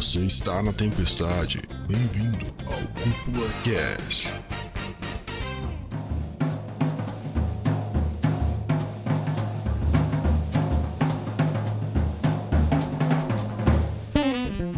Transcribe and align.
Você 0.00 0.20
está 0.20 0.62
na 0.62 0.72
tempestade. 0.72 1.60
Bem-vindo 1.86 2.46
ao 2.64 2.72
Cúpula 3.02 3.46
Cast. 3.62 4.28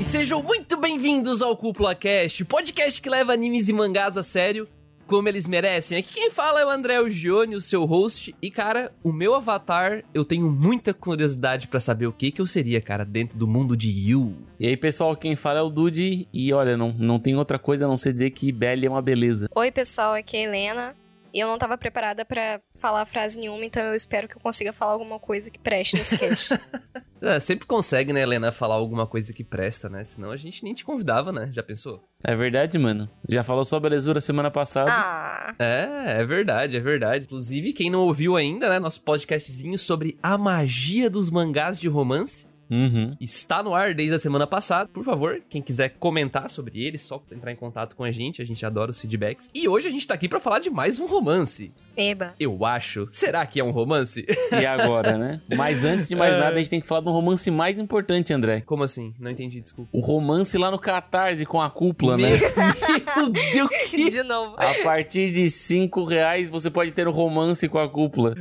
E 0.00 0.02
sejam 0.02 0.42
muito 0.42 0.76
bem-vindos 0.76 1.40
ao 1.40 1.56
Cúpula 1.56 1.94
Cast, 1.94 2.44
podcast 2.44 3.00
que 3.00 3.08
leva 3.08 3.32
animes 3.32 3.68
e 3.68 3.72
mangás 3.72 4.16
a 4.16 4.24
sério 4.24 4.68
como 5.12 5.28
eles 5.28 5.46
merecem. 5.46 5.98
Aqui 5.98 6.14
quem 6.14 6.30
fala 6.30 6.62
é 6.62 6.64
o 6.64 6.70
André 6.70 6.94
Gione, 7.10 7.54
o 7.54 7.60
seu 7.60 7.84
host. 7.84 8.34
E, 8.40 8.50
cara, 8.50 8.90
o 9.04 9.12
meu 9.12 9.34
avatar, 9.34 10.02
eu 10.14 10.24
tenho 10.24 10.50
muita 10.50 10.94
curiosidade 10.94 11.68
pra 11.68 11.78
saber 11.80 12.06
o 12.06 12.12
que 12.14 12.32
que 12.32 12.40
eu 12.40 12.46
seria, 12.46 12.80
cara, 12.80 13.04
dentro 13.04 13.36
do 13.36 13.46
mundo 13.46 13.76
de 13.76 13.90
Yu. 13.90 14.34
E 14.58 14.66
aí, 14.66 14.74
pessoal, 14.74 15.14
quem 15.14 15.36
fala 15.36 15.58
é 15.58 15.62
o 15.62 15.68
Dude. 15.68 16.26
E 16.32 16.52
olha, 16.54 16.78
não, 16.78 16.94
não 16.94 17.18
tem 17.18 17.36
outra 17.36 17.58
coisa 17.58 17.84
a 17.84 17.88
não 17.88 17.96
ser 17.96 18.14
dizer 18.14 18.30
que 18.30 18.50
Belly 18.50 18.86
é 18.86 18.90
uma 18.90 19.02
beleza. 19.02 19.48
Oi, 19.54 19.70
pessoal, 19.70 20.14
aqui 20.14 20.38
é 20.38 20.46
a 20.46 20.48
Helena. 20.48 21.01
E 21.32 21.40
eu 21.40 21.48
não 21.48 21.56
tava 21.58 21.78
preparada 21.78 22.24
pra 22.24 22.60
falar 22.78 23.06
frase 23.06 23.38
nenhuma, 23.40 23.64
então 23.64 23.82
eu 23.82 23.94
espero 23.94 24.28
que 24.28 24.36
eu 24.36 24.40
consiga 24.40 24.72
falar 24.72 24.92
alguma 24.92 25.18
coisa 25.18 25.50
que 25.50 25.58
preste 25.58 25.96
nesse 25.96 26.18
cast. 26.18 26.48
É, 27.24 27.38
sempre 27.38 27.68
consegue, 27.68 28.12
né, 28.12 28.20
Helena, 28.20 28.50
falar 28.50 28.74
alguma 28.74 29.06
coisa 29.06 29.32
que 29.32 29.44
presta, 29.44 29.88
né? 29.88 30.02
Senão 30.02 30.32
a 30.32 30.36
gente 30.36 30.64
nem 30.64 30.74
te 30.74 30.84
convidava, 30.84 31.30
né? 31.30 31.50
Já 31.52 31.62
pensou? 31.62 32.02
É 32.20 32.34
verdade, 32.34 32.76
mano. 32.80 33.08
Já 33.28 33.44
falou 33.44 33.64
só 33.64 33.78
belezura 33.78 34.20
semana 34.20 34.50
passada. 34.50 34.90
ah, 34.90 35.54
É, 35.56 36.20
é 36.20 36.24
verdade, 36.24 36.76
é 36.76 36.80
verdade. 36.80 37.26
Inclusive, 37.26 37.72
quem 37.74 37.88
não 37.88 38.00
ouviu 38.00 38.34
ainda, 38.34 38.68
né, 38.68 38.80
nosso 38.80 39.00
podcastzinho 39.02 39.78
sobre 39.78 40.18
a 40.20 40.36
magia 40.36 41.08
dos 41.08 41.30
mangás 41.30 41.78
de 41.78 41.86
romance 41.86 42.44
Uhum. 42.72 43.14
está 43.20 43.62
no 43.62 43.74
ar 43.74 43.94
desde 43.94 44.14
a 44.14 44.18
semana 44.18 44.46
passada. 44.46 44.88
Por 44.92 45.04
favor, 45.04 45.42
quem 45.50 45.60
quiser 45.60 45.90
comentar 45.98 46.48
sobre 46.48 46.82
ele, 46.82 46.96
só 46.96 47.22
entrar 47.30 47.52
em 47.52 47.56
contato 47.56 47.94
com 47.94 48.02
a 48.02 48.10
gente, 48.10 48.40
a 48.40 48.44
gente 48.46 48.64
adora 48.64 48.90
os 48.90 48.98
feedbacks. 49.00 49.50
E 49.54 49.68
hoje 49.68 49.88
a 49.88 49.90
gente 49.90 50.06
tá 50.06 50.14
aqui 50.14 50.28
pra 50.28 50.40
falar 50.40 50.58
de 50.58 50.70
mais 50.70 50.98
um 50.98 51.06
romance. 51.06 51.70
eba. 51.96 52.34
Eu 52.40 52.64
acho. 52.64 53.06
Será 53.12 53.44
que 53.44 53.60
é 53.60 53.64
um 53.64 53.70
romance? 53.72 54.24
E 54.58 54.64
agora, 54.64 55.18
né? 55.18 55.40
Mas 55.54 55.84
antes 55.84 56.08
de 56.08 56.16
mais 56.16 56.34
É. 56.34 56.38
nada, 56.38 56.54
a 56.56 56.58
gente 56.58 56.70
tem 56.70 56.80
que 56.80 56.86
falar 56.86 57.02
de 57.02 57.08
um 57.08 57.12
romance 57.12 57.50
mais 57.50 57.78
importante, 57.78 58.32
André. 58.32 58.62
Como 58.64 58.82
assim? 58.82 59.12
Não 59.20 59.30
entendi, 59.30 59.60
desculpa. 59.60 59.90
O 59.92 60.00
romance 60.00 60.56
lá 60.56 60.70
no 60.70 60.78
Catarse 60.78 61.44
com 61.44 61.60
a 61.60 61.68
cúpula, 61.70 62.16
né? 62.16 62.28
Meu 63.16 63.28
Deus, 63.28 63.68
que... 63.90 64.08
De 64.10 64.22
novo. 64.22 64.54
A 64.56 64.82
partir 64.82 65.30
de 65.30 65.50
5 65.50 66.04
reais 66.04 66.48
você 66.48 66.70
pode 66.70 66.92
ter 66.92 67.06
um 67.06 67.12
romance 67.12 67.68
com 67.68 67.78
a 67.78 67.88
cúpula. 67.88 68.34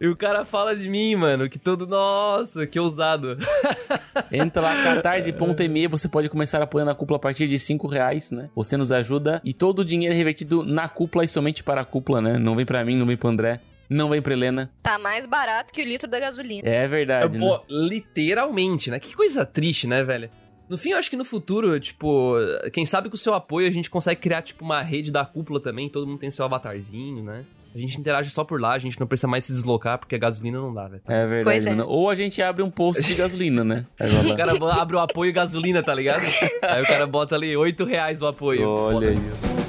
E 0.00 0.06
o 0.08 0.16
cara 0.16 0.44
fala 0.44 0.74
de 0.74 0.88
mim, 0.88 1.14
mano, 1.14 1.48
que 1.48 1.58
todo... 1.58 1.86
Nossa, 1.86 2.66
que 2.66 2.80
ousado. 2.80 3.36
Entra 4.32 4.62
lá, 4.62 4.82
catarse.me, 4.82 5.86
você 5.86 6.08
pode 6.08 6.28
começar 6.28 6.62
apoiando 6.62 6.90
a 6.90 6.94
cúpula 6.94 7.16
a 7.16 7.20
partir 7.20 7.46
de 7.48 7.58
5 7.58 7.86
reais, 7.86 8.30
né? 8.30 8.48
Você 8.54 8.76
nos 8.76 8.92
ajuda 8.92 9.40
e 9.44 9.52
todo 9.52 9.80
o 9.80 9.84
dinheiro 9.84 10.14
é 10.14 10.16
revertido 10.16 10.64
na 10.64 10.88
cúpula 10.88 11.24
e 11.24 11.28
somente 11.28 11.62
para 11.62 11.80
a 11.80 11.84
cúpula, 11.84 12.20
né? 12.20 12.38
Não 12.38 12.56
vem 12.56 12.66
pra 12.66 12.84
mim, 12.84 12.96
não 12.96 13.06
vem 13.06 13.16
pro 13.16 13.28
André, 13.28 13.60
não 13.88 14.08
vem 14.08 14.20
pra 14.20 14.32
Helena. 14.32 14.70
Tá 14.82 14.98
mais 14.98 15.26
barato 15.26 15.72
que 15.72 15.82
o 15.82 15.84
litro 15.84 16.08
da 16.08 16.18
gasolina. 16.18 16.68
É 16.68 16.86
verdade, 16.88 17.38
né? 17.38 17.46
Pô, 17.46 17.62
literalmente, 17.68 18.90
né? 18.90 18.98
Que 18.98 19.14
coisa 19.14 19.46
triste, 19.46 19.86
né, 19.86 20.02
velho? 20.02 20.30
No 20.68 20.76
fim, 20.76 20.90
eu 20.90 20.98
acho 20.98 21.08
que 21.08 21.16
no 21.16 21.24
futuro, 21.24 21.78
tipo, 21.78 22.34
quem 22.72 22.84
sabe 22.84 23.08
com 23.08 23.14
o 23.14 23.18
seu 23.18 23.34
apoio 23.34 23.68
a 23.68 23.70
gente 23.70 23.88
consegue 23.88 24.20
criar, 24.20 24.42
tipo, 24.42 24.64
uma 24.64 24.82
rede 24.82 25.10
da 25.10 25.24
cúpula 25.24 25.60
também, 25.60 25.88
todo 25.88 26.06
mundo 26.06 26.18
tem 26.18 26.30
seu 26.30 26.44
avatarzinho, 26.44 27.22
né? 27.22 27.44
A 27.74 27.78
gente 27.78 28.00
interage 28.00 28.30
só 28.30 28.42
por 28.42 28.58
lá, 28.58 28.72
a 28.72 28.78
gente 28.78 28.98
não 28.98 29.06
precisa 29.06 29.28
mais 29.28 29.44
se 29.44 29.52
deslocar, 29.52 29.98
porque 29.98 30.14
a 30.14 30.18
gasolina 30.18 30.58
não 30.58 30.72
dá, 30.72 30.88
velho. 30.88 31.02
É 31.06 31.26
verdade. 31.26 31.44
Pois 31.44 31.66
é. 31.66 31.84
Ou 31.84 32.08
a 32.08 32.14
gente 32.14 32.40
abre 32.40 32.62
um 32.62 32.70
posto 32.70 33.02
de 33.02 33.14
gasolina, 33.14 33.62
né? 33.62 33.84
O 34.32 34.36
cara 34.36 34.52
abre 34.80 34.96
o 34.96 34.98
apoio 34.98 35.30
gasolina, 35.32 35.82
tá 35.82 35.94
ligado? 35.94 36.22
Aí 36.62 36.82
o 36.82 36.86
cara 36.86 37.06
bota 37.06 37.34
ali 37.34 37.54
8 37.54 37.84
reais 37.84 38.22
o 38.22 38.26
apoio. 38.26 38.66
Olha 38.66 38.92
Foda. 38.92 39.08
aí. 39.08 39.65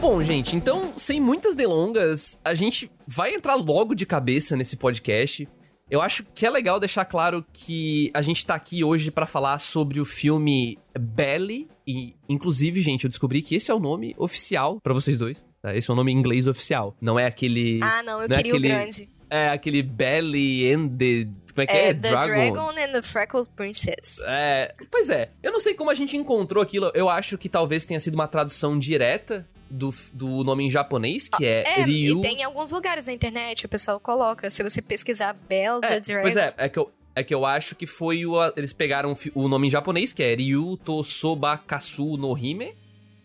Bom, 0.00 0.22
gente, 0.22 0.56
então, 0.56 0.92
sem 0.96 1.20
muitas 1.20 1.54
delongas, 1.54 2.38
a 2.44 2.54
gente 2.54 2.90
vai 3.06 3.34
entrar 3.34 3.54
logo 3.54 3.94
de 3.94 4.06
cabeça 4.06 4.56
nesse 4.56 4.76
podcast. 4.76 5.46
Eu 5.90 6.00
acho 6.00 6.24
que 6.34 6.46
é 6.46 6.50
legal 6.50 6.80
deixar 6.80 7.04
claro 7.04 7.44
que 7.52 8.10
a 8.14 8.22
gente 8.22 8.46
tá 8.46 8.54
aqui 8.54 8.82
hoje 8.82 9.10
pra 9.10 9.26
falar 9.26 9.58
sobre 9.58 10.00
o 10.00 10.04
filme 10.04 10.78
Belly. 10.98 11.68
E, 11.86 12.14
inclusive, 12.28 12.80
gente, 12.80 13.04
eu 13.04 13.10
descobri 13.10 13.42
que 13.42 13.56
esse 13.56 13.70
é 13.70 13.74
o 13.74 13.78
nome 13.80 14.14
oficial 14.16 14.80
pra 14.80 14.94
vocês 14.94 15.18
dois. 15.18 15.44
tá? 15.60 15.76
Esse 15.76 15.90
é 15.90 15.92
o 15.92 15.96
nome 15.96 16.12
em 16.12 16.16
inglês 16.16 16.46
oficial. 16.46 16.96
Não 17.00 17.18
é 17.18 17.26
aquele. 17.26 17.80
Ah, 17.82 18.02
não, 18.02 18.22
eu 18.22 18.28
Não 18.28 18.36
é 18.36 18.42
queria 18.42 18.52
aquele- 18.52 18.68
o 18.68 18.70
grande. 18.70 19.08
É 19.28 19.48
aquele 19.50 19.82
Belly 19.82 20.72
and 20.72 20.88
the. 20.96 21.28
Como 21.52 21.62
é 21.62 21.66
que 21.66 21.72
é? 21.72 21.88
É, 21.88 21.94
The 21.94 22.10
Dragon 22.16 22.70
and 22.70 22.92
the 22.92 23.02
Freckled 23.02 23.48
Princess. 23.54 24.20
É, 24.28 24.74
pois 24.90 25.08
é. 25.10 25.30
Eu 25.42 25.52
não 25.52 25.60
sei 25.60 25.74
como 25.74 25.90
a 25.90 25.94
gente 25.94 26.16
encontrou 26.16 26.62
aquilo. 26.62 26.90
Eu 26.94 27.08
acho 27.08 27.36
que 27.36 27.48
talvez 27.48 27.84
tenha 27.84 28.00
sido 28.00 28.14
uma 28.14 28.26
tradução 28.26 28.76
direta 28.78 29.46
do, 29.70 29.94
do 30.12 30.42
nome 30.44 30.66
em 30.66 30.70
japonês, 30.70 31.28
que 31.28 31.46
é, 31.46 31.80
É, 31.80 31.84
Ryu. 31.84 32.18
e 32.18 32.22
tem 32.22 32.40
em 32.40 32.44
alguns 32.44 32.70
lugares 32.72 33.06
na 33.06 33.12
internet, 33.12 33.64
o 33.66 33.68
pessoal 33.68 34.00
coloca. 34.00 34.50
Se 34.50 34.62
você 34.62 34.82
pesquisar 34.82 35.32
Bell 35.48 35.80
the 35.80 35.96
É, 35.96 36.00
Dragon. 36.00 36.22
pois 36.22 36.36
é, 36.36 36.52
é 36.56 36.68
que 36.68 36.78
eu. 36.78 36.90
É 37.12 37.24
que 37.24 37.34
eu 37.34 37.44
acho 37.44 37.74
que 37.74 37.86
foi 37.88 38.24
o. 38.24 38.34
Eles 38.56 38.72
pegaram 38.72 39.14
o 39.34 39.48
nome 39.48 39.66
em 39.66 39.70
japonês, 39.70 40.12
que 40.12 40.22
é 40.22 40.32
Ryu 40.34 40.76
Tosobakasu 41.24 42.16
no 42.16 42.36
Hime. 42.38 42.72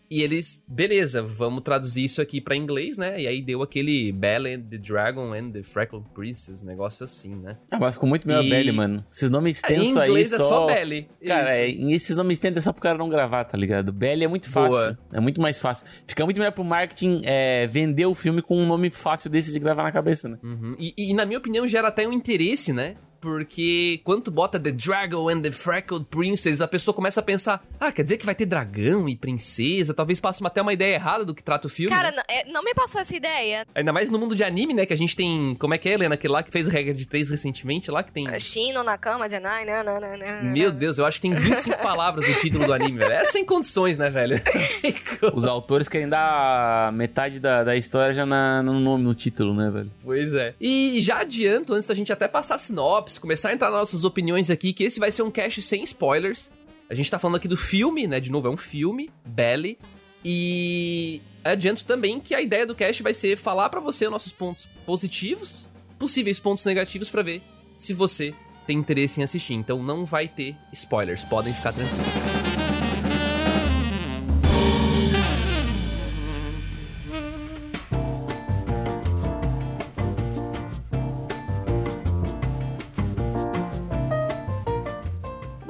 E 0.09 0.21
eles, 0.21 0.61
beleza, 0.67 1.21
vamos 1.21 1.63
traduzir 1.63 2.03
isso 2.03 2.21
aqui 2.21 2.39
pra 2.39 2.55
inglês, 2.55 2.97
né? 2.97 3.19
E 3.19 3.27
aí 3.27 3.41
deu 3.41 3.61
aquele 3.61 4.11
Belle 4.11 4.53
and 4.53 4.61
the 4.61 4.77
Dragon 4.77 5.33
and 5.33 5.51
the 5.51 5.63
Freckled 5.63 6.05
Princess, 6.13 6.61
um 6.61 6.65
negócio 6.65 7.03
assim, 7.03 7.35
né? 7.35 7.57
Ah, 7.71 7.79
mas 7.79 7.95
ficou 7.95 8.07
muito 8.07 8.27
melhor 8.27 8.43
E- 8.43 8.49
Belly, 8.49 8.71
mano. 8.71 9.05
Esses 9.11 9.29
nomes 9.29 9.57
em 9.57 9.59
extensos 9.59 9.97
aí 9.97 10.09
inglês 10.09 10.29
só... 10.29 10.35
é 10.35 10.39
só 10.39 10.65
Belly. 10.67 11.09
Cara, 11.25 11.55
é, 11.57 11.69
esses 11.69 12.15
nomes 12.15 12.35
extensos 12.37 12.57
é 12.57 12.61
só 12.61 12.71
pro 12.73 12.81
cara 12.81 12.97
não 12.97 13.09
gravar, 13.09 13.45
tá 13.45 13.57
ligado? 13.57 13.91
Belly 13.91 14.23
é 14.23 14.27
muito 14.27 14.49
fácil. 14.49 14.69
Boa. 14.69 14.99
É 15.11 15.19
muito 15.19 15.41
mais 15.41 15.59
fácil. 15.59 15.87
Fica 16.07 16.23
muito 16.23 16.37
melhor 16.37 16.51
pro 16.51 16.63
marketing 16.63 17.21
é, 17.25 17.67
vender 17.67 18.05
o 18.05 18.13
filme 18.15 18.41
com 18.41 18.57
um 18.57 18.65
nome 18.65 18.89
fácil 18.89 19.29
desse 19.29 19.51
de 19.51 19.59
gravar 19.59 19.83
na 19.83 19.91
cabeça, 19.91 20.29
né? 20.29 20.37
Uhum. 20.43 20.75
E, 20.77 20.93
e, 20.97 21.13
na 21.13 21.25
minha 21.25 21.39
opinião 21.39 21.67
gera 21.67 21.87
até 21.87 22.07
um 22.07 22.13
interesse, 22.13 22.71
né? 22.71 22.95
Porque 23.25 24.01
quando 24.03 24.21
tu 24.25 24.31
bota 24.31 24.59
The 24.59 24.71
Dragon 24.71 25.27
and 25.29 25.41
the 25.41 25.51
Freckled 25.51 26.05
Princess, 26.11 26.61
a 26.61 26.67
pessoa 26.67 26.93
começa 26.93 27.19
a 27.21 27.23
pensar: 27.23 27.65
ah, 27.79 27.91
quer 27.91 28.03
dizer 28.03 28.17
que 28.17 28.25
vai 28.25 28.35
ter 28.35 28.45
dragão 28.45 29.09
e 29.09 29.15
princesa? 29.15 29.95
Talvez 29.95 30.19
passe 30.19 30.45
até 30.45 30.61
uma 30.61 30.71
ideia 30.71 30.93
errada 30.93 31.25
do 31.25 31.33
que 31.33 31.41
trata 31.43 31.65
o 31.65 31.69
filme. 31.69 31.89
Cara, 31.89 32.11
né? 32.11 32.17
não, 32.17 32.23
é, 32.29 32.45
não 32.45 32.63
me 32.63 32.71
passou 32.75 33.01
essa 33.01 33.15
ideia. 33.15 33.65
Ainda 33.73 33.91
mais 33.91 34.11
no 34.11 34.19
mundo 34.19 34.35
de 34.35 34.43
anime, 34.43 34.75
né? 34.75 34.85
Que 34.85 34.93
a 34.93 34.97
gente 34.97 35.15
tem. 35.15 35.55
Como 35.59 35.73
é 35.73 35.77
que 35.79 35.89
é, 35.89 35.93
Helena? 35.93 36.13
Aquele 36.13 36.33
lá 36.33 36.43
que 36.43 36.51
fez 36.51 36.67
regra 36.67 36.93
de 36.93 37.07
três 37.07 37.31
recentemente, 37.31 37.89
lá 37.89 38.03
que 38.03 38.11
tem. 38.11 38.27
Shino 38.39 38.83
na 38.83 38.95
cama, 38.95 39.27
Janai, 39.27 39.65
nananana. 39.65 40.43
Meu 40.43 40.71
Deus, 40.71 40.99
eu 40.99 41.05
acho 41.07 41.19
que 41.19 41.27
tem 41.27 41.33
25 41.33 41.77
palavras 41.81 42.29
no 42.29 42.35
título 42.35 42.67
do 42.67 42.73
anime, 42.73 42.99
velho. 42.99 43.11
É 43.13 43.25
sem 43.25 43.43
condições, 43.43 43.97
né, 43.97 44.11
velho? 44.11 44.39
Não. 45.21 45.35
Os 45.35 45.45
autores 45.47 45.89
querem 45.89 46.07
dar 46.07 46.91
metade 46.93 47.39
da, 47.39 47.63
da 47.63 47.75
história 47.75 48.13
já 48.13 48.25
na- 48.25 48.61
no 48.61 48.79
nome, 48.79 49.03
no 49.03 49.15
título, 49.15 49.55
né, 49.55 49.71
velho? 49.71 49.91
Pois 50.03 50.31
é. 50.33 50.53
E 50.61 51.01
já 51.01 51.21
adianto, 51.21 51.73
antes 51.73 51.87
da 51.87 51.95
gente 51.95 52.11
até 52.11 52.27
passar 52.27 52.55
a 52.55 52.57
sinopse, 52.57 53.14
começar 53.19 53.49
a 53.49 53.53
entrar 53.53 53.69
nas 53.69 53.79
nossas 53.79 54.03
opiniões 54.03 54.49
aqui, 54.49 54.73
que 54.73 54.83
esse 54.83 54.99
vai 54.99 55.11
ser 55.11 55.23
um 55.23 55.31
cast 55.31 55.61
sem 55.61 55.83
spoilers. 55.83 56.49
A 56.89 56.93
gente 56.93 57.09
tá 57.09 57.17
falando 57.17 57.37
aqui 57.37 57.47
do 57.47 57.57
filme, 57.57 58.07
né? 58.07 58.19
De 58.19 58.31
novo, 58.31 58.47
é 58.47 58.51
um 58.51 58.57
filme, 58.57 59.09
Belly. 59.25 59.77
E 60.23 61.21
adianto 61.43 61.85
também 61.85 62.19
que 62.19 62.33
a 62.33 62.41
ideia 62.41 62.65
do 62.65 62.73
cast 62.75 63.01
vai 63.03 63.13
ser 63.13 63.37
falar 63.37 63.69
pra 63.69 63.79
você 63.79 64.05
os 64.05 64.11
nossos 64.11 64.31
pontos 64.31 64.67
positivos, 64.85 65.67
possíveis 65.99 66.39
pontos 66.39 66.65
negativos 66.65 67.09
pra 67.09 67.21
ver 67.21 67.41
se 67.77 67.93
você 67.93 68.33
tem 68.65 68.77
interesse 68.77 69.19
em 69.19 69.23
assistir. 69.23 69.53
Então 69.53 69.83
não 69.83 70.05
vai 70.05 70.27
ter 70.27 70.55
spoilers, 70.73 71.23
podem 71.23 71.53
ficar 71.53 71.73
tranquilos. 71.73 72.84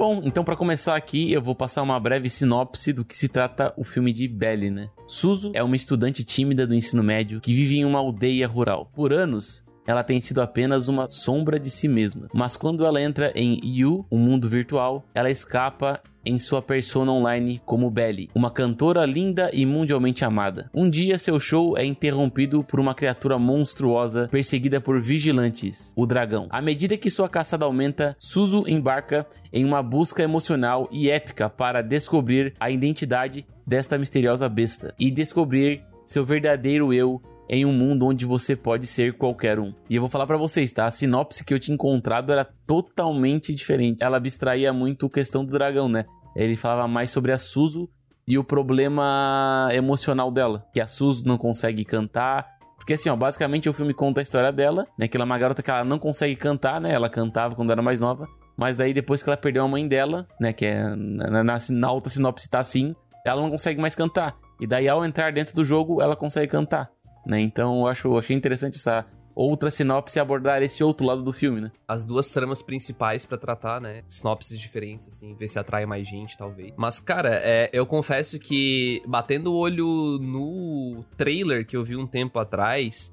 Bom, 0.06 0.22
então 0.22 0.44
pra 0.44 0.54
começar 0.54 0.94
aqui, 0.94 1.32
eu 1.32 1.42
vou 1.42 1.52
passar 1.52 1.82
uma 1.82 1.98
breve 1.98 2.30
sinopse 2.30 2.92
do 2.92 3.04
que 3.04 3.18
se 3.18 3.28
trata 3.28 3.74
o 3.76 3.82
filme 3.82 4.12
de 4.12 4.28
Belly, 4.28 4.70
né? 4.70 4.88
Suzu 5.04 5.50
é 5.52 5.64
uma 5.64 5.74
estudante 5.74 6.22
tímida 6.22 6.64
do 6.64 6.76
ensino 6.76 7.02
médio 7.02 7.40
que 7.40 7.52
vive 7.52 7.78
em 7.78 7.84
uma 7.84 7.98
aldeia 7.98 8.46
rural. 8.46 8.88
Por 8.94 9.12
anos, 9.12 9.64
ela 9.86 10.02
tem 10.02 10.20
sido 10.20 10.40
apenas 10.40 10.88
uma 10.88 11.08
sombra 11.08 11.58
de 11.58 11.70
si 11.70 11.88
mesma. 11.88 12.28
Mas 12.34 12.56
quando 12.56 12.84
ela 12.84 13.00
entra 13.00 13.32
em 13.34 13.60
Yu, 13.64 14.04
um 14.10 14.18
mundo 14.18 14.48
virtual, 14.48 15.04
ela 15.14 15.30
escapa 15.30 16.00
em 16.26 16.40
sua 16.40 16.60
persona 16.60 17.12
online 17.12 17.62
como 17.64 17.88
Belly, 17.88 18.28
uma 18.34 18.50
cantora 18.50 19.06
linda 19.06 19.48
e 19.52 19.64
mundialmente 19.64 20.24
amada. 20.24 20.68
Um 20.74 20.90
dia 20.90 21.16
seu 21.16 21.38
show 21.38 21.78
é 21.78 21.84
interrompido 21.84 22.64
por 22.64 22.80
uma 22.80 22.96
criatura 22.96 23.38
monstruosa 23.38 24.26
perseguida 24.28 24.80
por 24.80 25.00
vigilantes, 25.00 25.92
o 25.96 26.04
dragão. 26.04 26.48
À 26.50 26.60
medida 26.60 26.96
que 26.96 27.10
sua 27.10 27.28
caçada 27.28 27.64
aumenta, 27.64 28.16
Suzu 28.18 28.64
embarca 28.66 29.24
em 29.52 29.64
uma 29.64 29.82
busca 29.82 30.22
emocional 30.22 30.88
e 30.90 31.08
épica 31.08 31.48
para 31.48 31.80
descobrir 31.80 32.54
a 32.58 32.70
identidade 32.70 33.46
desta 33.64 33.96
misteriosa 33.96 34.48
besta 34.48 34.92
e 34.98 35.10
descobrir 35.10 35.82
seu 36.04 36.24
verdadeiro 36.24 36.92
eu 36.92 37.20
em 37.48 37.64
um 37.64 37.72
mundo 37.72 38.06
onde 38.06 38.24
você 38.24 38.56
pode 38.56 38.86
ser 38.86 39.16
qualquer 39.16 39.58
um. 39.58 39.72
E 39.88 39.96
eu 39.96 40.00
vou 40.00 40.10
falar 40.10 40.26
para 40.26 40.36
vocês, 40.36 40.72
tá? 40.72 40.86
A 40.86 40.90
sinopse 40.90 41.44
que 41.44 41.54
eu 41.54 41.60
tinha 41.60 41.74
encontrado 41.74 42.32
era 42.32 42.44
totalmente 42.66 43.54
diferente. 43.54 44.02
Ela 44.02 44.16
abstraía 44.16 44.72
muito 44.72 45.06
a 45.06 45.10
questão 45.10 45.44
do 45.44 45.52
dragão, 45.52 45.88
né? 45.88 46.04
Ele 46.34 46.56
falava 46.56 46.86
mais 46.86 47.10
sobre 47.10 47.32
a 47.32 47.38
Suzu 47.38 47.88
e 48.26 48.36
o 48.36 48.44
problema 48.44 49.68
emocional 49.72 50.30
dela, 50.30 50.66
que 50.72 50.80
a 50.80 50.86
Suzu 50.86 51.24
não 51.26 51.38
consegue 51.38 51.84
cantar. 51.84 52.56
Porque 52.76 52.94
assim, 52.94 53.08
ó, 53.08 53.16
basicamente 53.16 53.68
o 53.68 53.72
filme 53.72 53.94
conta 53.94 54.20
a 54.20 54.22
história 54.22 54.52
dela, 54.52 54.84
né? 54.98 55.08
Que 55.08 55.16
ela 55.16 55.24
é 55.24 55.26
uma 55.26 55.38
garota 55.38 55.62
que 55.62 55.70
ela 55.70 55.84
não 55.84 55.98
consegue 55.98 56.36
cantar, 56.36 56.80
né? 56.80 56.92
Ela 56.92 57.08
cantava 57.08 57.54
quando 57.54 57.70
era 57.70 57.82
mais 57.82 58.00
nova. 58.00 58.28
Mas 58.56 58.76
daí, 58.76 58.92
depois 58.92 59.22
que 59.22 59.28
ela 59.28 59.36
perdeu 59.36 59.64
a 59.64 59.68
mãe 59.68 59.86
dela, 59.86 60.26
né? 60.40 60.52
Que 60.52 60.66
é 60.66 60.82
na, 60.96 61.44
na, 61.44 61.56
na 61.70 61.88
alta 61.88 62.08
sinopse 62.08 62.48
tá 62.48 62.58
assim, 62.58 62.94
ela 63.24 63.42
não 63.42 63.50
consegue 63.50 63.80
mais 63.80 63.94
cantar. 63.94 64.36
E 64.60 64.66
daí, 64.66 64.88
ao 64.88 65.04
entrar 65.04 65.32
dentro 65.32 65.54
do 65.54 65.64
jogo, 65.64 66.00
ela 66.00 66.16
consegue 66.16 66.48
cantar. 66.48 66.90
Né? 67.26 67.40
Então, 67.40 67.80
eu 67.80 67.86
acho, 67.88 68.16
achei 68.16 68.36
interessante 68.36 68.76
essa 68.76 69.04
outra 69.34 69.68
sinopse 69.68 70.18
abordar 70.18 70.62
esse 70.62 70.82
outro 70.82 71.04
lado 71.04 71.22
do 71.22 71.32
filme, 71.32 71.60
né? 71.60 71.70
As 71.86 72.04
duas 72.04 72.30
tramas 72.30 72.62
principais 72.62 73.26
para 73.26 73.36
tratar, 73.36 73.80
né? 73.80 74.02
Sinopses 74.08 74.58
diferentes, 74.58 75.08
assim, 75.08 75.34
ver 75.34 75.46
se 75.46 75.58
atrai 75.58 75.84
mais 75.84 76.08
gente, 76.08 76.38
talvez. 76.38 76.72
Mas, 76.76 76.98
cara, 76.98 77.38
é, 77.42 77.68
eu 77.70 77.84
confesso 77.84 78.38
que, 78.38 79.02
batendo 79.06 79.52
o 79.52 79.56
olho 79.56 80.18
no 80.18 81.04
trailer 81.18 81.66
que 81.66 81.76
eu 81.76 81.84
vi 81.84 81.96
um 81.96 82.06
tempo 82.06 82.38
atrás, 82.38 83.12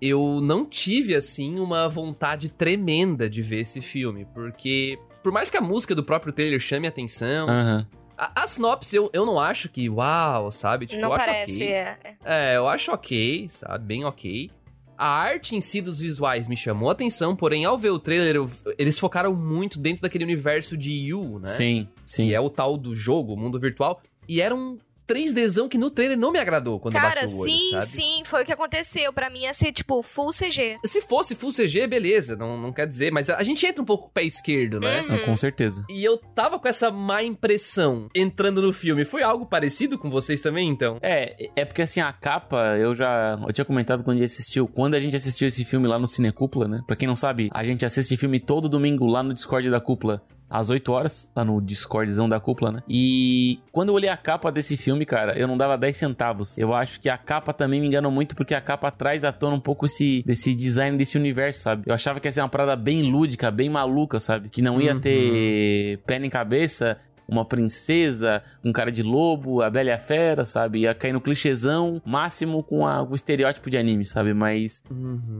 eu 0.00 0.40
não 0.40 0.64
tive, 0.64 1.16
assim, 1.16 1.58
uma 1.58 1.88
vontade 1.88 2.48
tremenda 2.48 3.28
de 3.28 3.42
ver 3.42 3.60
esse 3.60 3.80
filme, 3.80 4.24
porque. 4.32 4.96
Por 5.22 5.32
mais 5.32 5.50
que 5.50 5.56
a 5.56 5.60
música 5.60 5.92
do 5.92 6.04
próprio 6.04 6.32
trailer 6.32 6.60
chame 6.60 6.86
a 6.86 6.90
atenção, 6.90 7.48
Aham. 7.48 7.88
A, 8.16 8.42
a 8.42 8.46
sinopse 8.46 8.94
eu, 8.96 9.10
eu 9.12 9.24
não 9.26 9.38
acho 9.38 9.68
que, 9.68 9.88
uau, 9.88 10.50
sabe? 10.50 10.86
Tipo, 10.86 11.00
não 11.02 11.08
eu 11.10 11.14
acho 11.14 11.24
parece. 11.24 11.52
ok. 11.54 11.66
É. 11.72 11.96
É, 12.24 12.56
eu 12.56 12.68
acho 12.68 12.92
ok, 12.92 13.48
sabe? 13.48 13.84
Bem 13.84 14.04
ok. 14.04 14.50
A 14.98 15.06
arte 15.08 15.54
em 15.54 15.60
si 15.60 15.82
dos 15.82 15.98
visuais 16.00 16.48
me 16.48 16.56
chamou 16.56 16.88
a 16.88 16.92
atenção, 16.92 17.36
porém, 17.36 17.66
ao 17.66 17.76
ver 17.76 17.90
o 17.90 17.98
trailer, 17.98 18.36
eu- 18.36 18.50
eles 18.78 18.98
focaram 18.98 19.34
muito 19.34 19.78
dentro 19.78 20.00
daquele 20.00 20.24
universo 20.24 20.74
de 20.76 20.90
You, 20.90 21.38
né? 21.38 21.52
Sim, 21.52 21.88
sim. 22.04 22.28
Que 22.28 22.34
é 22.34 22.40
o 22.40 22.48
tal 22.48 22.78
do 22.78 22.94
jogo, 22.94 23.34
o 23.34 23.36
mundo 23.36 23.58
virtual. 23.60 24.00
E 24.26 24.40
era 24.40 24.54
um 24.54 24.78
3Dzão 25.06 25.68
que 25.68 25.78
no 25.78 25.90
trailer 25.90 26.18
não 26.18 26.32
me 26.32 26.38
agradou 26.38 26.80
quando 26.80 26.94
eu 26.94 27.00
Cara, 27.00 27.22
bati 27.22 27.34
o 27.34 27.38
olho, 27.38 27.50
sim, 27.50 27.70
sabe? 27.72 27.86
sim, 27.86 28.22
foi 28.24 28.42
o 28.42 28.46
que 28.46 28.52
aconteceu. 28.52 29.12
Pra 29.12 29.30
mim 29.30 29.40
ia 29.40 29.54
ser, 29.54 29.72
tipo, 29.72 30.02
full 30.02 30.30
CG. 30.30 30.78
Se 30.84 31.00
fosse 31.00 31.34
Full 31.34 31.52
CG, 31.52 31.86
beleza, 31.86 32.34
não, 32.34 32.58
não 32.58 32.72
quer 32.72 32.86
dizer, 32.86 33.12
mas 33.12 33.28
a, 33.30 33.36
a 33.36 33.42
gente 33.42 33.64
entra 33.66 33.82
um 33.82 33.84
pouco 33.84 34.04
com 34.04 34.10
o 34.10 34.12
pé 34.12 34.22
esquerdo, 34.24 34.80
né? 34.80 35.02
Uhum. 35.02 35.14
Ah, 35.14 35.18
com 35.20 35.36
certeza. 35.36 35.84
E 35.90 36.04
eu 36.04 36.16
tava 36.16 36.58
com 36.58 36.66
essa 36.68 36.90
má 36.90 37.22
impressão 37.22 38.08
entrando 38.14 38.62
no 38.62 38.72
filme. 38.72 39.04
Foi 39.04 39.22
algo 39.22 39.46
parecido 39.46 39.98
com 39.98 40.10
vocês 40.10 40.40
também, 40.40 40.68
então? 40.68 40.98
É, 41.02 41.50
é 41.54 41.64
porque 41.64 41.82
assim, 41.82 42.00
a 42.00 42.12
capa, 42.12 42.76
eu 42.78 42.94
já. 42.94 43.38
Eu 43.46 43.52
tinha 43.52 43.64
comentado 43.64 44.02
quando 44.02 44.16
a 44.16 44.20
gente 44.20 44.32
assistiu. 44.32 44.66
Quando 44.66 44.94
a 44.94 45.00
gente 45.00 45.14
assistiu 45.16 45.46
esse 45.46 45.64
filme 45.64 45.86
lá 45.86 45.98
no 45.98 46.06
Cinecúpula, 46.06 46.66
né? 46.66 46.80
Pra 46.86 46.96
quem 46.96 47.06
não 47.06 47.16
sabe, 47.16 47.50
a 47.52 47.64
gente 47.64 47.84
assiste 47.84 48.16
filme 48.16 48.40
todo 48.40 48.68
domingo 48.68 49.06
lá 49.06 49.22
no 49.22 49.34
Discord 49.34 49.70
da 49.70 49.80
Cúpula. 49.80 50.22
Às 50.48 50.70
8 50.70 50.92
horas, 50.92 51.30
lá 51.34 51.44
no 51.44 51.60
Discordzão 51.60 52.28
da 52.28 52.38
cúpula, 52.38 52.70
né? 52.72 52.80
E 52.88 53.58
quando 53.72 53.88
eu 53.88 53.94
olhei 53.96 54.08
a 54.08 54.16
capa 54.16 54.52
desse 54.52 54.76
filme, 54.76 55.04
cara, 55.04 55.36
eu 55.38 55.48
não 55.48 55.56
dava 55.58 55.76
10 55.76 55.96
centavos. 55.96 56.56
Eu 56.56 56.72
acho 56.72 57.00
que 57.00 57.08
a 57.08 57.18
capa 57.18 57.52
também 57.52 57.80
me 57.80 57.86
enganou 57.88 58.12
muito, 58.12 58.36
porque 58.36 58.54
a 58.54 58.60
capa 58.60 58.90
traz 58.90 59.24
à 59.24 59.32
tona 59.32 59.56
um 59.56 59.60
pouco 59.60 59.86
esse 59.86 60.22
desse 60.24 60.54
design 60.54 60.96
desse 60.96 61.18
universo, 61.18 61.60
sabe? 61.60 61.82
Eu 61.86 61.94
achava 61.94 62.20
que 62.20 62.28
ia 62.28 62.32
ser 62.32 62.40
uma 62.42 62.48
parada 62.48 62.76
bem 62.76 63.02
lúdica, 63.10 63.50
bem 63.50 63.68
maluca, 63.68 64.20
sabe? 64.20 64.48
Que 64.48 64.62
não 64.62 64.80
ia 64.80 64.94
Uhum. 64.94 65.00
ter 65.00 65.98
pé 66.06 66.18
nem 66.20 66.30
cabeça, 66.30 66.96
uma 67.28 67.44
princesa, 67.44 68.40
um 68.64 68.72
cara 68.72 68.92
de 68.92 69.02
lobo, 69.02 69.60
a 69.62 69.68
Bela 69.68 69.88
e 69.88 69.92
a 69.92 69.98
Fera, 69.98 70.44
sabe? 70.44 70.80
Ia 70.82 70.94
cair 70.94 71.12
no 71.12 71.20
clichêzão 71.20 72.00
máximo 72.04 72.62
com, 72.62 72.86
a- 72.86 73.04
com 73.04 73.12
o 73.12 73.16
estereótipo 73.16 73.68
de 73.68 73.76
anime, 73.76 74.04
sabe? 74.06 74.32
Mas 74.32 74.80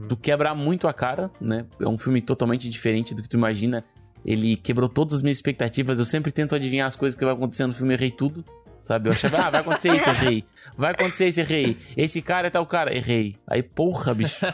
tu 0.09 0.17
quebra 0.17 0.53
muito 0.53 0.85
a 0.87 0.93
cara, 0.93 1.31
né? 1.39 1.65
É 1.79 1.87
um 1.87 1.97
filme 1.97 2.21
totalmente 2.21 2.69
diferente 2.69 3.15
do 3.15 3.21
que 3.23 3.29
tu 3.29 3.37
imagina. 3.37 3.85
Ele 4.27 4.57
quebrou 4.57 4.89
todas 4.89 5.13
as 5.13 5.21
minhas 5.21 5.37
expectativas. 5.37 5.99
Eu 5.99 6.05
sempre 6.05 6.33
tento 6.33 6.53
adivinhar 6.53 6.85
as 6.85 6.97
coisas 6.97 7.17
que 7.17 7.23
vai 7.23 7.33
acontecer 7.33 7.65
no 7.65 7.73
filme, 7.73 7.93
errei 7.93 8.11
tudo. 8.11 8.43
Sabe? 8.83 9.09
Eu 9.09 9.13
achava, 9.13 9.37
ah, 9.37 9.49
vai 9.49 9.61
acontecer 9.61 9.91
isso, 9.91 10.09
errei. 10.09 10.45
Vai 10.77 10.91
acontecer 10.91 11.27
isso, 11.27 11.39
errei. 11.41 11.77
Esse 11.95 12.21
cara 12.21 12.47
é 12.47 12.49
tal 12.49 12.65
cara, 12.65 12.95
errei. 12.95 13.35
Aí, 13.45 13.61
porra, 13.61 14.13
bicho. 14.13 14.45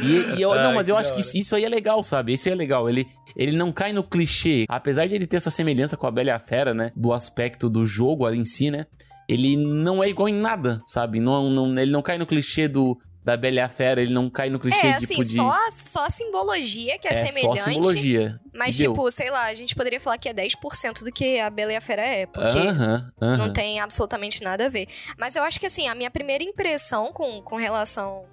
E, 0.00 0.38
e 0.38 0.42
eu, 0.42 0.54
não, 0.54 0.70
Ai, 0.70 0.74
mas 0.74 0.88
eu 0.88 0.96
que 0.96 1.00
acho 1.00 1.14
que 1.14 1.20
isso, 1.20 1.36
isso 1.36 1.56
aí 1.56 1.64
é 1.64 1.68
legal, 1.68 2.02
sabe? 2.02 2.32
Isso 2.32 2.48
aí 2.48 2.52
é 2.52 2.56
legal. 2.56 2.88
Ele, 2.88 3.06
ele 3.36 3.56
não 3.56 3.70
cai 3.70 3.92
no 3.92 4.02
clichê. 4.02 4.64
Apesar 4.68 5.06
de 5.06 5.14
ele 5.14 5.26
ter 5.26 5.36
essa 5.36 5.50
semelhança 5.50 5.96
com 5.96 6.06
a 6.06 6.10
Bela 6.10 6.28
e 6.28 6.32
a 6.32 6.38
Fera, 6.38 6.74
né? 6.74 6.90
Do 6.96 7.12
aspecto 7.12 7.68
do 7.70 7.86
jogo 7.86 8.26
ali 8.26 8.38
em 8.38 8.44
si, 8.44 8.70
né? 8.72 8.86
Ele 9.28 9.56
não 9.56 10.02
é 10.02 10.08
igual 10.08 10.28
em 10.28 10.34
nada, 10.34 10.80
sabe? 10.86 11.20
Não, 11.20 11.48
não, 11.50 11.78
ele 11.78 11.92
não 11.92 12.02
cai 12.02 12.18
no 12.18 12.26
clichê 12.26 12.66
do, 12.66 12.98
da 13.24 13.36
Bela 13.36 13.56
e 13.56 13.60
a 13.60 13.68
Fera. 13.68 14.00
Ele 14.00 14.12
não 14.12 14.28
cai 14.30 14.48
no 14.50 14.58
clichê, 14.58 14.86
É, 14.86 14.94
assim, 14.94 15.06
tipo, 15.06 15.24
de... 15.24 15.36
só, 15.36 15.54
só 15.70 16.04
a 16.06 16.10
simbologia 16.10 16.98
que 16.98 17.08
é, 17.08 17.12
é 17.12 17.26
semelhante. 17.26 17.58
só 17.60 17.70
simbologia. 17.70 18.40
Mas, 18.54 18.76
Deu. 18.76 18.92
tipo, 18.92 19.10
sei 19.10 19.30
lá, 19.30 19.44
a 19.46 19.54
gente 19.54 19.74
poderia 19.74 20.00
falar 20.00 20.18
que 20.18 20.28
é 20.28 20.34
10% 20.34 21.04
do 21.04 21.12
que 21.12 21.38
a 21.38 21.50
Bela 21.50 21.72
e 21.72 21.76
a 21.76 21.80
Fera 21.80 22.02
é, 22.02 22.26
porque 22.26 22.46
Aham, 22.58 23.12
aham. 23.20 23.36
não 23.36 23.52
tem 23.52 23.80
absolutamente 23.80 24.42
nada 24.42 24.66
a 24.66 24.68
ver. 24.68 24.88
Mas 25.18 25.36
eu 25.36 25.42
acho 25.42 25.60
que, 25.60 25.66
assim, 25.66 25.88
a 25.88 25.94
minha 25.94 26.10
primeira 26.10 26.42
impressão 26.42 27.12
com, 27.12 27.42
com 27.42 27.56
relação 27.56 28.24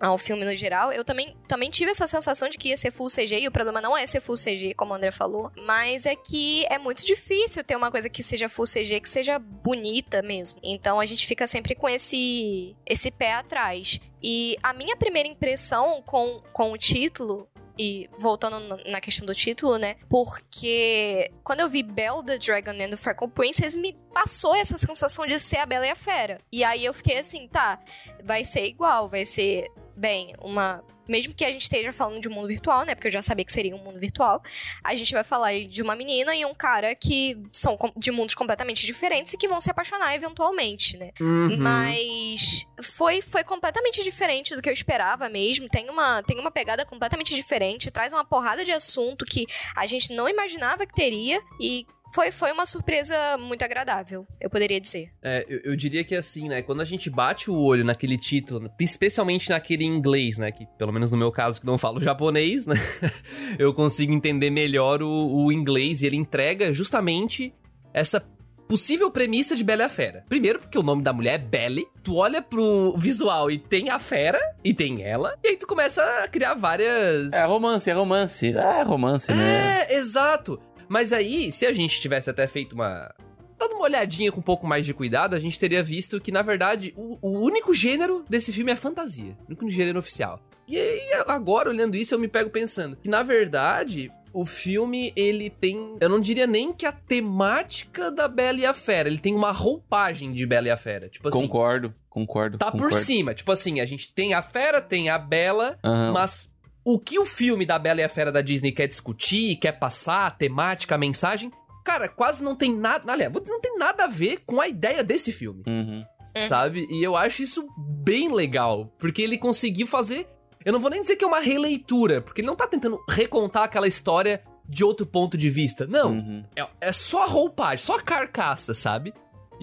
ao 0.00 0.18
filme 0.18 0.44
no 0.44 0.54
geral, 0.56 0.92
eu 0.92 1.04
também, 1.04 1.36
também 1.46 1.70
tive 1.70 1.90
essa 1.90 2.06
sensação 2.06 2.48
de 2.48 2.58
que 2.58 2.68
ia 2.68 2.76
ser 2.76 2.90
full 2.90 3.08
CG, 3.08 3.40
e 3.40 3.48
o 3.48 3.52
problema 3.52 3.80
não 3.80 3.96
é 3.96 4.06
ser 4.06 4.20
full 4.20 4.36
CG, 4.36 4.74
como 4.74 4.92
o 4.92 4.96
André 4.96 5.10
falou, 5.10 5.50
mas 5.56 6.06
é 6.06 6.14
que 6.14 6.64
é 6.66 6.78
muito 6.78 7.04
difícil 7.04 7.62
ter 7.64 7.76
uma 7.76 7.90
coisa 7.90 8.08
que 8.08 8.22
seja 8.22 8.48
full 8.48 8.66
CG, 8.66 9.00
que 9.00 9.08
seja 9.08 9.38
bonita 9.38 10.22
mesmo. 10.22 10.58
Então 10.62 11.00
a 11.00 11.06
gente 11.06 11.26
fica 11.26 11.46
sempre 11.46 11.74
com 11.74 11.88
esse, 11.88 12.76
esse 12.86 13.10
pé 13.10 13.34
atrás. 13.34 14.00
E 14.22 14.56
a 14.62 14.72
minha 14.72 14.96
primeira 14.96 15.28
impressão 15.28 16.02
com, 16.02 16.42
com 16.52 16.72
o 16.72 16.78
título 16.78 17.48
e 17.78 18.08
voltando 18.18 18.78
na- 18.86 19.00
questão 19.00 19.26
do 19.26 19.34
título, 19.34 19.76
né? 19.78 19.96
Porque 20.08 21.30
quando 21.42 21.60
eu 21.60 21.68
vi 21.68 21.82
Belle 21.82 22.24
the 22.24 22.38
Dragon 22.38 22.70
and 22.72 22.90
the 22.90 22.96
Freckle 22.96 23.28
Princess, 23.28 23.74
me 23.76 23.92
passou 24.12 24.54
essa 24.54 24.78
sensação 24.78 25.26
de 25.26 25.38
ser 25.38 25.58
a 25.58 25.66
Bela 25.66 25.86
e 25.86 25.90
a 25.90 25.96
Fera. 25.96 26.38
E 26.52 26.62
aí 26.64 26.84
eu 26.84 26.94
fiquei 26.94 27.18
assim, 27.18 27.48
tá, 27.48 27.78
vai 28.22 28.44
ser 28.44 28.64
igual, 28.66 29.08
vai 29.08 29.24
ser, 29.24 29.70
bem, 29.96 30.34
uma. 30.40 30.82
Mesmo 31.08 31.34
que 31.34 31.44
a 31.44 31.52
gente 31.52 31.62
esteja 31.62 31.92
falando 31.92 32.20
de 32.20 32.28
um 32.28 32.32
mundo 32.32 32.48
virtual, 32.48 32.84
né? 32.84 32.94
Porque 32.94 33.08
eu 33.08 33.12
já 33.12 33.22
sabia 33.22 33.44
que 33.44 33.52
seria 33.52 33.74
um 33.74 33.78
mundo 33.78 33.98
virtual. 33.98 34.42
A 34.82 34.94
gente 34.94 35.12
vai 35.12 35.24
falar 35.24 35.52
de 35.60 35.82
uma 35.82 35.94
menina 35.94 36.34
e 36.34 36.44
um 36.44 36.54
cara 36.54 36.94
que 36.94 37.36
são 37.52 37.78
de 37.96 38.10
mundos 38.10 38.34
completamente 38.34 38.86
diferentes 38.86 39.32
e 39.32 39.36
que 39.36 39.48
vão 39.48 39.60
se 39.60 39.70
apaixonar 39.70 40.14
eventualmente, 40.14 40.96
né? 40.96 41.10
Uhum. 41.20 41.56
Mas 41.58 42.66
foi, 42.82 43.22
foi 43.22 43.44
completamente 43.44 44.02
diferente 44.02 44.54
do 44.54 44.62
que 44.62 44.68
eu 44.68 44.72
esperava 44.72 45.28
mesmo. 45.28 45.68
Tem 45.68 45.88
uma, 45.90 46.22
tem 46.22 46.38
uma 46.38 46.50
pegada 46.50 46.84
completamente 46.84 47.34
diferente, 47.34 47.90
traz 47.90 48.12
uma 48.12 48.24
porrada 48.24 48.64
de 48.64 48.72
assunto 48.72 49.24
que 49.24 49.46
a 49.74 49.86
gente 49.86 50.12
não 50.12 50.28
imaginava 50.28 50.86
que 50.86 50.94
teria 50.94 51.40
e 51.60 51.86
foi, 52.14 52.30
foi 52.30 52.52
uma 52.52 52.64
surpresa 52.64 53.36
muito 53.38 53.64
agradável, 53.64 54.24
eu 54.40 54.48
poderia 54.48 54.80
dizer. 54.80 55.10
É, 55.20 55.44
eu, 55.48 55.72
eu 55.72 55.76
diria 55.76 56.04
que 56.04 56.14
assim, 56.14 56.48
né? 56.48 56.62
Quando 56.62 56.80
a 56.80 56.84
gente 56.84 57.10
bate 57.10 57.50
o 57.50 57.58
olho 57.58 57.84
naquele 57.84 58.16
título, 58.16 58.70
especialmente 58.78 59.50
naquele 59.50 59.84
inglês, 59.84 60.38
né? 60.38 60.52
Que 60.52 60.64
pelo 60.78 60.92
menos 60.92 61.10
no 61.10 61.16
meu 61.16 61.32
caso, 61.32 61.60
que 61.60 61.66
não 61.66 61.76
falo 61.76 61.98
japonês, 62.00 62.66
né? 62.66 62.76
eu 63.58 63.74
consigo 63.74 64.12
entender 64.12 64.48
melhor 64.48 65.02
o, 65.02 65.08
o 65.08 65.50
inglês 65.50 66.02
e 66.02 66.06
ele 66.06 66.16
entrega 66.16 66.72
justamente 66.72 67.52
essa 67.92 68.20
possível 68.68 69.10
premissa 69.10 69.56
de 69.56 69.64
Bela 69.64 69.82
e 69.82 69.86
a 69.86 69.88
Fera. 69.88 70.24
Primeiro, 70.28 70.60
porque 70.60 70.78
o 70.78 70.82
nome 70.84 71.02
da 71.02 71.12
mulher 71.12 71.34
é 71.34 71.38
Belle. 71.38 71.84
Tu 72.02 72.14
olha 72.14 72.40
pro 72.40 72.94
visual 72.96 73.50
e 73.50 73.58
tem 73.58 73.90
a 73.90 73.98
fera, 73.98 74.38
e 74.62 74.72
tem 74.72 75.02
ela, 75.02 75.36
e 75.42 75.48
aí 75.48 75.56
tu 75.56 75.66
começa 75.66 76.02
a 76.22 76.28
criar 76.28 76.54
várias. 76.54 77.32
É 77.32 77.44
romance, 77.44 77.90
é 77.90 77.92
romance. 77.92 78.56
É 78.56 78.82
romance, 78.82 79.32
né? 79.32 79.86
É, 79.88 79.94
exato. 79.96 80.60
Mas 80.94 81.12
aí, 81.12 81.50
se 81.50 81.66
a 81.66 81.72
gente 81.72 82.00
tivesse 82.00 82.30
até 82.30 82.46
feito 82.46 82.72
uma. 82.72 83.12
Dado 83.58 83.74
uma 83.74 83.82
olhadinha 83.82 84.30
com 84.30 84.38
um 84.38 84.42
pouco 84.44 84.64
mais 84.64 84.86
de 84.86 84.94
cuidado, 84.94 85.34
a 85.34 85.40
gente 85.40 85.58
teria 85.58 85.82
visto 85.82 86.20
que, 86.20 86.30
na 86.30 86.40
verdade, 86.40 86.94
o, 86.96 87.18
o 87.20 87.40
único 87.40 87.74
gênero 87.74 88.24
desse 88.28 88.52
filme 88.52 88.70
é 88.70 88.76
fantasia. 88.76 89.36
O 89.42 89.46
único 89.48 89.68
gênero 89.68 89.98
oficial. 89.98 90.38
E 90.68 90.78
aí, 90.78 91.24
agora, 91.26 91.68
olhando 91.68 91.96
isso, 91.96 92.14
eu 92.14 92.18
me 92.20 92.28
pego 92.28 92.48
pensando 92.48 92.94
que, 92.94 93.08
na 93.08 93.24
verdade, 93.24 94.08
o 94.32 94.46
filme, 94.46 95.12
ele 95.16 95.50
tem. 95.50 95.96
Eu 96.00 96.08
não 96.08 96.20
diria 96.20 96.46
nem 96.46 96.72
que 96.72 96.86
a 96.86 96.92
temática 96.92 98.08
da 98.08 98.28
Bela 98.28 98.60
e 98.60 98.64
a 98.64 98.72
Fera. 98.72 99.08
Ele 99.08 99.18
tem 99.18 99.34
uma 99.34 99.50
roupagem 99.50 100.32
de 100.32 100.46
Bela 100.46 100.68
e 100.68 100.70
a 100.70 100.76
Fera. 100.76 101.08
Tipo 101.08 101.26
assim. 101.26 101.40
Concordo, 101.40 101.92
concordo. 102.08 102.56
Tá 102.56 102.66
por 102.66 102.82
concordo. 102.82 102.98
cima. 102.98 103.34
Tipo 103.34 103.50
assim, 103.50 103.80
a 103.80 103.86
gente 103.86 104.12
tem 104.12 104.32
a 104.32 104.42
Fera, 104.42 104.80
tem 104.80 105.10
a 105.10 105.18
Bela, 105.18 105.76
Aham. 105.82 106.12
mas 106.12 106.48
o 106.84 106.98
que 106.98 107.18
o 107.18 107.24
filme 107.24 107.64
da 107.64 107.78
Bela 107.78 108.00
e 108.00 108.04
a 108.04 108.08
Fera 108.08 108.30
da 108.30 108.40
Disney 108.42 108.72
quer 108.72 108.86
discutir, 108.86 109.56
quer 109.56 109.72
passar, 109.72 110.26
a 110.26 110.30
temática, 110.30 110.94
a 110.94 110.98
mensagem, 110.98 111.50
cara, 111.84 112.08
quase 112.08 112.42
não 112.42 112.54
tem 112.54 112.74
nada. 112.74 113.10
Aliás, 113.12 113.32
não 113.46 113.60
tem 113.60 113.78
nada 113.78 114.04
a 114.04 114.08
ver 114.08 114.42
com 114.46 114.60
a 114.60 114.68
ideia 114.68 115.02
desse 115.02 115.32
filme, 115.32 115.62
Uhum. 115.66 116.04
Uhum. 116.36 116.48
sabe? 116.48 116.86
E 116.90 117.02
eu 117.02 117.14
acho 117.16 117.42
isso 117.42 117.66
bem 117.78 118.32
legal, 118.32 118.92
porque 118.98 119.22
ele 119.22 119.38
conseguiu 119.38 119.86
fazer. 119.86 120.26
Eu 120.64 120.72
não 120.72 120.80
vou 120.80 120.90
nem 120.90 121.00
dizer 121.02 121.16
que 121.16 121.24
é 121.24 121.28
uma 121.28 121.40
releitura, 121.40 122.20
porque 122.22 122.40
ele 122.40 122.48
não 122.48 122.56
tá 122.56 122.66
tentando 122.66 122.98
recontar 123.08 123.64
aquela 123.64 123.86
história 123.86 124.42
de 124.66 124.82
outro 124.82 125.04
ponto 125.04 125.36
de 125.36 125.50
vista. 125.50 125.86
Não. 125.86 126.12
Uhum. 126.12 126.44
É, 126.56 126.66
é 126.80 126.92
só 126.92 127.24
a 127.24 127.26
roupagem, 127.26 127.84
só 127.84 127.96
a 127.98 128.02
carcaça, 128.02 128.72
sabe? 128.72 129.12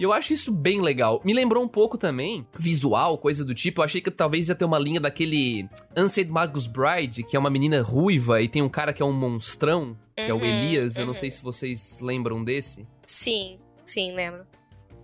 E 0.02 0.04
eu 0.04 0.12
acho 0.12 0.32
isso 0.32 0.50
bem 0.50 0.80
legal. 0.80 1.20
Me 1.24 1.32
lembrou 1.32 1.62
um 1.62 1.68
pouco 1.68 1.96
também, 1.96 2.44
visual, 2.58 3.16
coisa 3.16 3.44
do 3.44 3.54
tipo. 3.54 3.80
Eu 3.80 3.84
achei 3.84 4.00
que 4.00 4.10
talvez 4.10 4.48
ia 4.48 4.54
ter 4.56 4.64
uma 4.64 4.76
linha 4.76 4.98
daquele 4.98 5.68
Unsaid 5.96 6.28
Magus 6.28 6.66
Bride, 6.66 7.22
que 7.22 7.36
é 7.36 7.38
uma 7.38 7.48
menina 7.48 7.80
ruiva 7.82 8.42
e 8.42 8.48
tem 8.48 8.62
um 8.62 8.68
cara 8.68 8.92
que 8.92 9.00
é 9.00 9.04
um 9.04 9.12
monstrão, 9.12 9.96
que 10.16 10.22
é 10.22 10.34
o 10.34 10.38
Uhum, 10.38 10.44
Elias. 10.44 10.96
Eu 10.96 11.02
não 11.02 11.12
uhum. 11.12 11.20
sei 11.20 11.30
se 11.30 11.40
vocês 11.40 12.00
lembram 12.02 12.42
desse. 12.42 12.84
Sim, 13.06 13.60
sim, 13.84 14.12
lembro. 14.12 14.40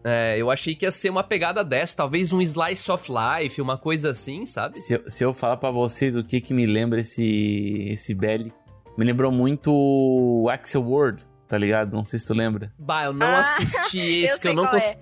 É, 0.02 0.36
eu 0.36 0.50
achei 0.50 0.74
que 0.74 0.84
ia 0.84 0.90
ser 0.90 1.10
uma 1.10 1.22
pegada 1.22 1.62
dessa, 1.62 1.96
talvez 1.96 2.32
um 2.32 2.42
slice 2.42 2.90
of 2.90 3.08
life, 3.08 3.62
uma 3.62 3.78
coisa 3.78 4.10
assim, 4.10 4.46
sabe? 4.46 4.80
Se 4.80 4.94
eu, 4.94 5.08
se 5.08 5.24
eu 5.24 5.32
falar 5.32 5.58
pra 5.58 5.70
vocês 5.70 6.16
o 6.16 6.24
que 6.24 6.40
que 6.40 6.52
me 6.52 6.66
lembra 6.66 7.02
esse, 7.02 7.86
esse 7.88 8.14
Belly, 8.14 8.52
me 8.96 9.04
lembrou 9.04 9.30
muito 9.30 9.70
o 9.72 10.48
Axel 10.48 10.82
World, 10.82 11.22
tá 11.48 11.56
ligado? 11.58 11.92
Não 11.92 12.04
sei 12.04 12.18
se 12.18 12.26
tu 12.26 12.34
lembra. 12.34 12.72
Bah, 12.78 13.04
eu 13.04 13.12
não 13.12 13.26
Ah, 13.26 13.40
assisti 13.40 13.98
esse, 14.24 14.34
eu 14.34 14.38
que 14.40 14.48
eu 14.48 14.54
não 14.54 14.64
qual 14.64 14.72
cons... 14.74 14.84
é. 14.84 14.98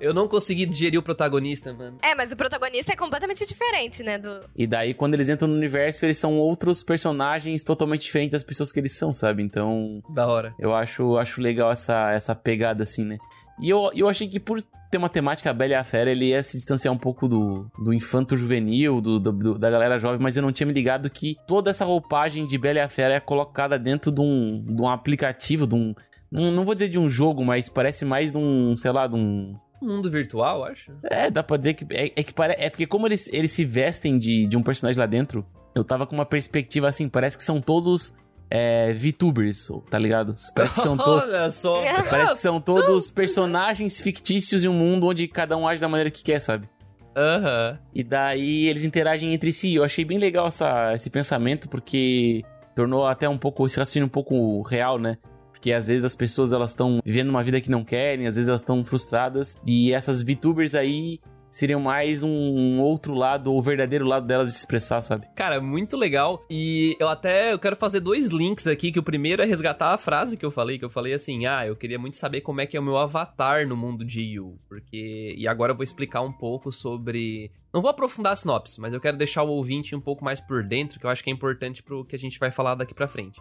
Eu 0.00 0.14
não 0.14 0.28
consegui 0.28 0.64
digerir 0.64 0.96
o 1.00 1.02
protagonista, 1.02 1.72
mano. 1.72 1.98
É, 2.00 2.14
mas 2.14 2.30
o 2.30 2.36
protagonista 2.36 2.92
é 2.92 2.96
completamente 2.96 3.44
diferente, 3.44 4.00
né? 4.04 4.16
Do... 4.16 4.38
E 4.54 4.64
daí, 4.64 4.94
quando 4.94 5.14
eles 5.14 5.28
entram 5.28 5.48
no 5.48 5.56
universo, 5.56 6.06
eles 6.06 6.16
são 6.16 6.36
outros 6.38 6.84
personagens 6.84 7.64
totalmente 7.64 8.02
diferentes 8.02 8.34
das 8.34 8.44
pessoas 8.44 8.70
que 8.70 8.78
eles 8.78 8.92
são, 8.96 9.12
sabe? 9.12 9.42
Então, 9.42 10.00
Da 10.08 10.28
hora. 10.28 10.54
eu 10.56 10.72
acho, 10.72 11.16
acho 11.18 11.40
legal 11.40 11.72
essa, 11.72 12.12
essa 12.12 12.32
pegada, 12.32 12.84
assim, 12.84 13.04
né? 13.04 13.18
E 13.60 13.68
eu, 13.68 13.90
eu 13.94 14.08
achei 14.08 14.28
que 14.28 14.38
por 14.38 14.62
ter 14.90 14.98
uma 14.98 15.08
temática 15.08 15.52
Bela 15.52 15.72
e 15.72 15.74
a 15.74 15.84
Fera, 15.84 16.10
ele 16.10 16.26
ia 16.26 16.42
se 16.42 16.56
distanciar 16.56 16.94
um 16.94 16.98
pouco 16.98 17.28
do, 17.28 17.66
do 17.82 17.92
infanto 17.92 18.36
juvenil, 18.36 19.00
do, 19.00 19.18
do- 19.18 19.58
da 19.58 19.68
galera 19.70 19.98
jovem, 19.98 20.18
mas 20.20 20.36
eu 20.36 20.42
não 20.42 20.52
tinha 20.52 20.66
me 20.66 20.72
ligado 20.72 21.10
que 21.10 21.36
toda 21.46 21.70
essa 21.70 21.84
roupagem 21.84 22.46
de 22.46 22.56
Bela 22.56 22.78
e 22.78 22.82
a 22.82 22.88
Fera 22.88 23.14
é 23.14 23.20
colocada 23.20 23.78
dentro 23.78 24.10
de 24.12 24.20
um, 24.20 24.64
de 24.64 24.80
um 24.80 24.88
aplicativo, 24.88 25.66
de 25.66 25.74
um. 25.74 25.94
Não, 26.30 26.50
não 26.52 26.64
vou 26.64 26.74
dizer 26.74 26.88
de 26.88 26.98
um 26.98 27.08
jogo, 27.08 27.44
mas 27.44 27.68
parece 27.68 28.04
mais 28.04 28.32
de 28.32 28.38
um, 28.38 28.76
sei 28.76 28.92
lá, 28.92 29.06
de 29.06 29.16
um. 29.16 29.54
Mundo 29.80 30.10
virtual, 30.10 30.64
acho. 30.64 30.92
É, 31.04 31.30
dá 31.30 31.42
pra 31.42 31.56
dizer 31.56 31.74
que. 31.74 31.86
É, 31.90 32.12
é 32.16 32.22
que 32.22 32.32
pare... 32.32 32.54
é 32.58 32.68
porque, 32.70 32.86
como 32.86 33.06
eles, 33.06 33.28
eles 33.32 33.52
se 33.52 33.64
vestem 33.64 34.18
de, 34.18 34.46
de 34.46 34.56
um 34.56 34.62
personagem 34.62 34.98
lá 34.98 35.06
dentro, 35.06 35.44
eu 35.74 35.84
tava 35.84 36.06
com 36.06 36.14
uma 36.14 36.26
perspectiva 36.26 36.88
assim, 36.88 37.08
parece 37.08 37.36
que 37.36 37.44
são 37.44 37.60
todos 37.60 38.12
é, 38.50 38.92
VTubers, 38.92 39.68
tá 39.90 39.98
ligado? 39.98 40.34
Parece 40.54 40.74
que 40.76 40.80
são 40.80 40.96
só. 41.50 41.82
Parece 42.08 42.32
que 42.32 42.38
são 42.38 42.60
todos 42.62 43.10
personagens 43.10 44.00
fictícios 44.00 44.64
em 44.64 44.68
um 44.68 44.74
mundo 44.74 45.06
onde 45.06 45.28
cada 45.28 45.56
um 45.56 45.66
age 45.66 45.80
da 45.80 45.88
maneira 45.88 46.10
que 46.10 46.22
quer, 46.22 46.40
sabe? 46.40 46.68
Aham. 47.16 47.78
E 47.92 48.04
daí 48.04 48.68
eles 48.68 48.84
interagem 48.84 49.34
entre 49.34 49.52
si. 49.52 49.74
Eu 49.74 49.84
achei 49.84 50.04
bem 50.04 50.18
legal 50.18 50.46
essa, 50.46 50.94
esse 50.94 51.10
pensamento, 51.10 51.68
porque 51.68 52.42
tornou 52.74 53.06
até 53.06 53.28
um 53.28 53.38
pouco 53.38 53.66
esse 53.66 53.78
raciocínio 53.78 54.06
um 54.06 54.10
pouco 54.10 54.62
real, 54.62 54.98
né? 54.98 55.18
Porque 55.50 55.72
às 55.72 55.88
vezes 55.88 56.04
as 56.04 56.14
pessoas 56.14 56.52
elas 56.52 56.70
estão 56.70 57.00
vivendo 57.04 57.30
uma 57.30 57.42
vida 57.42 57.60
que 57.60 57.68
não 57.68 57.82
querem, 57.82 58.28
às 58.28 58.36
vezes 58.36 58.48
elas 58.48 58.60
estão 58.60 58.84
frustradas. 58.84 59.58
E 59.66 59.92
essas 59.92 60.22
VTubers 60.22 60.76
aí 60.76 61.18
seriam 61.50 61.80
mais 61.80 62.22
um, 62.22 62.80
outro 62.80 63.14
lado, 63.14 63.52
o 63.52 63.62
verdadeiro 63.62 64.04
lado 64.04 64.26
delas 64.26 64.48
de 64.48 64.54
se 64.54 64.60
expressar, 64.60 65.00
sabe? 65.00 65.26
Cara, 65.34 65.60
muito 65.60 65.96
legal. 65.96 66.44
E 66.50 66.96
eu 66.98 67.08
até 67.08 67.52
eu 67.52 67.58
quero 67.58 67.76
fazer 67.76 68.00
dois 68.00 68.30
links 68.30 68.66
aqui, 68.66 68.92
que 68.92 68.98
o 68.98 69.02
primeiro 69.02 69.42
é 69.42 69.44
resgatar 69.44 69.94
a 69.94 69.98
frase 69.98 70.36
que 70.36 70.44
eu 70.44 70.50
falei, 70.50 70.78
que 70.78 70.84
eu 70.84 70.90
falei 70.90 71.14
assim: 71.14 71.46
"Ah, 71.46 71.66
eu 71.66 71.76
queria 71.76 71.98
muito 71.98 72.16
saber 72.16 72.40
como 72.40 72.60
é 72.60 72.66
que 72.66 72.76
é 72.76 72.80
o 72.80 72.82
meu 72.82 72.96
avatar 72.96 73.66
no 73.66 73.76
mundo 73.76 74.04
de 74.04 74.20
Yu", 74.20 74.58
porque 74.68 75.34
e 75.36 75.46
agora 75.48 75.72
eu 75.72 75.76
vou 75.76 75.84
explicar 75.84 76.20
um 76.20 76.32
pouco 76.32 76.70
sobre 76.70 77.50
não 77.72 77.82
vou 77.82 77.90
aprofundar 77.90 78.32
a 78.32 78.36
sinopse, 78.36 78.80
mas 78.80 78.94
eu 78.94 79.00
quero 79.00 79.16
deixar 79.16 79.42
o 79.42 79.50
ouvinte 79.50 79.94
um 79.94 80.00
pouco 80.00 80.24
mais 80.24 80.40
por 80.40 80.62
dentro, 80.64 80.98
que 80.98 81.06
eu 81.06 81.10
acho 81.10 81.22
que 81.22 81.30
é 81.30 81.32
importante 81.32 81.82
pro 81.82 82.04
que 82.04 82.16
a 82.16 82.18
gente 82.18 82.38
vai 82.38 82.50
falar 82.50 82.74
daqui 82.74 82.94
pra 82.94 83.08
frente. 83.08 83.40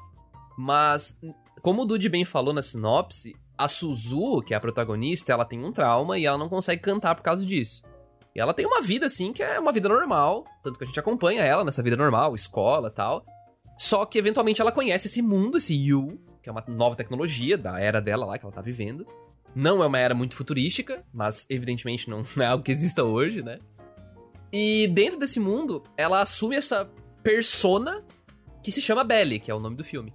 Mas 0.57 1.17
como 1.61 1.83
o 1.83 1.85
Dude 1.85 2.09
bem 2.09 2.25
falou 2.25 2.53
na 2.53 2.61
sinopse, 2.61 3.35
a 3.57 3.67
Suzu, 3.67 4.41
que 4.41 4.53
é 4.53 4.57
a 4.57 4.59
protagonista, 4.59 5.31
ela 5.31 5.45
tem 5.45 5.63
um 5.63 5.71
trauma 5.71 6.17
e 6.17 6.25
ela 6.25 6.37
não 6.37 6.49
consegue 6.49 6.81
cantar 6.81 7.15
por 7.15 7.23
causa 7.23 7.45
disso. 7.45 7.81
E 8.37 8.39
ela 8.39 8.53
tem 8.53 8.67
uma 8.67 8.83
vida, 8.83 9.07
assim, 9.07 9.33
que 9.33 9.41
é 9.41 9.59
uma 9.59 9.71
vida 9.71 9.89
normal. 9.89 10.43
Tanto 10.61 10.77
que 10.77 10.83
a 10.83 10.87
gente 10.87 10.99
acompanha 10.99 11.41
ela 11.41 11.63
nessa 11.65 11.81
vida 11.81 11.97
normal, 11.97 12.35
escola 12.35 12.91
tal. 12.91 13.25
Só 13.79 14.05
que, 14.05 14.19
eventualmente, 14.19 14.61
ela 14.61 14.71
conhece 14.71 15.07
esse 15.07 15.23
mundo, 15.23 15.57
esse 15.57 15.73
Yu, 15.73 16.19
que 16.43 16.47
é 16.47 16.51
uma 16.51 16.63
nova 16.67 16.95
tecnologia 16.95 17.57
da 17.57 17.79
era 17.79 17.99
dela 17.99 18.27
lá, 18.27 18.37
que 18.37 18.45
ela 18.45 18.53
tá 18.53 18.61
vivendo. 18.61 19.07
Não 19.55 19.83
é 19.83 19.87
uma 19.87 19.97
era 19.97 20.13
muito 20.13 20.35
futurística, 20.35 21.03
mas, 21.11 21.47
evidentemente, 21.49 22.07
não 22.07 22.21
é 22.37 22.45
algo 22.45 22.63
que 22.63 22.71
exista 22.71 23.03
hoje, 23.03 23.41
né? 23.41 23.57
E 24.53 24.87
dentro 24.89 25.19
desse 25.19 25.39
mundo, 25.39 25.81
ela 25.97 26.21
assume 26.21 26.55
essa 26.55 26.87
persona 27.23 28.05
que 28.61 28.71
se 28.71 28.83
chama 28.83 29.03
Belly, 29.03 29.39
que 29.39 29.49
é 29.49 29.53
o 29.55 29.59
nome 29.59 29.75
do 29.75 29.83
filme. 29.83 30.13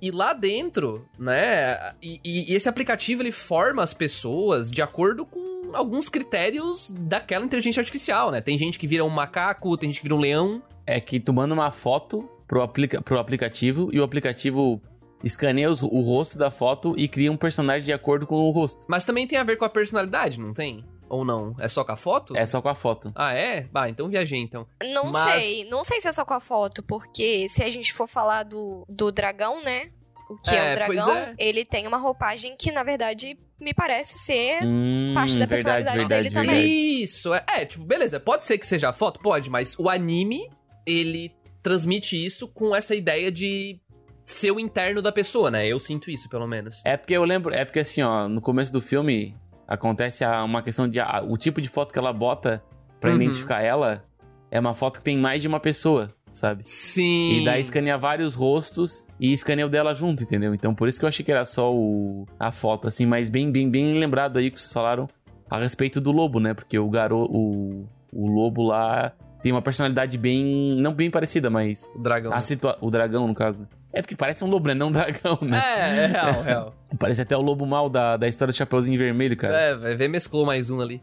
E 0.00 0.10
lá 0.10 0.32
dentro, 0.32 1.04
né? 1.18 1.92
E, 2.02 2.20
e- 2.24 2.54
esse 2.54 2.68
aplicativo 2.68 3.22
ele 3.22 3.32
forma 3.32 3.82
as 3.82 3.92
pessoas 3.92 4.70
de 4.70 4.80
acordo 4.80 5.26
com 5.26 5.70
alguns 5.74 6.08
critérios 6.08 6.90
daquela 6.90 7.44
inteligência 7.44 7.80
artificial, 7.80 8.30
né? 8.30 8.40
Tem 8.40 8.56
gente 8.56 8.78
que 8.78 8.86
vira 8.86 9.04
um 9.04 9.08
macaco, 9.10 9.76
tem 9.76 9.90
gente 9.90 9.98
que 9.98 10.04
vira 10.04 10.14
um 10.14 10.20
leão. 10.20 10.62
É 10.86 11.00
que 11.00 11.18
tu 11.20 11.32
manda 11.32 11.52
uma 11.52 11.70
foto 11.70 12.28
pro, 12.46 12.62
aplica 12.62 13.02
pro 13.02 13.18
aplicativo 13.18 13.90
e 13.92 14.00
o 14.00 14.02
aplicativo 14.04 14.80
escaneia 15.22 15.68
os- 15.68 15.82
o 15.82 16.00
rosto 16.00 16.38
da 16.38 16.50
foto 16.50 16.94
e 16.96 17.08
cria 17.08 17.30
um 17.30 17.36
personagem 17.36 17.84
de 17.84 17.92
acordo 17.92 18.26
com 18.26 18.36
o 18.36 18.50
rosto. 18.50 18.86
Mas 18.88 19.04
também 19.04 19.26
tem 19.26 19.36
a 19.38 19.42
ver 19.44 19.56
com 19.56 19.64
a 19.64 19.68
personalidade, 19.68 20.38
não 20.40 20.54
tem? 20.54 20.84
Ou 21.08 21.24
não? 21.24 21.54
É 21.58 21.68
só 21.68 21.84
com 21.84 21.92
a 21.92 21.96
foto? 21.96 22.36
É 22.36 22.44
só 22.46 22.60
com 22.60 22.68
a 22.68 22.74
foto. 22.74 23.12
Ah, 23.14 23.32
é? 23.32 23.62
Bah, 23.72 23.88
então 23.88 24.08
viajei 24.08 24.38
então. 24.38 24.66
Não 24.92 25.10
Mas- 25.10 25.42
sei, 25.42 25.64
não 25.64 25.82
sei 25.84 26.00
se 26.00 26.08
é 26.08 26.12
só 26.12 26.24
com 26.24 26.34
a 26.34 26.40
foto, 26.40 26.82
porque 26.82 27.48
se 27.48 27.62
a 27.62 27.70
gente 27.70 27.92
for 27.92 28.06
falar 28.06 28.42
do, 28.42 28.84
do 28.88 29.10
dragão, 29.10 29.62
né? 29.62 29.90
O 30.28 30.36
que 30.36 30.50
é, 30.54 30.58
É, 30.58 30.72
o 30.72 30.74
dragão, 30.74 31.14
é. 31.16 31.34
ele 31.38 31.64
tem 31.64 31.86
uma 31.86 31.96
roupagem 31.96 32.54
que, 32.56 32.70
na 32.70 32.82
verdade, 32.82 33.38
me 33.58 33.72
parece 33.72 34.18
ser. 34.18 34.62
Hum, 34.62 35.12
parte 35.14 35.38
da 35.38 35.46
verdade, 35.46 35.48
personalidade 35.48 35.98
verdade, 35.98 36.22
dele 36.24 36.34
também. 36.34 36.50
verdade. 36.50 37.02
Isso, 37.02 37.32
é, 37.34 37.44
é, 37.48 37.64
tipo, 37.64 37.84
beleza, 37.84 38.20
pode 38.20 38.44
ser 38.44 38.58
que 38.58 38.66
seja 38.66 38.90
a 38.90 38.92
foto? 38.92 39.18
Pode, 39.20 39.48
mas 39.48 39.74
o 39.78 39.88
anime, 39.88 40.50
ele 40.86 41.32
transmite 41.62 42.22
isso 42.22 42.46
com 42.46 42.76
essa 42.76 42.94
ideia 42.94 43.32
de 43.32 43.80
ser 44.26 44.50
o 44.50 44.60
interno 44.60 45.00
da 45.00 45.10
pessoa, 45.10 45.50
né? 45.50 45.66
Eu 45.66 45.80
sinto 45.80 46.10
isso, 46.10 46.28
pelo 46.28 46.46
menos. 46.46 46.82
É 46.84 46.98
porque 46.98 47.14
eu 47.14 47.24
lembro, 47.24 47.54
é 47.54 47.64
porque 47.64 47.78
assim, 47.80 48.02
ó, 48.02 48.28
no 48.28 48.42
começo 48.42 48.70
do 48.70 48.82
filme 48.82 49.34
acontece 49.68 50.24
a- 50.24 50.42
uma 50.42 50.62
questão 50.62 50.88
de 50.88 50.98
a- 50.98 51.22
o 51.28 51.36
tipo 51.36 51.60
de 51.60 51.68
foto 51.68 51.92
que 51.92 51.98
ela 51.98 52.12
bota 52.12 52.62
pra 53.00 53.10
Uhum. 53.10 53.16
identificar 53.16 53.62
ela 53.62 54.02
é 54.50 54.58
uma 54.58 54.74
foto 54.74 54.98
que 54.98 55.04
tem 55.04 55.16
mais 55.18 55.42
de 55.42 55.46
uma 55.46 55.60
pessoa, 55.60 56.08
sabe? 56.32 56.62
Sim. 56.66 57.40
E 57.40 57.44
daí 57.44 57.60
escaneia 57.60 57.98
vários 57.98 58.34
rostos 58.34 59.06
e 59.20 59.32
escaneia 59.32 59.66
o 59.66 59.70
dela 59.70 59.94
junto, 59.94 60.22
entendeu? 60.22 60.54
Então 60.54 60.74
por 60.74 60.88
isso 60.88 60.98
que 60.98 61.04
eu 61.04 61.08
achei 61.08 61.24
que 61.24 61.30
era 61.30 61.44
só 61.44 61.72
o, 61.74 62.24
a 62.40 62.50
foto, 62.50 62.88
assim, 62.88 63.04
mas 63.06 63.28
bem, 63.28 63.52
bem, 63.52 63.68
bem 63.70 63.98
lembrado 63.98 64.38
aí 64.38 64.50
que 64.50 64.58
vocês 64.60 64.72
falaram 64.72 65.06
a 65.50 65.58
respeito 65.58 66.00
do 66.00 66.10
lobo, 66.12 66.40
né? 66.40 66.54
Porque 66.54 66.78
o 66.78 66.88
garoto, 66.88 67.30
o, 67.30 67.86
o 68.12 68.26
lobo 68.26 68.62
lá 68.66 69.12
tem 69.42 69.52
uma 69.52 69.62
personalidade 69.62 70.18
bem, 70.18 70.76
não 70.80 70.92
bem 70.92 71.10
parecida, 71.10 71.48
mas 71.50 71.90
O 71.94 72.02
dragão. 72.02 72.32
a 72.32 72.40
situa 72.40 72.76
o 72.80 72.90
dragão, 72.90 73.28
no 73.28 73.34
caso, 73.34 73.60
né? 73.60 73.66
É 73.92 74.02
porque 74.02 74.14
parece 74.14 74.44
um 74.44 74.48
lobo, 74.48 74.68
né? 74.68 74.74
Não 74.74 74.88
um 74.88 74.92
dragão, 74.92 75.38
né? 75.40 75.62
É, 75.64 76.04
é 76.04 76.06
real, 76.06 76.42
real. 76.42 76.74
Parece 76.98 77.22
até 77.22 77.36
o 77.36 77.40
lobo 77.40 77.66
mal 77.66 77.88
da, 77.88 78.16
da 78.16 78.28
história 78.28 78.52
do 78.52 78.56
Chapeuzinho 78.56 78.98
Vermelho, 78.98 79.36
cara. 79.36 79.58
É, 79.58 79.74
vai 79.74 79.94
ver, 79.94 80.08
mesclou 80.08 80.44
mais 80.44 80.68
um 80.68 80.80
ali. 80.80 81.02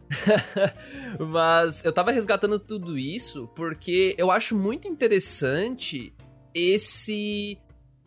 Mas 1.18 1.84
eu 1.84 1.92
tava 1.92 2.12
resgatando 2.12 2.58
tudo 2.58 2.96
isso 2.96 3.48
porque 3.56 4.14
eu 4.16 4.30
acho 4.30 4.56
muito 4.56 4.86
interessante 4.86 6.12
esse. 6.54 7.58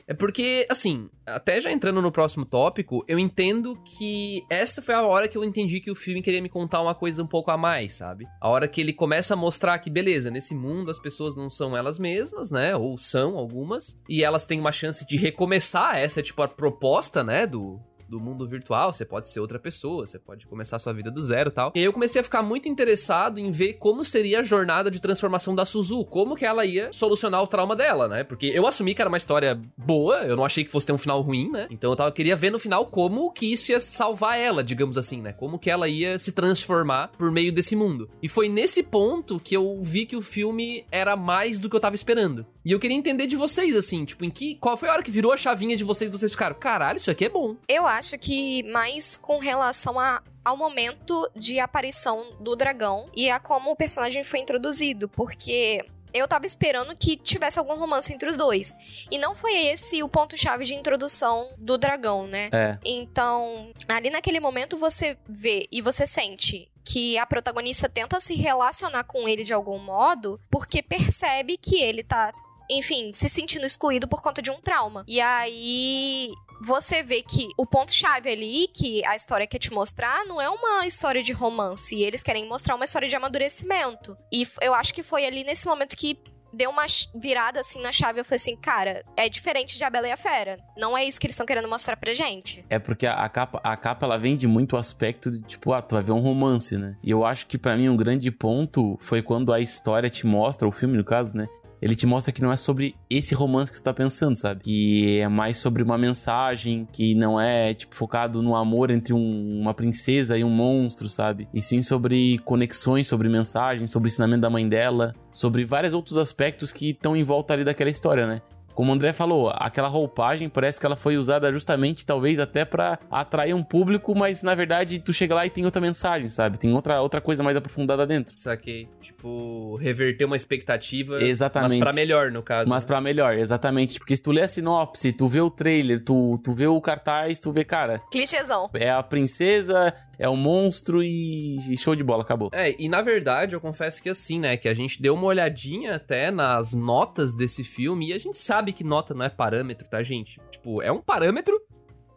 É 0.09 0.13
porque, 0.15 0.65
assim, 0.71 1.07
até 1.23 1.61
já 1.61 1.71
entrando 1.71 2.01
no 2.01 2.11
próximo 2.11 2.43
tópico, 2.43 3.05
eu 3.07 3.19
entendo 3.19 3.75
que 3.85 4.43
essa 4.49 4.81
foi 4.81 4.95
a 4.95 5.03
hora 5.03 5.27
que 5.27 5.37
eu 5.37 5.43
entendi 5.43 5.79
que 5.79 5.91
o 5.91 5.95
filme 5.95 6.19
queria 6.19 6.41
me 6.41 6.49
contar 6.49 6.81
uma 6.81 6.95
coisa 6.95 7.21
um 7.21 7.27
pouco 7.27 7.51
a 7.51 7.57
mais, 7.57 7.93
sabe? 7.93 8.25
A 8.41 8.49
hora 8.49 8.67
que 8.67 8.81
ele 8.81 8.91
começa 8.91 9.35
a 9.35 9.37
mostrar 9.37 9.77
que, 9.77 9.87
beleza, 9.87 10.31
nesse 10.31 10.55
mundo 10.55 10.89
as 10.89 10.97
pessoas 10.97 11.35
não 11.35 11.47
são 11.47 11.77
elas 11.77 11.99
mesmas, 11.99 12.49
né? 12.49 12.75
Ou 12.75 12.97
são 12.97 13.37
algumas, 13.37 13.99
e 14.09 14.23
elas 14.23 14.47
têm 14.47 14.59
uma 14.59 14.71
chance 14.71 15.05
de 15.05 15.15
recomeçar. 15.15 15.95
Essa 15.95 16.21
é 16.21 16.23
tipo 16.23 16.41
a 16.41 16.47
proposta, 16.47 17.23
né? 17.23 17.45
Do, 17.45 17.79
do 18.09 18.19
mundo 18.19 18.47
virtual, 18.47 18.91
você 18.91 19.05
pode 19.05 19.29
ser 19.29 19.39
outra 19.39 19.59
pessoa, 19.59 20.05
você 20.05 20.17
pode 20.17 20.47
começar 20.47 20.77
a 20.77 20.79
sua 20.79 20.93
vida 20.93 21.11
do 21.11 21.21
zero 21.21 21.51
tal. 21.51 21.71
E 21.75 21.79
aí 21.79 21.85
eu 21.85 21.93
comecei 21.93 22.19
a 22.19 22.23
ficar 22.23 22.41
muito 22.41 22.67
interessado 22.67 23.39
em 23.39 23.51
ver 23.51 23.73
como 23.73 24.03
seria 24.03 24.39
a 24.39 24.43
jornada 24.43 24.89
de 24.89 24.99
transformação 24.99 25.53
da 25.53 25.65
Suzu, 25.65 26.03
como 26.05 26.35
que 26.35 26.45
ela 26.45 26.65
ia 26.65 26.91
solucionar 26.91 27.41
o 27.43 27.47
trauma 27.47 27.75
dela, 27.75 28.07
né? 28.07 28.23
Porque 28.23 28.47
eu 28.47 28.65
assumi 28.65 28.95
que 28.95 29.01
era 29.01 29.09
uma 29.09 29.17
história 29.17 29.59
boa, 29.77 30.23
eu 30.23 30.35
não 30.35 30.45
achei 30.45 30.63
que 30.63 30.71
fosse 30.71 30.87
ter 30.87 30.93
um 30.93 30.97
final 30.97 31.21
ruim, 31.21 31.49
né? 31.49 31.67
Então 31.69 31.91
eu 31.91 31.95
tava, 31.95 32.11
queria 32.11 32.35
ver 32.35 32.51
no 32.51 32.59
final 32.59 32.85
como 32.87 33.31
que 33.31 33.51
isso 33.51 33.71
ia 33.71 33.79
salvar 33.79 34.37
ela, 34.39 34.63
digamos 34.63 34.97
assim, 34.97 35.21
né? 35.21 35.31
Como 35.33 35.59
que 35.59 35.69
ela 35.69 35.87
ia 35.87 36.17
se 36.17 36.31
transformar 36.31 37.09
por 37.17 37.31
meio 37.31 37.51
desse 37.51 37.75
mundo. 37.75 38.09
E 38.21 38.27
foi 38.27 38.49
nesse 38.49 38.81
ponto 38.81 39.39
que 39.39 39.55
eu 39.55 39.79
vi 39.81 40.05
que 40.05 40.15
o 40.15 40.21
filme 40.21 40.85
era 40.91 41.15
mais 41.15 41.59
do 41.59 41.69
que 41.69 41.75
eu 41.75 41.79
tava 41.79 41.95
esperando. 41.95 42.45
E 42.63 42.71
eu 42.71 42.79
queria 42.79 42.95
entender 42.95 43.25
de 43.25 43.35
vocês, 43.35 43.75
assim, 43.75 44.05
tipo, 44.05 44.23
em 44.23 44.29
que. 44.29 44.55
Qual 44.55 44.77
foi 44.77 44.89
a 44.89 44.93
hora 44.93 45.03
que 45.03 45.11
virou 45.11 45.31
a 45.31 45.37
chavinha 45.37 45.75
de 45.75 45.83
vocês? 45.83 46.11
Vocês 46.11 46.31
ficaram, 46.31 46.55
caralho, 46.55 46.97
isso 46.97 47.09
aqui 47.09 47.25
é 47.25 47.29
bom. 47.29 47.55
Eu 47.67 47.85
acho 47.85 47.98
que 48.17 48.63
mais 48.63 49.17
com 49.17 49.39
relação 49.39 49.99
a- 49.99 50.21
ao 50.43 50.55
momento 50.57 51.29
de 51.35 51.59
aparição 51.59 52.37
do 52.39 52.55
dragão 52.55 53.09
e 53.15 53.29
a 53.29 53.39
como 53.39 53.71
o 53.71 53.75
personagem 53.75 54.23
foi 54.23 54.39
introduzido, 54.39 55.07
porque 55.09 55.85
eu 56.11 56.27
tava 56.27 56.47
esperando 56.47 56.95
que 56.95 57.15
tivesse 57.17 57.59
algum 57.59 57.75
romance 57.75 58.11
entre 58.11 58.29
os 58.29 58.35
dois. 58.37 58.73
E 59.11 59.17
não 59.19 59.35
foi 59.35 59.53
esse 59.67 60.01
o 60.01 60.09
ponto-chave 60.09 60.65
de 60.65 60.73
introdução 60.73 61.51
do 61.57 61.77
dragão, 61.77 62.25
né? 62.25 62.49
É. 62.51 62.79
Então, 62.83 63.71
ali 63.87 64.09
naquele 64.09 64.39
momento 64.39 64.75
você 64.77 65.17
vê 65.27 65.67
e 65.71 65.81
você 65.81 66.07
sente 66.07 66.67
que 66.83 67.15
a 67.19 67.25
protagonista 67.27 67.87
tenta 67.87 68.19
se 68.19 68.33
relacionar 68.33 69.03
com 69.03 69.29
ele 69.29 69.43
de 69.43 69.53
algum 69.53 69.77
modo, 69.77 70.39
porque 70.49 70.81
percebe 70.81 71.55
que 71.57 71.79
ele 71.79 72.03
tá, 72.03 72.33
enfim, 72.69 73.11
se 73.13 73.27
sentindo 73.27 73.65
excluído 73.65 74.07
por 74.07 74.21
conta 74.21 74.41
de 74.41 74.51
um 74.51 74.59
trauma. 74.61 75.03
E 75.07 75.19
aí 75.19 76.31
você 76.61 77.01
vê 77.01 77.21
que 77.21 77.49
o 77.57 77.65
ponto-chave 77.65 78.29
ali, 78.29 78.67
que 78.73 79.03
a 79.05 79.15
história 79.15 79.47
quer 79.47 79.59
te 79.59 79.71
mostrar, 79.71 80.25
não 80.25 80.41
é 80.41 80.49
uma 80.49 80.85
história 80.85 81.23
de 81.23 81.31
romance. 81.31 81.99
Eles 82.01 82.21
querem 82.21 82.47
mostrar 82.47 82.75
uma 82.75 82.85
história 82.85 83.07
de 83.07 83.15
amadurecimento. 83.15 84.17
E 84.31 84.47
eu 84.61 84.73
acho 84.73 84.93
que 84.93 85.01
foi 85.01 85.25
ali 85.25 85.43
nesse 85.43 85.67
momento 85.67 85.95
que 85.95 86.19
deu 86.53 86.69
uma 86.69 86.85
virada 87.15 87.59
assim 87.59 87.81
na 87.81 87.91
chave. 87.91 88.19
Eu 88.19 88.25
falei 88.25 88.37
assim, 88.37 88.55
cara, 88.55 89.03
é 89.15 89.29
diferente 89.29 89.77
de 89.77 89.83
A 89.83 89.89
Bela 89.89 90.07
e 90.07 90.11
a 90.11 90.17
Fera. 90.17 90.59
Não 90.77 90.97
é 90.97 91.05
isso 91.05 91.19
que 91.19 91.27
eles 91.27 91.35
estão 91.35 91.45
querendo 91.45 91.67
mostrar 91.67 91.95
pra 91.95 92.13
gente. 92.13 92.65
É 92.69 92.79
porque 92.79 93.05
a, 93.05 93.13
a 93.13 93.29
capa, 93.29 93.59
a 93.63 93.77
capa 93.77 94.05
ela 94.05 94.17
vende 94.17 94.47
muito 94.47 94.75
o 94.75 94.77
aspecto 94.77 95.31
de 95.31 95.41
tipo, 95.41 95.73
ah, 95.73 95.81
tu 95.81 95.95
vai 95.95 96.03
ver 96.03 96.11
um 96.11 96.19
romance, 96.19 96.77
né? 96.77 96.97
E 97.03 97.11
eu 97.11 97.25
acho 97.25 97.47
que 97.47 97.57
para 97.57 97.77
mim 97.77 97.89
um 97.89 97.97
grande 97.97 98.31
ponto 98.31 98.97
foi 99.01 99.21
quando 99.21 99.53
a 99.53 99.59
história 99.59 100.09
te 100.09 100.25
mostra, 100.25 100.67
o 100.67 100.71
filme 100.71 100.97
no 100.97 101.03
caso, 101.03 101.35
né? 101.35 101.47
Ele 101.81 101.95
te 101.95 102.05
mostra 102.05 102.31
que 102.31 102.41
não 102.41 102.51
é 102.51 102.57
sobre 102.57 102.95
esse 103.09 103.33
romance 103.33 103.71
que 103.71 103.77
você 103.77 103.83
tá 103.83 103.93
pensando, 103.93 104.35
sabe? 104.35 104.63
Que 104.63 105.19
é 105.19 105.27
mais 105.27 105.57
sobre 105.57 105.81
uma 105.81 105.97
mensagem, 105.97 106.87
que 106.91 107.15
não 107.15 107.39
é, 107.39 107.73
tipo, 107.73 107.95
focado 107.95 108.41
no 108.41 108.55
amor 108.55 108.91
entre 108.91 109.13
um, 109.13 109.59
uma 109.61 109.73
princesa 109.73 110.37
e 110.37 110.43
um 110.43 110.49
monstro, 110.49 111.07
sabe? 111.07 111.47
E 111.53 111.61
sim 111.61 111.81
sobre 111.81 112.37
conexões, 112.39 113.07
sobre 113.07 113.29
mensagens, 113.29 113.91
sobre 113.91 114.07
o 114.07 114.09
ensinamento 114.09 114.41
da 114.41 114.49
mãe 114.49 114.67
dela, 114.67 115.13
sobre 115.31 115.65
vários 115.65 115.93
outros 115.93 116.17
aspectos 116.17 116.71
que 116.73 116.89
estão 116.91 117.15
em 117.15 117.23
volta 117.23 117.53
ali 117.53 117.63
daquela 117.63 117.89
história, 117.89 118.27
né? 118.27 118.41
Como 118.79 118.93
o 118.93 118.95
André 118.95 119.11
falou, 119.11 119.49
aquela 119.53 119.89
roupagem 119.89 120.47
parece 120.47 120.79
que 120.79 120.85
ela 120.85 120.95
foi 120.95 121.17
usada 121.17 121.51
justamente, 121.51 122.05
talvez 122.05 122.39
até 122.39 122.63
para 122.63 122.97
atrair 123.11 123.53
um 123.53 123.61
público, 123.61 124.17
mas 124.17 124.41
na 124.41 124.55
verdade 124.55 124.99
tu 124.99 125.11
chega 125.11 125.35
lá 125.35 125.45
e 125.45 125.49
tem 125.49 125.65
outra 125.65 125.81
mensagem, 125.81 126.29
sabe? 126.29 126.57
Tem 126.57 126.71
outra, 126.71 127.01
outra 127.01 127.19
coisa 127.19 127.43
mais 127.43 127.57
aprofundada 127.57 128.07
dentro. 128.07 128.37
Saquei. 128.37 128.87
Tipo, 129.01 129.75
reverter 129.75 130.23
uma 130.23 130.37
expectativa. 130.37 131.21
Exatamente. 131.21 131.71
Mas 131.71 131.79
pra 131.79 131.91
melhor, 131.91 132.31
no 132.31 132.41
caso. 132.41 132.69
Mas 132.69 132.85
né? 132.85 132.87
pra 132.87 133.01
melhor, 133.01 133.37
exatamente. 133.37 133.99
Porque 133.99 134.15
se 134.15 134.21
tu 134.21 134.31
lê 134.31 134.43
a 134.43 134.47
sinopse, 134.47 135.11
tu 135.11 135.27
vê 135.27 135.41
o 135.41 135.49
trailer, 135.49 136.01
tu, 136.01 136.39
tu 136.41 136.53
vê 136.53 136.67
o 136.67 136.79
cartaz, 136.79 137.37
tu 137.37 137.51
vê, 137.51 137.65
cara. 137.65 138.01
Clichêzão. 138.09 138.69
É 138.73 138.89
a 138.89 139.03
princesa, 139.03 139.93
é 140.19 140.27
o 140.27 140.35
monstro 140.35 141.01
e, 141.01 141.57
e 141.71 141.77
show 141.77 141.95
de 141.95 142.03
bola, 142.03 142.23
acabou. 142.23 142.49
É, 142.51 142.75
e 142.77 142.89
na 142.89 143.01
verdade 143.01 143.55
eu 143.55 143.61
confesso 143.61 144.03
que 144.03 144.09
assim, 144.09 144.37
né, 144.37 144.57
que 144.57 144.67
a 144.67 144.73
gente 144.73 145.01
deu 145.01 145.15
uma 145.15 145.25
olhadinha 145.25 145.95
até 145.95 146.29
nas 146.29 146.73
notas 146.73 147.33
desse 147.33 147.63
filme 147.63 148.09
e 148.09 148.13
a 148.13 148.17
gente 148.17 148.37
sabe 148.37 148.68
que 148.73 148.83
nota 148.83 149.13
não 149.13 149.25
é 149.25 149.29
parâmetro, 149.29 149.87
tá, 149.87 150.01
gente? 150.03 150.39
Tipo, 150.51 150.81
é 150.81 150.91
um 150.91 151.01
parâmetro, 151.01 151.59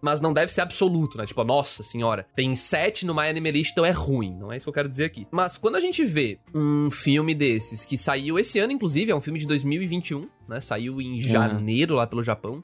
mas 0.00 0.20
não 0.20 0.32
deve 0.32 0.52
ser 0.52 0.60
absoluto, 0.62 1.16
né? 1.16 1.24
Tipo, 1.26 1.44
nossa 1.44 1.82
senhora, 1.82 2.26
tem 2.34 2.54
7 2.54 3.06
no 3.06 3.14
My 3.14 3.28
Anime 3.28 3.50
List, 3.52 3.70
então 3.72 3.84
é 3.84 3.90
ruim. 3.90 4.34
Não 4.38 4.52
é 4.52 4.56
isso 4.56 4.66
que 4.66 4.68
eu 4.70 4.74
quero 4.74 4.88
dizer 4.88 5.04
aqui. 5.04 5.26
Mas 5.30 5.56
quando 5.56 5.76
a 5.76 5.80
gente 5.80 6.04
vê 6.04 6.38
um 6.54 6.90
filme 6.90 7.34
desses, 7.34 7.84
que 7.84 7.96
saiu 7.96 8.38
esse 8.38 8.58
ano, 8.58 8.72
inclusive, 8.72 9.12
é 9.12 9.14
um 9.14 9.20
filme 9.20 9.38
de 9.38 9.46
2021, 9.46 10.22
né? 10.48 10.60
Saiu 10.60 11.00
em 11.00 11.20
janeiro 11.20 11.94
lá 11.94 12.06
pelo 12.06 12.22
Japão. 12.22 12.62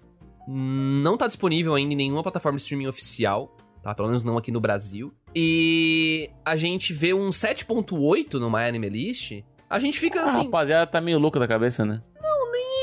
Não 0.49 1.17
tá 1.17 1.27
disponível 1.27 1.75
ainda 1.75 1.93
em 1.93 1.97
nenhuma 1.97 2.23
plataforma 2.23 2.57
de 2.57 2.63
streaming 2.63 2.87
oficial, 2.87 3.55
tá? 3.83 3.95
Pelo 3.95 4.09
menos 4.09 4.25
não 4.25 4.37
aqui 4.39 4.51
no 4.51 4.61
Brasil. 4.61 5.13
E 5.37 6.31
a 6.45 6.57
gente 6.57 6.93
vê 6.93 7.13
um 7.15 7.29
7.8 7.31 8.35
no 8.35 8.51
My 8.51 8.61
Anime 8.63 8.89
List, 8.89 9.43
a 9.69 9.79
gente 9.79 9.99
fica 10.01 10.21
Ah, 10.21 10.25
assim... 10.25 10.45
rapaziada 10.45 10.91
tá 10.91 11.01
meio 11.01 11.19
louca 11.19 11.39
da 11.39 11.47
cabeça, 11.47 11.85
né? 11.85 12.03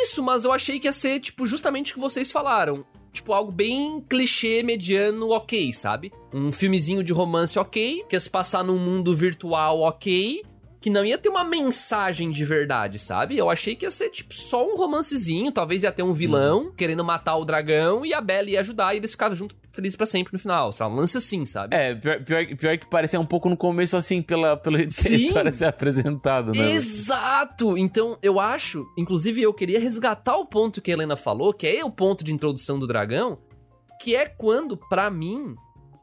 Isso, 0.06 0.22
mas 0.22 0.46
eu 0.46 0.52
achei 0.52 0.80
que 0.80 0.88
ia 0.88 0.92
ser, 0.92 1.20
tipo, 1.20 1.48
justamente 1.48 1.92
o 1.92 1.96
que 1.96 2.00
vocês 2.00 2.32
falaram. 2.32 2.86
Tipo, 3.12 3.34
algo 3.34 3.52
bem 3.52 4.06
clichê, 4.08 4.62
mediano, 4.62 5.32
ok, 5.32 5.74
sabe? 5.74 6.14
Um 6.32 6.52
filmezinho 6.52 7.04
de 7.04 7.12
romance 7.12 7.58
ok, 7.58 8.06
que 8.08 8.20
se 8.20 8.30
passar 8.30 8.64
num 8.64 8.78
mundo 8.78 9.15
virtual 9.15 9.82
ok, 9.82 10.44
que 10.86 10.89
não 10.91 11.04
ia 11.04 11.17
ter 11.17 11.30
uma 11.30 11.43
mensagem 11.43 12.30
de 12.30 12.45
verdade, 12.45 13.00
sabe? 13.00 13.36
Eu 13.36 13.50
achei 13.50 13.76
que 13.76 13.88
ia 13.88 13.89
ser, 13.89 14.12
tipo, 14.12 14.36
só 14.36 14.63
um 14.63 14.78
romancezinho, 14.78 15.52
talvez 15.52 15.82
ia 15.82 15.91
ter 15.91 16.04
um 16.04 16.13
vilão 16.13 16.71
querendo 16.78 17.04
matar 17.04 17.38
o 17.38 17.43
dragão 17.43 18.06
e 18.06 18.13
a 18.13 18.21
Bella 18.21 18.52
ia 18.52 18.60
ajudar 18.60 18.93
e 18.93 18.98
eles 18.98 19.10
ficavam 19.10 19.36
juntos 19.36 19.58
felizes 19.74 19.95
pra 19.95 20.06
sempre 20.06 20.32
no 20.32 20.38
final, 20.38 20.71
sabe? 20.71 20.93
Um 20.93 20.98
lance 20.98 21.17
assim, 21.17 21.43
sabe? 21.43 21.76
É, 21.76 21.95
pior, 21.95 22.24
pior, 22.24 22.45
pior 22.56 22.78
que 22.78 22.88
parecia 22.88 23.19
um 23.19 23.26
pouco 23.26 23.50
no 23.50 23.58
começo, 23.58 23.98
assim, 23.98 24.21
pela, 24.21 24.56
pelo 24.56 24.78
jeito 24.78 24.93
que 24.95 25.08
a 25.08 25.10
Sim. 25.17 25.26
história 25.26 25.52
se 25.52 25.65
apresentada, 25.65 26.52
né? 26.52 26.74
Exato! 26.74 27.76
Então, 27.76 28.19
eu 28.21 28.39
acho, 28.39 28.86
inclusive 28.95 29.41
eu 29.41 29.56
queria 29.56 29.80
resgatar 29.80 30.38
o 30.38 30.45
ponto 30.45 30.84
que 30.84 30.91
a 30.91 30.93
Helena 30.93 31.17
falou, 31.17 31.52
que 31.52 31.65
é 31.65 31.84
o 31.84 31.89
ponto 31.89 32.24
de 32.24 32.32
introdução 32.32 32.78
do 32.78 32.86
dragão, 32.86 33.39
que 34.00 34.15
é 34.15 34.28
quando, 34.28 34.78
pra 34.78 35.10
mim, 35.10 35.56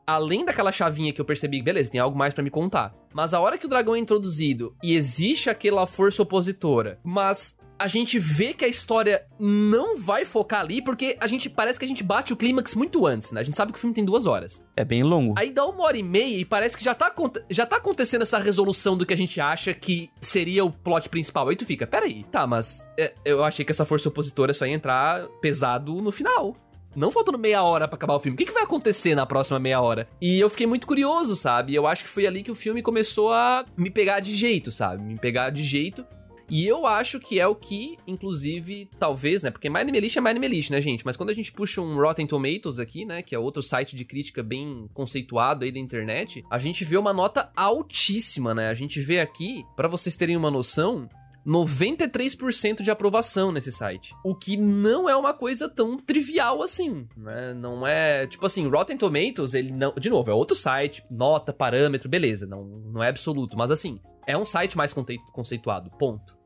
além 0.07 0.45
daquela 0.45 0.73
chavinha 0.73 1.13
que 1.13 1.21
eu 1.21 1.25
percebi, 1.25 1.63
beleza, 1.63 1.91
tem 1.91 2.01
algo 2.01 2.17
mais 2.17 2.35
pra 2.35 2.43
me 2.43 2.51
contar. 2.51 2.95
Mas 3.15 3.35
a 3.35 3.41
hora 3.41 3.59
que 3.59 3.67
o 3.67 3.69
dragão 3.69 3.95
é 3.95 3.99
introduzido 3.99 4.75
e 4.83 4.95
existe 4.95 5.51
aquela 5.51 5.87
força 5.87 6.23
opositora, 6.23 6.99
mas 7.05 7.57
a 7.83 7.89
gente 7.89 8.17
vê 8.17 8.55
que 8.55 8.65
a 8.65 8.69
história 8.69 9.27
não 9.41 9.99
vai 9.99 10.25
focar 10.25 10.61
ali, 10.61 10.81
porque 10.81 11.17
a 11.21 11.27
gente 11.27 11.51
parece 11.51 11.81
que 11.81 11.85
a 11.85 11.89
gente 11.89 12.05
bate 12.05 12.33
o 12.33 12.37
clímax 12.37 12.77
muito 12.77 13.05
antes, 13.05 13.33
né? 13.33 13.41
A 13.41 13.43
gente 13.43 13.57
sabe 13.57 13.73
que 13.73 13.79
o 13.79 13.81
filme 13.81 13.93
tem 13.93 14.05
duas 14.05 14.25
horas. 14.25 14.63
É 14.77 14.85
bem 14.85 15.03
longo. 15.03 15.35
Aí 15.37 15.51
dá 15.51 15.67
uma 15.67 15.83
hora 15.83 15.97
e 15.97 16.03
meia 16.03 16.39
e 16.39 16.45
parece 16.45 16.77
que 16.77 16.85
já 16.85 16.95
tá, 16.95 17.13
já 17.51 17.67
tá 17.67 17.79
acontecendo 17.79 18.23
essa 18.23 18.39
resolução 18.39 18.97
do 18.97 19.05
que 19.05 19.13
a 19.13 19.17
gente 19.17 19.41
acha 19.41 19.75
que 19.75 20.09
seria 20.21 20.65
o 20.65 20.71
plot 20.71 21.09
principal. 21.09 21.49
Aí 21.49 21.57
tu 21.57 21.67
fica, 21.67 21.85
peraí, 21.85 22.25
tá, 22.31 22.47
mas 22.47 22.89
é, 22.97 23.15
eu 23.25 23.43
achei 23.43 23.65
que 23.65 23.73
essa 23.73 23.85
força 23.85 24.09
opositora 24.09 24.55
só 24.55 24.65
ia 24.65 24.75
entrar 24.75 25.27
pesado 25.41 26.01
no 26.01 26.13
final. 26.13 26.57
Não 26.95 27.11
faltando 27.11 27.39
meia 27.39 27.63
hora 27.63 27.89
pra 27.89 27.97
acabar 27.97 28.15
o 28.15 28.21
filme. 28.21 28.35
O 28.35 28.39
que, 28.39 28.45
que 28.45 28.53
vai 28.53 28.65
acontecer 28.65 29.15
na 29.15 29.25
próxima 29.25 29.59
meia 29.59 29.81
hora? 29.81 30.09
E 30.21 30.39
eu 30.39 30.51
fiquei 30.51 30.67
muito 30.67 30.87
curioso, 30.87 31.35
sabe? 31.35 31.75
Eu 31.75 31.87
acho 31.87 32.05
que 32.05 32.11
foi 32.11 32.27
ali 32.27 32.43
que 32.43 32.51
o 32.51 32.55
filme 32.55 32.83
começou 32.83 33.33
a 33.33 33.65
me 33.77 33.91
pegar 33.91 34.21
de 34.21 34.35
jeito, 34.35 34.71
sabe? 34.71 35.03
Me 35.03 35.19
pegar 35.19 35.51
de 35.51 35.63
jeito. 35.63 36.05
E 36.51 36.67
eu 36.67 36.87
acho 36.87 37.19
que 37.19 37.41
é 37.41 37.47
o 37.47 37.55
que, 37.55 37.97
inclusive, 38.07 38.91
talvez, 38.99 39.43
né? 39.43 39.51
Porque 39.51 39.71
My 39.71 39.79
Anime 39.79 40.01
List 40.01 40.19
é 40.19 40.21
My 40.21 40.29
Anime 40.29 40.49
List, 40.49 40.71
né, 40.71 40.83
gente? 40.83 41.03
Mas 41.03 41.17
quando 41.17 41.31
a 41.31 41.33
gente 41.33 41.51
puxa 41.51 41.81
um 41.81 41.97
Rotten 41.97 42.27
Tomatoes 42.27 42.79
aqui, 42.79 43.07
né? 43.07 43.23
Que 43.23 43.35
é 43.35 43.39
outro 43.39 43.63
site 43.63 43.97
de 43.97 44.05
crítica 44.05 44.43
bem 44.43 44.87
conceituado 44.93 45.65
aí 45.65 45.73
da 45.73 45.79
internet, 45.79 46.45
a 46.51 46.59
gente 46.59 46.85
vê 46.85 46.99
uma 46.99 47.13
nota 47.13 47.51
altíssima, 47.57 48.55
né? 48.55 48.69
A 48.69 48.75
gente 48.75 49.01
vê 49.01 49.19
aqui, 49.19 49.65
pra 49.75 49.89
vocês 49.89 50.15
terem 50.15 50.37
uma 50.37 50.51
noção, 50.51 51.09
93% 51.47 52.83
de 52.83 52.91
aprovação 52.91 53.51
nesse 53.51 53.73
site. 53.73 54.15
O 54.25 54.35
que 54.35 54.57
não 54.57 55.09
é 55.09 55.17
uma 55.17 55.35
coisa 55.35 55.69
tão 55.69 55.97
trivial 55.97 56.63
assim, 56.63 57.07
né? 57.17 57.53
Não 57.55 57.87
é, 57.87 58.27
tipo 58.27 58.47
assim, 58.47 58.69
Rotten 58.69 58.97
Tomatoes, 58.97 59.55
ele 59.55 59.73
não, 59.73 59.93
de 59.95 60.09
novo, 60.09 60.31
é 60.31 60.35
outro 60.35 60.57
site, 60.57 61.05
nota, 61.11 61.53
parâmetro, 61.53 62.09
beleza, 62.09 62.47
não, 62.47 62.65
não 62.65 63.03
é 63.03 63.09
absoluto, 63.09 63.57
mas 63.57 63.71
assim, 63.71 64.01
é 64.27 64.37
um 64.37 64.47
site 64.47 64.77
mais 64.77 64.95
conceituado, 65.33 65.91
ponto. 65.99 66.37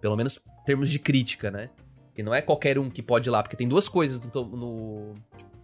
Pelo 0.00 0.16
menos 0.16 0.38
em 0.62 0.64
termos 0.64 0.88
de 0.90 0.98
crítica, 0.98 1.50
né? 1.50 1.70
Que 2.14 2.22
não 2.22 2.34
é 2.34 2.40
qualquer 2.40 2.78
um 2.78 2.88
que 2.88 3.02
pode 3.02 3.28
ir 3.28 3.32
lá, 3.32 3.42
porque 3.42 3.56
tem 3.56 3.68
duas 3.68 3.88
coisas 3.88 4.20
no, 4.20 4.44
no, 4.44 5.14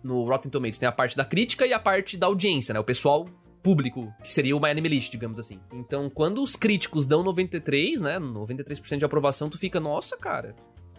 no 0.03 0.25
Rotten 0.25 0.51
Tomatoes, 0.51 0.79
tem 0.79 0.89
a 0.89 0.93
parte 0.93 1.17
da 1.17 1.25
crítica 1.25 1.67
e 1.67 1.73
a 1.73 1.79
parte 1.79 2.17
da 2.17 2.27
audiência, 2.27 2.75
né? 2.75 2.81
O 2.81 2.85
pessoal 2.85 3.27
público, 3.63 4.13
que 4.23 4.33
seria 4.33 4.57
o 4.57 4.61
My 4.61 4.73
List, 4.75 5.11
digamos 5.11 5.39
assim. 5.39 5.61
Então, 5.73 6.11
quando 6.11 6.43
os 6.43 6.57
críticos 6.57 7.07
dão 7.07 7.23
93, 7.23 8.01
né, 8.01 8.19
93% 8.19 8.99
de 8.99 9.05
aprovação, 9.05 9.49
tu 9.49 9.59
fica, 9.59 9.79
nossa, 9.79 10.17
cara, 10.17 10.55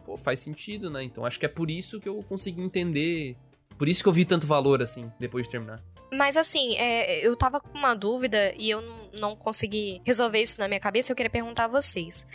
pô, 0.06 0.16
faz 0.18 0.40
sentido, 0.40 0.90
né? 0.90 1.04
Então, 1.04 1.26
acho 1.26 1.40
que 1.40 1.46
é 1.46 1.50
por 1.50 1.70
isso 1.70 2.00
que 2.00 2.08
eu 2.08 2.24
consegui 2.24 2.62
entender, 2.62 3.36
por 3.78 3.90
isso 3.90 4.02
que 4.02 4.10
eu 4.10 4.14
vi 4.14 4.26
tanto 4.26 4.48
valor, 4.48 4.82
assim, 4.82 5.12
depois 5.20 5.46
de 5.46 5.52
terminar. 5.52 5.84
Mas 6.14 6.38
assim, 6.38 6.76
é, 6.76 7.26
eu 7.26 7.36
tava 7.36 7.60
com 7.60 7.76
uma 7.76 7.96
dúvida 7.96 8.54
e 8.56 8.70
eu 8.70 8.82
não 9.14 9.36
consegui 9.36 10.00
resolver 10.06 10.42
isso 10.42 10.60
na 10.60 10.68
minha 10.68 10.80
cabeça. 10.80 11.12
Eu 11.12 11.16
queria 11.16 11.30
perguntar 11.30 11.66
a 11.66 11.68
vocês. 11.68 12.28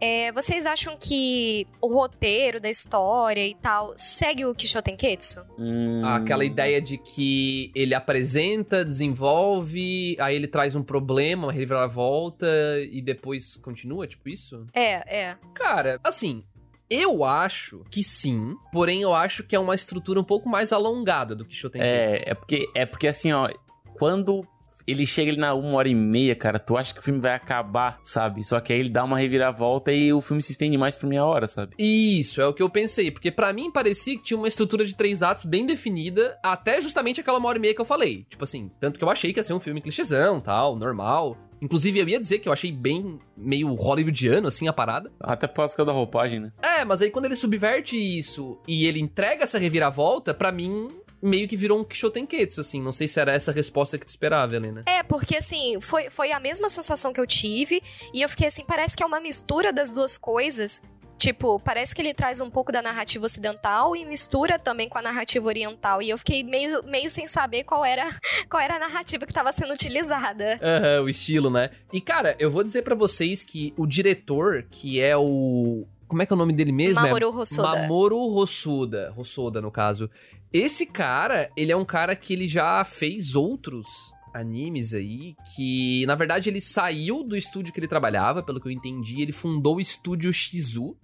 É, 0.00 0.30
vocês 0.32 0.64
acham 0.66 0.96
que 0.98 1.66
o 1.80 1.88
roteiro 1.92 2.60
da 2.60 2.70
história 2.70 3.46
e 3.46 3.54
tal 3.54 3.94
segue 3.96 4.44
o 4.44 4.54
Kishotenketsu? 4.54 5.44
Hum, 5.58 6.02
Aquela 6.04 6.44
ideia 6.44 6.80
de 6.80 6.96
que 6.98 7.72
ele 7.74 7.94
apresenta, 7.94 8.84
desenvolve, 8.84 10.16
aí 10.20 10.36
ele 10.36 10.46
traz 10.46 10.74
um 10.74 10.82
problema, 10.82 11.46
uma 11.46 11.52
reviravolta 11.52 12.46
e 12.90 13.00
depois 13.02 13.56
continua, 13.56 14.06
tipo 14.06 14.28
isso? 14.28 14.66
É, 14.72 15.22
é. 15.30 15.36
Cara, 15.54 15.98
assim, 16.04 16.44
eu 16.88 17.24
acho 17.24 17.84
que 17.90 18.02
sim, 18.02 18.54
porém 18.72 19.02
eu 19.02 19.12
acho 19.12 19.42
que 19.42 19.54
é 19.56 19.58
uma 19.58 19.74
estrutura 19.74 20.20
um 20.20 20.24
pouco 20.24 20.48
mais 20.48 20.72
alongada 20.72 21.34
do 21.34 21.44
que 21.44 21.54
Shotenketsu. 21.54 22.14
É, 22.14 22.30
é 22.30 22.34
porque, 22.34 22.70
é 22.74 22.86
porque 22.86 23.08
assim, 23.08 23.32
ó, 23.32 23.50
quando 23.98 24.46
ele 24.88 25.06
chega 25.06 25.30
ali 25.30 25.38
na 25.38 25.54
uma 25.54 25.76
hora 25.76 25.88
e 25.88 25.94
meia, 25.94 26.34
cara, 26.34 26.58
tu 26.58 26.76
acha 26.76 26.94
que 26.94 27.00
o 27.00 27.02
filme 27.02 27.20
vai 27.20 27.34
acabar, 27.34 27.98
sabe? 28.02 28.42
Só 28.42 28.60
que 28.60 28.72
aí 28.72 28.80
ele 28.80 28.88
dá 28.88 29.04
uma 29.04 29.18
reviravolta 29.18 29.92
e 29.92 30.12
o 30.12 30.20
filme 30.20 30.42
se 30.42 30.52
estende 30.52 30.78
mais 30.78 30.96
por 30.96 31.08
meia 31.08 31.24
hora, 31.24 31.46
sabe? 31.46 31.74
Isso, 31.78 32.40
é 32.40 32.46
o 32.46 32.54
que 32.54 32.62
eu 32.62 32.70
pensei, 32.70 33.10
porque 33.10 33.30
pra 33.30 33.52
mim 33.52 33.70
parecia 33.70 34.16
que 34.16 34.22
tinha 34.22 34.38
uma 34.38 34.48
estrutura 34.48 34.84
de 34.84 34.94
três 34.94 35.22
atos 35.22 35.44
bem 35.44 35.66
definida, 35.66 36.38
até 36.42 36.80
justamente 36.80 37.20
aquela 37.20 37.38
uma 37.38 37.48
hora 37.48 37.58
e 37.58 37.60
meia 37.60 37.74
que 37.74 37.80
eu 37.80 37.84
falei. 37.84 38.24
Tipo 38.28 38.44
assim, 38.44 38.70
tanto 38.80 38.98
que 38.98 39.04
eu 39.04 39.10
achei 39.10 39.32
que 39.32 39.38
ia 39.38 39.44
ser 39.44 39.52
um 39.54 39.60
filme 39.60 39.80
clichêzão, 39.80 40.40
tal, 40.40 40.76
normal. 40.76 41.36
Inclusive, 41.60 41.98
eu 41.98 42.08
ia 42.08 42.20
dizer 42.20 42.38
que 42.38 42.48
eu 42.48 42.52
achei 42.52 42.70
bem 42.70 43.18
meio 43.36 43.74
hollywoodiano, 43.74 44.46
assim, 44.46 44.68
a 44.68 44.72
parada. 44.72 45.10
Até 45.20 45.46
por 45.46 45.56
causa 45.56 45.84
da 45.84 45.92
roupagem, 45.92 46.40
né? 46.40 46.52
É, 46.62 46.84
mas 46.84 47.02
aí 47.02 47.10
quando 47.10 47.24
ele 47.24 47.36
subverte 47.36 47.96
isso 47.96 48.58
e 48.66 48.86
ele 48.86 49.00
entrega 49.00 49.42
essa 49.42 49.58
reviravolta, 49.58 50.32
pra 50.32 50.52
mim, 50.52 50.88
meio 51.22 51.48
que 51.48 51.56
virou 51.56 51.80
um 51.80 51.84
Kishotenketsu, 51.84 52.60
assim. 52.60 52.80
Não 52.82 52.92
sei 52.92 53.08
se 53.08 53.20
era 53.20 53.32
essa 53.32 53.50
a 53.50 53.54
resposta 53.54 53.98
que 53.98 54.06
tu 54.06 54.10
esperava, 54.10 54.54
Helena. 54.54 54.84
É, 54.86 55.02
porque 55.02 55.36
assim, 55.36 55.80
foi, 55.80 56.10
foi 56.10 56.32
a 56.32 56.40
mesma 56.40 56.68
sensação 56.68 57.12
que 57.12 57.20
eu 57.20 57.26
tive. 57.26 57.82
E 58.12 58.22
eu 58.22 58.28
fiquei 58.28 58.46
assim, 58.46 58.64
parece 58.64 58.96
que 58.96 59.02
é 59.02 59.06
uma 59.06 59.20
mistura 59.20 59.72
das 59.72 59.90
duas 59.90 60.16
coisas. 60.16 60.82
Tipo, 61.18 61.58
parece 61.58 61.92
que 61.92 62.00
ele 62.00 62.14
traz 62.14 62.40
um 62.40 62.48
pouco 62.48 62.70
da 62.70 62.80
narrativa 62.80 63.26
ocidental 63.26 63.96
e 63.96 64.04
mistura 64.04 64.56
também 64.56 64.88
com 64.88 64.98
a 64.98 65.02
narrativa 65.02 65.44
oriental. 65.46 66.00
E 66.00 66.08
eu 66.08 66.16
fiquei 66.16 66.44
meio, 66.44 66.84
meio 66.84 67.10
sem 67.10 67.26
saber 67.26 67.64
qual 67.64 67.84
era, 67.84 68.08
qual 68.48 68.62
era 68.62 68.76
a 68.76 68.78
narrativa 68.78 69.26
que 69.26 69.32
estava 69.32 69.50
sendo 69.50 69.72
utilizada. 69.72 70.60
Aham, 70.62 71.02
o 71.02 71.08
estilo, 71.08 71.50
né? 71.50 71.70
E, 71.92 72.00
cara, 72.00 72.36
eu 72.38 72.50
vou 72.50 72.62
dizer 72.62 72.82
pra 72.82 72.94
vocês 72.94 73.42
que 73.42 73.74
o 73.76 73.84
diretor, 73.84 74.64
que 74.70 75.00
é 75.00 75.16
o. 75.16 75.84
Como 76.06 76.22
é 76.22 76.26
que 76.26 76.32
é 76.32 76.36
o 76.36 76.38
nome 76.38 76.54
dele 76.54 76.72
mesmo? 76.72 77.02
Mamoru 77.02 77.24
é 77.24 77.28
Hosoda. 77.28 77.68
Mamoru 77.68 78.36
Hosoda. 78.36 79.12
Hosoda, 79.16 79.60
no 79.60 79.72
caso. 79.72 80.08
Esse 80.52 80.86
cara, 80.86 81.50
ele 81.56 81.70
é 81.70 81.76
um 81.76 81.84
cara 81.84 82.16
que 82.16 82.32
ele 82.32 82.48
já 82.48 82.82
fez 82.84 83.34
outros 83.34 83.86
animes 84.34 84.94
aí, 84.94 85.34
que 85.54 86.06
na 86.06 86.14
verdade 86.14 86.48
ele 86.48 86.60
saiu 86.60 87.22
do 87.22 87.36
estúdio 87.36 87.72
que 87.72 87.80
ele 87.80 87.88
trabalhava, 87.88 88.42
pelo 88.42 88.60
que 88.60 88.68
eu 88.68 88.72
entendi, 88.72 89.20
ele 89.20 89.32
fundou 89.32 89.76
o 89.76 89.80
estúdio 89.80 90.32
Shizu, 90.32 90.96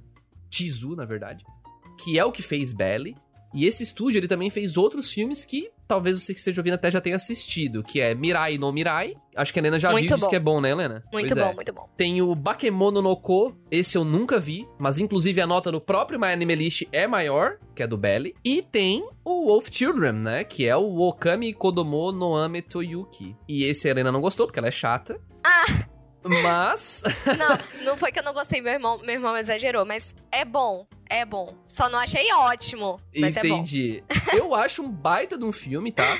Chizu, 0.51 0.95
na 0.95 1.05
verdade, 1.05 1.45
que 1.99 2.19
é 2.19 2.25
o 2.25 2.33
que 2.33 2.43
fez 2.43 2.73
Belly. 2.73 3.17
E 3.53 3.67
esse 3.67 3.83
estúdio, 3.83 4.19
ele 4.19 4.29
também 4.29 4.51
fez 4.51 4.77
outros 4.77 5.13
filmes 5.13 5.45
que 5.45 5.71
talvez 5.87 6.21
você 6.21 6.33
que 6.33 6.39
esteja 6.39 6.61
ouvindo 6.61 6.75
até 6.75 6.91
já 6.91 7.01
tenha 7.01 7.17
assistido, 7.17 7.83
que 7.83 8.01
é 8.01 8.15
Mirai 8.15 8.59
no 8.59 8.73
Mirai. 8.73 9.15
Acho 9.37 9.53
que 9.53 9.59
a 9.59 9.63
Helena 9.63 9.79
já 9.79 9.91
Muito 9.91 10.03
viu 10.07 10.15
disse 10.15 10.25
bom. 10.27 10.31
que 10.31 10.37
é 10.37 10.41
bom, 10.41 10.61
né, 10.61 10.71
Helena? 10.71 11.03
Muito 11.13 11.29
Pois 11.35 11.45
bom, 11.45 11.51
é. 11.51 11.55
muito 11.55 11.73
bom. 11.73 11.89
Tem 11.97 12.23
o 12.23 12.35
Bakemono 12.35 13.03
no 13.03 13.17
Ko, 13.17 13.57
esse 13.71 13.99
eu 13.99 14.05
nunca 14.05 14.39
vi, 14.39 14.67
mas 14.79 14.99
inclusive 14.99 15.41
a 15.41 15.47
nota 15.47 15.73
no 15.73 15.81
próprio 15.81 16.19
My 16.21 16.29
Anime 16.29 16.55
List 16.55 16.85
é 16.93 17.07
maior, 17.07 17.59
que 17.75 17.83
é 17.83 17.87
do 17.87 17.97
Belly. 17.97 18.35
E 18.45 18.63
tem 18.63 19.05
o 19.25 19.47
Wolf 19.47 19.69
Children, 19.71 20.13
né, 20.13 20.45
que 20.45 20.67
é 20.67 20.77
o 20.77 20.99
Okami 21.01 21.53
Kodomo 21.53 22.13
no 22.13 22.35
Ame 22.37 22.63
to 22.63 22.83
Yuki. 22.83 23.37
E 23.49 23.65
esse 23.65 23.89
a 23.89 23.91
Helena 23.91 24.13
não 24.13 24.21
gostou, 24.21 24.47
porque 24.47 24.59
ela 24.59 24.69
é 24.69 24.73
chata. 24.73 25.21
Ah! 25.45 25.94
Mas, 26.25 27.03
Não, 27.39 27.85
não 27.85 27.99
foi 27.99 28.11
que 28.11 28.19
eu 28.19 28.23
não 28.23 28.33
gostei, 28.33 28.61
meu 28.61 28.73
irmão, 28.73 28.99
meu 28.99 29.15
irmão 29.15 29.37
exagerou, 29.37 29.85
mas 29.85 30.15
é 30.33 30.45
bom, 30.45 30.87
é 31.09 31.25
bom. 31.25 31.55
Só 31.69 31.89
não 31.89 31.99
achei 31.99 32.33
ótimo, 32.33 32.99
mas 33.17 33.37
é 33.37 33.43
bom. 33.43 33.47
entendi. 33.49 34.03
Eu 34.33 34.55
acho 34.55 34.83
um 34.83 34.91
baita 34.91 35.37
de 35.37 35.45
um 35.45 35.53
filme, 35.53 35.93
tá? 35.93 36.19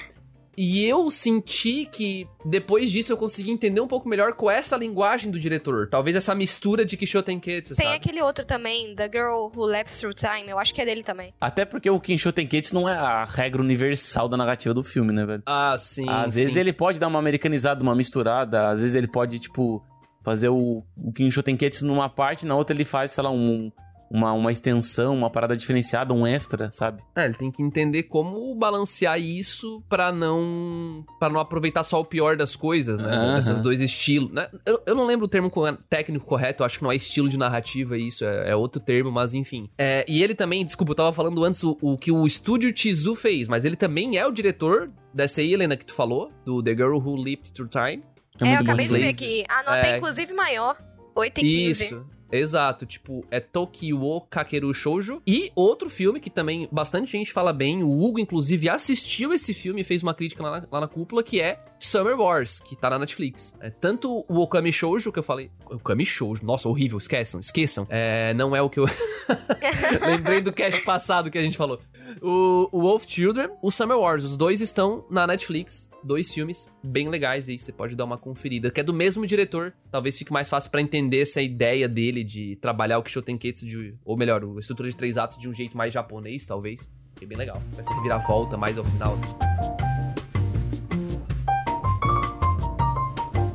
E 0.57 0.85
eu 0.87 1.11
senti 1.11 1.85
que 1.85 2.29
depois 2.45 2.91
disso 2.91 3.13
eu 3.13 3.17
consegui 3.17 3.51
entender 3.51 3.81
um 3.81 3.89
pouco 3.89 4.09
melhor 4.09 4.35
com 4.35 4.51
essa 4.51 4.77
linguagem 4.77 5.31
do 5.31 5.39
diretor. 5.39 5.89
Talvez 5.89 6.17
essa 6.17 6.35
mistura 6.35 6.85
de 6.85 6.97
Kishotenketsu, 6.97 7.75
Tem 7.75 7.87
sabe? 7.87 7.97
aquele 7.97 8.23
outro 8.23 8.45
também, 8.45 8.95
The 8.95 9.11
Girl 9.13 9.49
Who 9.53 9.65
Leaps 9.65 9.99
Through 9.99 10.15
Time, 10.15 10.49
eu 10.49 10.59
acho 10.59 10.73
que 10.73 10.81
é 10.81 10.85
dele 10.85 11.03
também. 11.03 11.35
Até 11.41 11.65
porque 11.65 11.91
o 11.91 12.01
Kinsho 12.01 12.33
Tenketsu 12.33 12.75
não 12.75 12.89
é 12.89 12.95
a 12.95 13.25
regra 13.25 13.61
universal 13.61 14.29
da 14.29 14.37
narrativa 14.37 14.73
do 14.73 14.85
filme, 14.85 15.13
né, 15.13 15.27
velho? 15.27 15.43
Ah, 15.47 15.77
sim. 15.79 16.09
às 16.09 16.35
vezes 16.37 16.53
sim. 16.53 16.61
ele 16.61 16.73
pode 16.73 17.01
dar 17.01 17.09
uma 17.09 17.19
americanizada, 17.19 17.83
uma 17.83 17.95
misturada, 17.95 18.69
às 18.69 18.81
vezes 18.81 18.95
ele 18.95 19.09
pode, 19.09 19.41
tipo, 19.41 19.85
fazer 20.25 20.49
o, 20.49 20.83
o 20.97 21.13
Kinsho 21.13 21.43
Tenketsu 21.43 21.85
numa 21.87 22.09
parte, 22.09 22.47
na 22.47 22.57
outra 22.57 22.75
ele 22.75 22.85
faz, 22.85 23.11
sei 23.13 23.23
lá, 23.23 23.31
um, 23.31 23.71
uma, 24.11 24.33
uma 24.33 24.53
extensão, 24.53 25.15
uma 25.17 25.29
parada 25.29 25.57
diferenciada, 25.57 26.15
um 26.15 26.27
extra, 26.27 26.71
sabe? 26.71 27.03
É, 27.17 27.25
ele 27.25 27.35
tem 27.35 27.51
que 27.51 27.63
entender 27.63 28.05
como 28.05 28.55
balancear 28.55 29.19
isso 29.21 29.83
pra 29.89 30.13
não 30.13 31.05
para 31.19 31.33
não 31.33 31.41
aproveitar 31.41 31.83
só 31.85 32.01
o 32.01 32.05
pior 32.05 32.37
das 32.37 32.55
coisas, 32.55 33.01
né? 33.01 33.39
Esses 33.39 33.61
dois 33.61 33.81
estilos, 33.81 34.31
né? 34.31 34.49
Eu, 34.65 34.81
eu 34.87 34.95
não 34.95 35.05
lembro 35.05 35.27
o 35.27 35.29
termo 35.29 35.51
co- 35.51 35.73
técnico 35.91 36.25
correto, 36.27 36.63
eu 36.63 36.67
acho 36.67 36.79
que 36.79 36.85
não 36.85 36.93
é 36.93 36.97
estilo 36.97 37.29
de 37.29 37.39
narrativa 37.39 37.99
isso, 37.99 38.25
é, 38.25 38.51
é 38.51 38.57
outro 38.57 38.81
termo, 38.81 39.11
mas 39.11 39.35
enfim. 39.35 39.69
É, 39.77 40.05
e 40.09 40.23
ele 40.23 40.35
também, 40.35 40.65
desculpa, 40.65 40.93
eu 40.93 40.97
tava 40.97 41.13
falando 41.13 41.43
antes 41.45 41.63
o, 41.65 41.77
o 41.83 41.97
que 41.99 42.13
o 42.13 42.25
estúdio 42.27 42.73
Chizu 42.77 43.15
fez, 43.17 43.49
mas 43.49 43.65
ele 43.65 43.77
também 43.77 44.17
é 44.17 44.27
o 44.27 44.31
diretor 44.33 44.91
dessa 45.13 45.41
aí, 45.41 45.53
Helena, 45.53 45.77
que 45.77 45.87
tu 45.87 45.95
falou, 45.95 46.31
do 46.45 46.63
The 46.63 46.73
Girl 46.75 46.97
Who 46.99 47.17
Leaped 47.17 47.53
Through 47.53 47.69
Time. 47.71 48.03
É, 48.41 48.45
eu 48.45 48.47
muito 48.49 48.65
bom 48.65 48.73
acabei 48.73 48.89
de 48.89 48.93
ver 48.99 49.09
aqui. 49.09 49.45
A 49.49 49.63
nota 49.63 49.87
é, 49.87 49.91
É. 49.93 49.97
inclusive 49.97 50.33
maior, 50.33 50.77
8 51.15 51.39
e 51.39 51.41
15. 51.43 51.85
Isso. 51.85 52.07
Exato, 52.33 52.85
tipo, 52.85 53.25
é 53.31 53.39
Tokyo 53.39 54.21
Kakeru 54.29 54.75
Shoujo. 54.75 55.23
E 55.25 55.53
outro 55.55 55.89
filme 55.89 56.19
que 56.19 56.29
também 56.29 56.69
bastante 56.73 57.13
gente 57.13 57.33
fala 57.33 57.53
bem, 57.53 57.85
o 57.85 58.03
Hugo, 58.03 58.19
inclusive, 58.19 58.69
assistiu 58.69 59.33
esse 59.33 59.55
filme 59.55 59.83
e 59.83 59.85
fez 59.85 60.03
uma 60.03 60.13
crítica 60.13 60.43
lá 60.43 60.61
na, 60.61 60.69
lá 60.69 60.81
na 60.81 60.89
cúpula, 60.89 61.23
que 61.23 61.41
é 61.41 61.61
Summer 61.79 62.19
Wars, 62.19 62.59
que 62.59 62.75
tá 62.75 62.91
na 62.91 62.99
Netflix. 62.99 63.55
É, 63.61 63.71
tanto 63.71 64.25
o 64.29 64.41
Okami 64.41 64.73
Shoujo, 64.73 65.13
que 65.13 65.19
eu 65.21 65.23
falei. 65.23 65.49
Okami 65.67 66.05
Shoujo, 66.05 66.45
nossa, 66.45 66.69
horrível, 66.69 66.99
esqueçam, 66.99 67.39
esqueçam. 67.39 67.87
É, 67.89 68.35
não 68.35 68.57
é 68.57 68.61
o 68.61 68.69
que 68.69 68.81
eu. 68.81 68.87
Lembrei 70.05 70.41
do 70.41 70.53
cast 70.53 70.83
passado 70.85 71.31
que 71.31 71.39
a 71.39 71.43
gente 71.43 71.57
falou. 71.57 71.79
O, 72.21 72.69
o 72.73 72.81
Wolf 72.81 73.05
Children, 73.07 73.51
o 73.63 73.71
Summer 73.71 73.99
Wars, 73.99 74.25
os 74.25 74.37
dois 74.37 74.61
estão 74.61 75.05
na 75.11 75.27
Netflix. 75.27 75.91
Dois 76.03 76.33
filmes 76.33 76.69
bem 76.83 77.09
legais 77.09 77.49
aí, 77.49 77.59
você 77.59 77.73
pode 77.73 77.97
dar 77.97 78.05
uma 78.05 78.19
conferida. 78.19 78.71
Que 78.71 78.81
é 78.81 78.85
do 78.85 78.93
mesmo 78.93 79.27
diretor, 79.27 79.75
talvez 79.91 80.19
fique 80.19 80.33
mais 80.33 80.51
fácil 80.51 80.71
pra 80.71 80.81
entender 80.81 81.23
essa 81.23 81.41
ideia 81.41 81.89
dele 81.89 82.23
de 82.23 82.57
trabalhar 82.57 82.99
o 82.99 83.03
Kishotenketsu, 83.03 83.65
de, 83.65 83.95
ou 84.05 84.17
melhor, 84.17 84.43
a 84.45 84.61
estrutura 84.61 84.89
de 84.89 84.97
três 84.97 85.17
atos 85.17 85.39
de 85.39 85.49
um 85.49 85.53
jeito 85.53 85.77
mais 85.77 85.95
japonês, 85.95 86.45
talvez. 86.45 86.91
Que 87.15 87.25
é 87.25 87.27
bem 87.27 87.39
legal. 87.39 87.63
Vai 87.73 87.85
ser 87.85 87.95
reviravolta 87.95 88.57
mais 88.57 88.77
ao 88.77 88.85
final, 88.85 89.15
assim. 89.15 89.35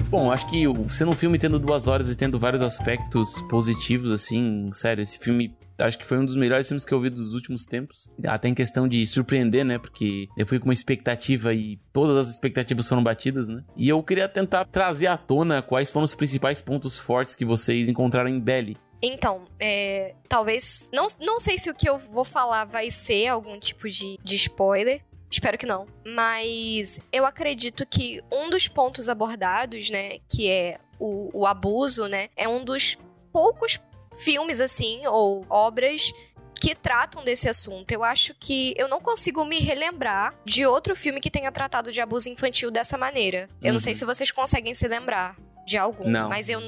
Bom, 0.10 0.32
acho 0.32 0.50
que 0.50 0.64
sendo 0.90 1.12
um 1.12 1.16
filme 1.16 1.38
tendo 1.38 1.60
duas 1.60 1.88
horas 1.88 2.10
e 2.10 2.16
tendo 2.16 2.40
vários 2.40 2.64
aspectos 2.64 3.42
positivos, 3.42 4.12
assim, 4.12 4.72
sério, 4.74 5.04
esse 5.04 5.20
filme 5.20 5.56
acho 5.80 5.98
que 5.98 6.06
foi 6.06 6.18
um 6.18 6.26
dos 6.26 6.36
melhores 6.36 6.68
filmes 6.68 6.86
que 6.86 6.94
eu 6.94 7.02
vi 7.02 7.10
dos 7.10 7.34
últimos 7.34 7.65
tempos. 7.65 8.12
Até 8.28 8.48
em 8.48 8.54
questão 8.54 8.88
de 8.88 9.06
surpreender, 9.06 9.65
né? 9.65 9.78
Porque 9.78 10.28
eu 10.38 10.46
fui 10.46 10.60
com 10.60 10.65
uma 10.65 10.74
expectativa 10.74 11.54
e 11.54 11.80
todas 11.92 12.18
as 12.18 12.34
expectativas 12.34 12.88
foram 12.88 13.04
batidas, 13.04 13.48
né? 13.48 13.63
E 13.76 13.89
eu 13.89 14.02
queria 14.04 14.28
tentar 14.28 14.65
trazer 14.65 15.08
à 15.08 15.18
tona 15.18 15.62
quais 15.62 15.89
foram 15.89 16.04
os 16.06 16.15
principais 16.15 16.62
pontos 16.62 17.00
fortes 17.00 17.36
que 17.36 17.46
vocês 17.46 17.89
encontraram 17.89 18.30
em 18.30 18.39
Belly. 18.39 18.78
Então, 19.02 19.46
é, 19.60 20.15
talvez. 20.28 20.89
Não, 20.94 21.08
não 21.20 21.39
sei 21.39 21.58
se 21.58 21.70
o 21.70 21.76
que 21.76 21.88
eu 21.88 21.98
vou 21.98 22.26
falar 22.26 22.65
vai 22.65 22.92
ser 22.92 23.28
algum 23.28 23.60
tipo 23.60 23.89
de, 23.89 24.18
de 24.22 24.36
spoiler. 24.36 25.02
Espero 25.32 25.58
que 25.58 25.65
não. 25.65 25.88
Mas 26.06 27.00
eu 27.12 27.26
acredito 27.26 27.86
que 27.86 28.22
um 28.32 28.50
dos 28.50 28.68
pontos 28.68 29.08
abordados, 29.08 29.89
né, 29.89 30.18
que 30.28 30.50
é 30.50 30.80
o, 31.00 31.30
o 31.34 31.46
abuso, 31.46 32.08
né, 32.08 32.30
é 32.36 32.48
um 32.48 32.65
dos 32.65 32.98
poucos 33.32 33.80
filmes, 34.13 34.60
assim, 34.62 35.06
ou 35.08 35.45
obras 35.50 36.12
que 36.60 36.76
tratam 36.76 37.24
desse 37.24 37.48
assunto. 37.48 37.89
Eu 37.91 38.04
acho 38.04 38.34
que 38.38 38.74
eu 38.78 38.88
não 38.89 39.00
consigo 39.00 39.45
me 39.45 39.60
relembrar 39.60 40.36
de 40.43 40.65
outro 40.65 40.93
filme 40.95 41.22
que 41.22 41.32
tenha 41.32 41.52
tratado 41.52 41.89
de 41.91 42.02
abuso 42.02 42.28
infantil 42.28 42.69
dessa 42.69 42.98
maneira. 42.98 43.50
Eu 43.62 43.72
não 43.72 43.80
sei 43.80 43.93
Uhum. 43.93 44.00
se 44.00 44.06
vocês 44.06 44.32
conseguem 44.32 44.74
se 44.74 44.86
lembrar 44.88 45.38
de 45.65 45.78
algum, 45.78 46.10
Não. 46.10 46.28
mas 46.28 46.50
eu 46.50 46.60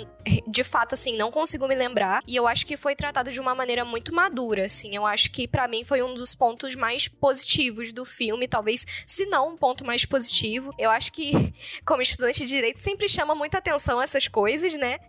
de 0.47 0.63
fato 0.63 0.93
assim 0.93 1.17
não 1.17 1.31
consigo 1.31 1.67
me 1.67 1.73
lembrar 1.73 2.21
e 2.27 2.35
eu 2.35 2.47
acho 2.47 2.63
que 2.67 2.77
foi 2.77 2.95
tratado 2.95 3.31
de 3.31 3.39
uma 3.39 3.55
maneira 3.55 3.83
muito 3.83 4.13
madura, 4.13 4.65
assim. 4.65 4.95
Eu 4.95 5.07
acho 5.07 5.31
que 5.31 5.47
pra 5.47 5.67
mim 5.67 5.83
foi 5.83 6.03
um 6.03 6.13
dos 6.13 6.35
pontos 6.35 6.75
mais 6.75 7.07
positivos 7.07 7.91
do 7.91 8.05
filme, 8.05 8.47
talvez 8.47 8.85
se 9.07 9.25
não 9.25 9.49
um 9.53 9.57
ponto 9.57 9.83
mais 9.83 10.05
positivo. 10.05 10.71
Eu 10.77 10.91
acho 10.91 11.11
que 11.11 11.31
como 11.83 12.01
estudante 12.03 12.41
de 12.41 12.47
direito 12.47 12.79
sempre 12.79 13.09
chama 13.09 13.33
muita 13.33 13.57
atenção 13.57 13.99
essas 13.99 14.27
coisas, 14.27 14.73
né? 14.77 14.99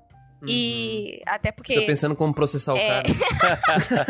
E 0.47 1.21
até 1.27 1.53
porque 1.53 1.75
Tô 1.75 1.87
pensando 1.87 2.17
como 2.17 2.35
processar 2.35 2.75
o 2.75 2.77
É. 2.77 3.03
cara. 3.03 4.07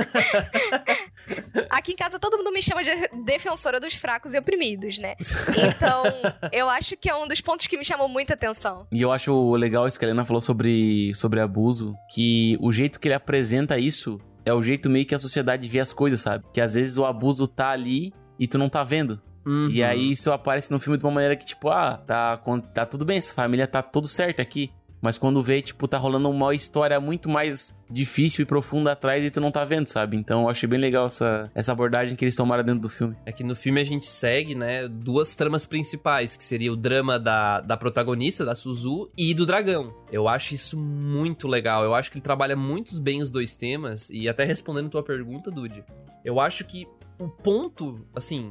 Aqui 1.70 1.92
em 1.92 1.96
casa 1.96 2.18
todo 2.18 2.36
mundo 2.36 2.52
me 2.52 2.62
chama 2.62 2.82
de 2.82 2.90
defensora 3.24 3.78
dos 3.78 3.94
fracos 3.94 4.34
e 4.34 4.38
oprimidos, 4.38 4.98
né? 4.98 5.14
Então, 5.56 6.04
eu 6.52 6.68
acho 6.68 6.96
que 6.96 7.08
é 7.08 7.14
um 7.14 7.26
dos 7.26 7.40
pontos 7.40 7.66
que 7.66 7.76
me 7.76 7.84
chamam 7.84 8.08
muita 8.08 8.34
atenção. 8.34 8.86
E 8.90 9.00
eu 9.00 9.12
acho 9.12 9.52
legal 9.54 9.86
isso 9.86 9.98
que 9.98 10.04
a 10.04 10.08
Helena 10.08 10.24
falou 10.24 10.40
sobre, 10.40 11.14
sobre 11.14 11.40
abuso, 11.40 11.94
que 12.14 12.56
o 12.60 12.72
jeito 12.72 12.98
que 12.98 13.08
ele 13.08 13.14
apresenta 13.14 13.78
isso 13.78 14.18
é 14.44 14.52
o 14.52 14.62
jeito 14.62 14.90
meio 14.90 15.06
que 15.06 15.14
a 15.14 15.18
sociedade 15.18 15.68
vê 15.68 15.78
as 15.80 15.92
coisas, 15.92 16.20
sabe? 16.20 16.44
Que 16.52 16.60
às 16.60 16.74
vezes 16.74 16.98
o 16.98 17.04
abuso 17.04 17.46
tá 17.46 17.70
ali 17.70 18.12
e 18.38 18.46
tu 18.48 18.58
não 18.58 18.68
tá 18.68 18.82
vendo. 18.82 19.20
Uhum. 19.46 19.68
E 19.70 19.82
aí 19.82 20.12
isso 20.12 20.30
aparece 20.32 20.70
no 20.70 20.78
filme 20.78 20.98
de 20.98 21.04
uma 21.04 21.10
maneira 21.12 21.36
que, 21.36 21.44
tipo, 21.44 21.68
ah, 21.68 21.96
tá, 21.96 22.40
tá 22.74 22.86
tudo 22.86 23.04
bem, 23.04 23.18
essa 23.18 23.34
família 23.34 23.66
tá 23.66 23.82
tudo 23.82 24.06
certo 24.08 24.40
aqui. 24.40 24.70
Mas 25.02 25.18
quando 25.18 25.42
vê, 25.42 25.60
tipo, 25.60 25.88
tá 25.88 25.98
rolando 25.98 26.30
uma 26.30 26.54
história 26.54 27.00
muito 27.00 27.28
mais 27.28 27.76
difícil 27.90 28.44
e 28.44 28.46
profunda 28.46 28.92
atrás 28.92 29.24
e 29.24 29.32
tu 29.32 29.40
não 29.40 29.50
tá 29.50 29.64
vendo, 29.64 29.88
sabe? 29.88 30.16
Então 30.16 30.42
eu 30.42 30.48
achei 30.48 30.68
bem 30.68 30.78
legal 30.78 31.06
essa, 31.06 31.50
essa 31.56 31.72
abordagem 31.72 32.14
que 32.14 32.24
eles 32.24 32.36
tomaram 32.36 32.62
dentro 32.62 32.82
do 32.82 32.88
filme. 32.88 33.16
É 33.26 33.32
que 33.32 33.42
no 33.42 33.56
filme 33.56 33.80
a 33.80 33.84
gente 33.84 34.06
segue, 34.06 34.54
né, 34.54 34.86
duas 34.86 35.34
tramas 35.34 35.66
principais, 35.66 36.36
que 36.36 36.44
seria 36.44 36.72
o 36.72 36.76
drama 36.76 37.18
da, 37.18 37.60
da 37.60 37.76
protagonista, 37.76 38.44
da 38.44 38.54
Suzu, 38.54 39.10
e 39.18 39.34
do 39.34 39.44
dragão. 39.44 39.92
Eu 40.12 40.28
acho 40.28 40.54
isso 40.54 40.78
muito 40.78 41.48
legal. 41.48 41.82
Eu 41.82 41.96
acho 41.96 42.08
que 42.08 42.18
ele 42.18 42.22
trabalha 42.22 42.54
muito 42.54 42.98
bem 43.00 43.20
os 43.20 43.28
dois 43.28 43.56
temas, 43.56 44.08
e 44.08 44.28
até 44.28 44.44
respondendo 44.44 44.88
tua 44.88 45.02
pergunta, 45.02 45.50
Dude, 45.50 45.84
eu 46.24 46.38
acho 46.38 46.64
que 46.64 46.86
o 47.18 47.28
ponto, 47.28 48.06
assim, 48.14 48.50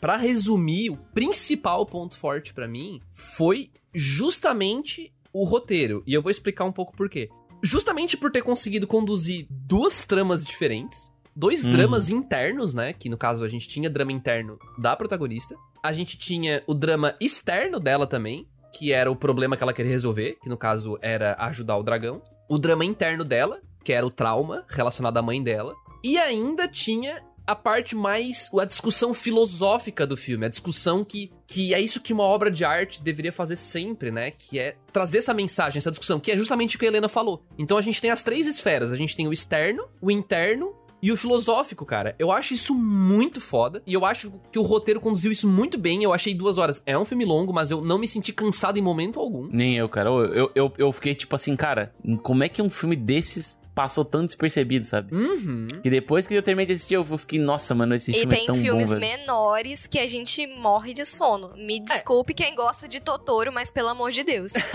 Pra 0.00 0.16
resumir, 0.16 0.90
o 0.90 0.96
principal 0.96 1.86
ponto 1.86 2.16
forte 2.16 2.52
pra 2.52 2.66
mim 2.66 3.00
foi 3.12 3.70
justamente 3.94 5.12
o 5.40 5.44
roteiro, 5.44 6.02
e 6.06 6.14
eu 6.14 6.22
vou 6.22 6.30
explicar 6.30 6.64
um 6.64 6.72
pouco 6.72 6.96
por 6.96 7.08
quê. 7.08 7.28
Justamente 7.62 8.16
por 8.16 8.30
ter 8.30 8.42
conseguido 8.42 8.86
conduzir 8.86 9.46
duas 9.50 10.04
tramas 10.04 10.44
diferentes, 10.46 11.10
dois 11.34 11.64
Uhum. 11.64 11.70
dramas 11.70 12.08
internos, 12.10 12.74
né? 12.74 12.92
Que 12.92 13.08
no 13.08 13.16
caso 13.16 13.44
a 13.44 13.48
gente 13.48 13.66
tinha 13.66 13.88
drama 13.90 14.12
interno 14.12 14.58
da 14.78 14.94
protagonista. 14.96 15.56
A 15.82 15.92
gente 15.92 16.16
tinha 16.18 16.62
o 16.66 16.74
drama 16.74 17.14
externo 17.20 17.80
dela 17.80 18.06
também, 18.06 18.46
que 18.74 18.92
era 18.92 19.10
o 19.10 19.16
problema 19.16 19.56
que 19.56 19.62
ela 19.62 19.72
queria 19.72 19.92
resolver, 19.92 20.36
que 20.42 20.48
no 20.48 20.56
caso 20.56 20.98
era 21.00 21.34
ajudar 21.38 21.76
o 21.78 21.82
dragão. 21.82 22.22
O 22.48 22.58
drama 22.58 22.84
interno 22.84 23.24
dela, 23.24 23.60
que 23.84 23.92
era 23.92 24.06
o 24.06 24.10
trauma 24.10 24.64
relacionado 24.68 25.16
à 25.16 25.22
mãe 25.22 25.42
dela. 25.42 25.74
E 26.04 26.18
ainda 26.18 26.68
tinha 26.68 27.22
a 27.46 27.54
parte 27.54 27.94
mais. 27.94 28.50
a 28.58 28.64
discussão 28.64 29.14
filosófica 29.14 30.06
do 30.06 30.16
filme, 30.16 30.46
a 30.46 30.48
discussão 30.48 31.04
que, 31.04 31.30
que 31.46 31.72
é 31.72 31.80
isso 31.80 32.00
que 32.00 32.12
uma 32.12 32.24
obra 32.24 32.50
de 32.50 32.64
arte 32.64 33.02
deveria 33.02 33.32
fazer 33.32 33.56
sempre, 33.56 34.10
né? 34.10 34.30
Que 34.30 34.58
é 34.58 34.76
trazer 34.92 35.18
essa 35.18 35.32
mensagem, 35.32 35.78
essa 35.78 35.90
discussão, 35.90 36.18
que 36.18 36.32
é 36.32 36.36
justamente 36.36 36.76
o 36.76 36.78
que 36.78 36.84
a 36.84 36.88
Helena 36.88 37.08
falou. 37.08 37.44
Então 37.58 37.78
a 37.78 37.82
gente 37.82 38.00
tem 38.00 38.10
as 38.10 38.22
três 38.22 38.46
esferas: 38.46 38.92
a 38.92 38.96
gente 38.96 39.14
tem 39.14 39.28
o 39.28 39.32
externo, 39.32 39.88
o 40.00 40.10
interno 40.10 40.74
e 41.02 41.12
o 41.12 41.16
filosófico, 41.16 41.84
cara. 41.84 42.14
Eu 42.18 42.32
acho 42.32 42.54
isso 42.54 42.74
muito 42.74 43.40
foda. 43.40 43.82
E 43.86 43.94
eu 43.94 44.04
acho 44.04 44.32
que 44.50 44.58
o 44.58 44.62
roteiro 44.62 45.00
conduziu 45.00 45.30
isso 45.30 45.46
muito 45.46 45.78
bem. 45.78 46.02
Eu 46.02 46.12
achei 46.12 46.34
duas 46.34 46.58
horas. 46.58 46.82
É 46.86 46.98
um 46.98 47.04
filme 47.04 47.24
longo, 47.24 47.52
mas 47.52 47.70
eu 47.70 47.80
não 47.80 47.98
me 47.98 48.08
senti 48.08 48.32
cansado 48.32 48.78
em 48.78 48.82
momento 48.82 49.20
algum. 49.20 49.46
Nem 49.46 49.76
eu, 49.76 49.88
cara. 49.88 50.10
Eu, 50.10 50.50
eu, 50.54 50.72
eu, 50.76 50.92
fiquei 50.92 51.14
tipo 51.14 51.34
assim, 51.34 51.54
cara, 51.54 51.94
como 52.22 52.42
é 52.42 52.48
que 52.48 52.62
um 52.62 52.70
filme 52.70 52.96
desses 52.96 53.58
passou 53.76 54.06
tão 54.06 54.24
despercebido, 54.24 54.86
sabe? 54.86 55.14
Uhum. 55.14 55.68
Que 55.82 55.90
depois 55.90 56.26
que 56.26 56.32
eu 56.32 56.42
terminei 56.42 56.66
de 56.66 56.72
assistir, 56.72 56.94
eu 56.94 57.04
fiquei, 57.04 57.38
nossa, 57.38 57.74
mano, 57.74 57.94
esse 57.94 58.10
E 58.10 58.14
filme 58.14 58.34
é 58.34 58.38
tem 58.38 58.46
tão 58.46 58.54
filmes 58.56 58.90
bom, 58.90 58.98
velho. 58.98 59.18
menores 59.18 59.86
que 59.86 59.98
a 59.98 60.08
gente 60.08 60.46
morre 60.46 60.94
de 60.94 61.04
sono. 61.04 61.52
É. 61.54 61.58
Me 61.62 61.78
desculpe 61.84 62.32
quem 62.32 62.56
gosta 62.56 62.88
de 62.88 63.00
Totoro, 63.00 63.52
mas 63.52 63.70
pelo 63.70 63.88
amor 63.90 64.10
de 64.12 64.24
Deus. 64.24 64.52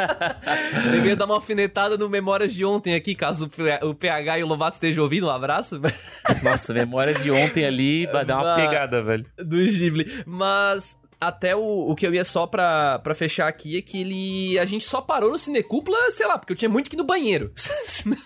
Eu 0.94 1.04
ia 1.04 1.14
dar 1.14 1.26
uma 1.26 1.34
alfinetada 1.34 1.98
no 1.98 2.08
Memórias 2.08 2.54
de 2.54 2.64
ontem 2.64 2.94
aqui, 2.94 3.14
caso 3.14 3.50
o 3.82 3.94
PH 3.94 4.38
e 4.38 4.42
o 4.42 4.46
Lovato 4.46 4.76
estejam 4.76 5.04
ouvindo. 5.04 5.26
Um 5.26 5.30
abraço 5.30 5.80
Nossa, 6.42 6.72
memórias 6.72 7.22
de 7.22 7.30
ontem 7.30 7.66
ali 7.66 8.06
vai 8.06 8.24
dar 8.24 8.38
uma 8.42 8.56
pegada, 8.56 9.02
velho. 9.02 9.26
do 9.36 9.56
Ghibli. 9.56 10.22
Mas 10.26 10.98
até 11.20 11.54
o, 11.54 11.90
o 11.90 11.94
que 11.94 12.06
eu 12.06 12.14
ia 12.14 12.24
só 12.24 12.46
pra, 12.46 12.98
pra 13.00 13.14
fechar 13.14 13.46
aqui 13.46 13.76
é 13.76 13.82
que 13.82 14.00
ele. 14.00 14.58
A 14.58 14.64
gente 14.64 14.84
só 14.84 15.00
parou 15.00 15.30
no 15.30 15.38
Cinecúpula, 15.38 16.10
sei 16.10 16.26
lá, 16.26 16.38
porque 16.38 16.52
eu 16.52 16.56
tinha 16.56 16.68
muito 16.68 16.88
que 16.88 16.96
ir 16.96 16.98
no 16.98 17.04
banheiro. 17.04 17.52
senão, 17.54 18.16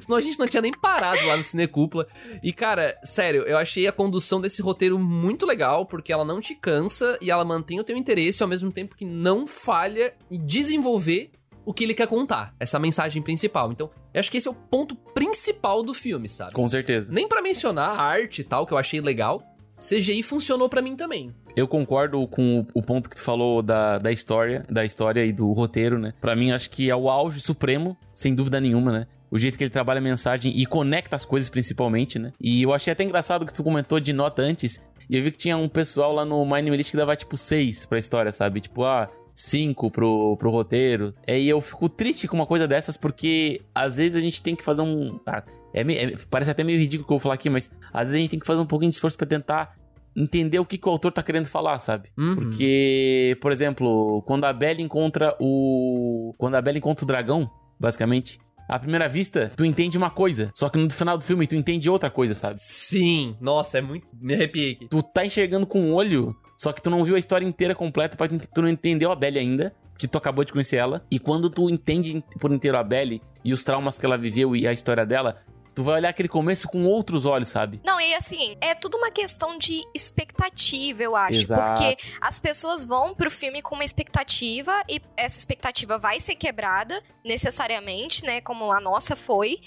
senão 0.00 0.18
a 0.18 0.20
gente 0.20 0.38
não 0.38 0.46
tinha 0.46 0.60
nem 0.60 0.72
parado 0.72 1.24
lá 1.26 1.36
no 1.36 1.42
Cinecúpula. 1.42 2.06
E, 2.42 2.52
cara, 2.52 2.98
sério, 3.02 3.42
eu 3.44 3.56
achei 3.56 3.86
a 3.86 3.92
condução 3.92 4.40
desse 4.40 4.60
roteiro 4.60 4.98
muito 4.98 5.46
legal, 5.46 5.86
porque 5.86 6.12
ela 6.12 6.24
não 6.24 6.40
te 6.40 6.54
cansa 6.54 7.18
e 7.22 7.30
ela 7.30 7.44
mantém 7.44 7.80
o 7.80 7.84
teu 7.84 7.96
interesse 7.96 8.42
ao 8.42 8.48
mesmo 8.48 8.70
tempo 8.70 8.94
que 8.94 9.06
não 9.06 9.46
falha 9.46 10.14
em 10.30 10.44
desenvolver 10.44 11.30
o 11.64 11.74
que 11.74 11.84
ele 11.84 11.92
quer 11.92 12.06
contar, 12.06 12.54
essa 12.58 12.78
mensagem 12.78 13.22
principal. 13.22 13.70
Então, 13.70 13.90
eu 14.14 14.20
acho 14.20 14.30
que 14.30 14.38
esse 14.38 14.48
é 14.48 14.50
o 14.50 14.54
ponto 14.54 14.94
principal 14.94 15.82
do 15.82 15.92
filme, 15.92 16.26
sabe? 16.26 16.54
Com 16.54 16.66
certeza. 16.66 17.12
Nem 17.12 17.28
pra 17.28 17.42
mencionar 17.42 17.90
a 17.90 18.02
arte 18.02 18.40
e 18.40 18.44
tal, 18.44 18.66
que 18.66 18.72
eu 18.72 18.78
achei 18.78 19.02
legal. 19.02 19.42
CGI 19.78 20.22
funcionou 20.22 20.68
pra 20.68 20.82
mim 20.82 20.96
também. 20.96 21.34
Eu 21.56 21.66
concordo 21.66 22.26
com 22.28 22.66
o, 22.74 22.82
ponto 22.82 23.08
que 23.08 23.16
tu 23.16 23.22
falou 23.22 23.62
da, 23.62 23.98
da 23.98 24.12
história, 24.12 24.64
da 24.68 24.84
história 24.84 25.24
e 25.24 25.32
do 25.32 25.52
roteiro, 25.52 25.98
né? 25.98 26.12
Pra 26.20 26.36
mim, 26.36 26.50
acho 26.50 26.70
que 26.70 26.90
é 26.90 26.96
o 26.96 27.08
auge 27.08 27.40
supremo, 27.40 27.96
sem 28.12 28.34
dúvida 28.34 28.60
nenhuma, 28.60 28.92
né? 28.92 29.06
O 29.30 29.38
jeito 29.38 29.58
que 29.58 29.64
ele 29.64 29.70
trabalha 29.70 29.98
a 29.98 30.02
mensagem 30.02 30.52
e 30.56 30.64
conecta 30.64 31.14
as 31.14 31.24
coisas 31.24 31.48
principalmente, 31.48 32.18
né? 32.18 32.32
E 32.40 32.62
eu 32.62 32.72
achei 32.72 32.92
até 32.92 33.04
engraçado 33.04 33.44
que 33.44 33.52
tu 33.52 33.62
comentou 33.62 34.00
de 34.00 34.12
nota 34.12 34.42
antes. 34.42 34.82
E 35.08 35.16
eu 35.16 35.22
vi 35.22 35.30
que 35.30 35.38
tinha 35.38 35.56
um 35.56 35.68
pessoal 35.68 36.12
lá 36.12 36.24
no 36.24 36.44
My 36.44 36.62
Name 36.62 36.76
List 36.76 36.90
que 36.90 36.96
dava 36.96 37.16
tipo 37.16 37.36
6 37.36 37.86
pra 37.86 37.98
história, 37.98 38.32
sabe? 38.32 38.60
Tipo, 38.60 38.84
ah, 38.84 39.10
5 39.40 39.88
pro, 39.92 40.36
pro 40.36 40.50
roteiro. 40.50 41.14
É, 41.26 41.38
E 41.38 41.48
eu 41.48 41.60
fico 41.60 41.88
triste 41.88 42.26
com 42.26 42.34
uma 42.36 42.46
coisa 42.46 42.66
dessas 42.66 42.96
porque 42.96 43.62
às 43.72 43.96
vezes 43.96 44.16
a 44.16 44.20
gente 44.20 44.42
tem 44.42 44.56
que 44.56 44.64
fazer 44.64 44.82
um. 44.82 45.20
Ah, 45.24 45.44
é 45.72 45.80
é- 45.80 46.14
parece 46.28 46.50
até 46.50 46.64
meio 46.64 46.78
ridículo 46.78 47.04
o 47.04 47.06
que 47.06 47.12
eu 47.12 47.16
vou 47.18 47.22
falar 47.22 47.34
aqui, 47.34 47.48
mas 47.48 47.70
às 47.92 48.08
vezes 48.08 48.14
a 48.16 48.18
gente 48.18 48.30
tem 48.30 48.40
que 48.40 48.46
fazer 48.46 48.60
um 48.60 48.66
pouquinho 48.66 48.90
de 48.90 48.96
esforço 48.96 49.16
pra 49.16 49.26
tentar 49.28 49.76
entender 50.16 50.58
o 50.58 50.64
que, 50.64 50.76
que 50.76 50.88
o 50.88 50.90
autor 50.90 51.12
tá 51.12 51.22
querendo 51.22 51.46
falar, 51.46 51.78
sabe? 51.78 52.08
Uhum. 52.18 52.34
Porque, 52.34 53.38
por 53.40 53.52
exemplo, 53.52 54.20
quando 54.26 54.44
a 54.44 54.52
Bella 54.52 54.80
encontra 54.82 55.36
o. 55.38 56.34
Quando 56.36 56.56
a 56.56 56.60
Bella 56.60 56.78
encontra 56.78 57.04
o 57.04 57.06
dragão, 57.06 57.48
basicamente. 57.78 58.40
À 58.68 58.78
primeira 58.78 59.08
vista, 59.08 59.50
tu 59.56 59.64
entende 59.64 59.96
uma 59.96 60.10
coisa. 60.10 60.50
Só 60.54 60.68
que 60.68 60.78
no 60.78 60.90
final 60.90 61.16
do 61.16 61.24
filme, 61.24 61.46
tu 61.46 61.54
entende 61.54 61.88
outra 61.88 62.10
coisa, 62.10 62.34
sabe? 62.34 62.58
Sim, 62.60 63.34
nossa, 63.40 63.78
é 63.78 63.80
muito. 63.80 64.06
Me 64.12 64.34
arrepiei 64.34 64.72
aqui. 64.72 64.88
Tu 64.88 65.02
tá 65.02 65.24
enxergando 65.24 65.66
com 65.66 65.90
o 65.90 65.94
olho, 65.94 66.36
só 66.58 66.72
que 66.72 66.82
tu 66.82 66.90
não 66.90 67.04
viu 67.04 67.14
a 67.14 67.18
história 67.20 67.46
inteira 67.46 67.72
completa, 67.72 68.16
pra 68.16 68.28
tu 68.28 68.36
tu 68.52 68.62
não 68.62 68.68
entendeu 68.68 69.12
a 69.12 69.16
Belle 69.16 69.38
ainda. 69.38 69.72
Que 69.96 70.06
tu 70.06 70.18
acabou 70.18 70.44
de 70.44 70.52
conhecer 70.52 70.76
ela. 70.76 71.04
E 71.10 71.18
quando 71.18 71.50
tu 71.50 71.68
entende 71.68 72.22
por 72.40 72.52
inteiro 72.52 72.78
a 72.78 72.84
Belle 72.84 73.20
e 73.44 73.52
os 73.52 73.64
traumas 73.64 73.98
que 73.98 74.06
ela 74.06 74.16
viveu 74.16 74.54
e 74.54 74.64
a 74.66 74.72
história 74.72 75.04
dela, 75.04 75.42
tu 75.74 75.82
vai 75.82 75.96
olhar 75.96 76.08
aquele 76.08 76.28
começo 76.28 76.68
com 76.68 76.84
outros 76.84 77.26
olhos, 77.26 77.48
sabe? 77.48 77.80
Não, 77.84 78.00
e 78.00 78.14
assim, 78.14 78.56
é 78.60 78.74
tudo 78.74 78.96
uma 78.96 79.10
questão 79.10 79.58
de 79.58 79.82
expectativa, 79.94 81.02
eu 81.02 81.16
acho. 81.16 81.40
Exato. 81.40 81.80
Porque 81.80 81.96
as 82.20 82.38
pessoas 82.38 82.84
vão 82.84 83.14
pro 83.14 83.30
filme 83.30 83.62
com 83.62 83.74
uma 83.74 83.84
expectativa 83.84 84.82
e 84.88 85.00
essa 85.16 85.38
expectativa 85.38 85.98
vai 85.98 86.20
ser 86.20 86.36
quebrada, 86.36 87.02
necessariamente, 87.24 88.24
né? 88.24 88.40
Como 88.40 88.70
a 88.70 88.80
nossa 88.80 89.16
foi. 89.16 89.58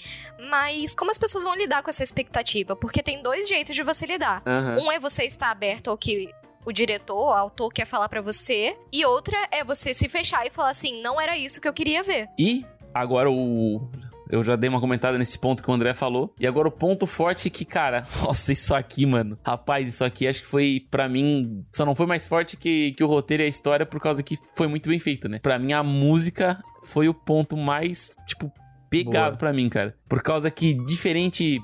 Mas 0.50 0.94
como 0.94 1.10
as 1.10 1.18
pessoas 1.18 1.44
vão 1.44 1.54
lidar 1.54 1.82
com 1.82 1.90
essa 1.90 2.02
expectativa? 2.02 2.74
Porque 2.76 3.02
tem 3.02 3.22
dois 3.22 3.48
jeitos 3.48 3.74
de 3.74 3.82
você 3.82 4.06
lidar. 4.06 4.42
Um 4.82 4.90
é 4.90 4.98
você 4.98 5.24
estar 5.24 5.50
aberto 5.50 5.88
ao 5.88 5.98
que 5.98 6.30
o 6.64 6.72
diretor, 6.72 7.28
o 7.28 7.32
autor 7.32 7.72
quer 7.72 7.86
falar 7.86 8.08
pra 8.08 8.20
você, 8.20 8.76
e 8.92 9.04
outra 9.04 9.36
é 9.50 9.64
você 9.64 9.92
se 9.94 10.08
fechar 10.08 10.46
e 10.46 10.50
falar 10.50 10.70
assim, 10.70 11.02
não 11.02 11.20
era 11.20 11.36
isso 11.36 11.60
que 11.60 11.68
eu 11.68 11.72
queria 11.72 12.02
ver. 12.02 12.28
E 12.38 12.64
agora 12.94 13.30
o. 13.30 13.88
Eu 14.30 14.42
já 14.42 14.56
dei 14.56 14.70
uma 14.70 14.80
comentada 14.80 15.18
nesse 15.18 15.38
ponto 15.38 15.62
que 15.62 15.70
o 15.70 15.74
André 15.74 15.92
falou. 15.92 16.34
E 16.40 16.46
agora 16.46 16.66
o 16.66 16.70
ponto 16.70 17.06
forte 17.06 17.50
que, 17.50 17.66
cara, 17.66 18.06
nossa, 18.24 18.50
isso 18.50 18.74
aqui, 18.74 19.04
mano. 19.04 19.38
Rapaz, 19.44 19.86
isso 19.86 20.02
aqui 20.02 20.26
acho 20.26 20.40
que 20.40 20.46
foi, 20.46 20.86
pra 20.90 21.06
mim, 21.06 21.62
só 21.70 21.84
não 21.84 21.94
foi 21.94 22.06
mais 22.06 22.26
forte 22.26 22.56
que, 22.56 22.92
que 22.92 23.04
o 23.04 23.06
roteiro 23.06 23.42
e 23.42 23.46
a 23.46 23.48
história 23.48 23.84
por 23.84 24.00
causa 24.00 24.22
que 24.22 24.38
foi 24.56 24.68
muito 24.68 24.88
bem 24.88 24.98
feito, 24.98 25.28
né? 25.28 25.38
Pra 25.38 25.58
mim, 25.58 25.74
a 25.74 25.82
música 25.82 26.62
foi 26.82 27.10
o 27.10 27.14
ponto 27.14 27.58
mais, 27.58 28.10
tipo, 28.26 28.50
pegado 28.88 29.32
Boa. 29.32 29.38
pra 29.38 29.52
mim, 29.52 29.68
cara. 29.68 29.94
Por 30.08 30.22
causa 30.22 30.50
que, 30.50 30.74
diferente. 30.84 31.60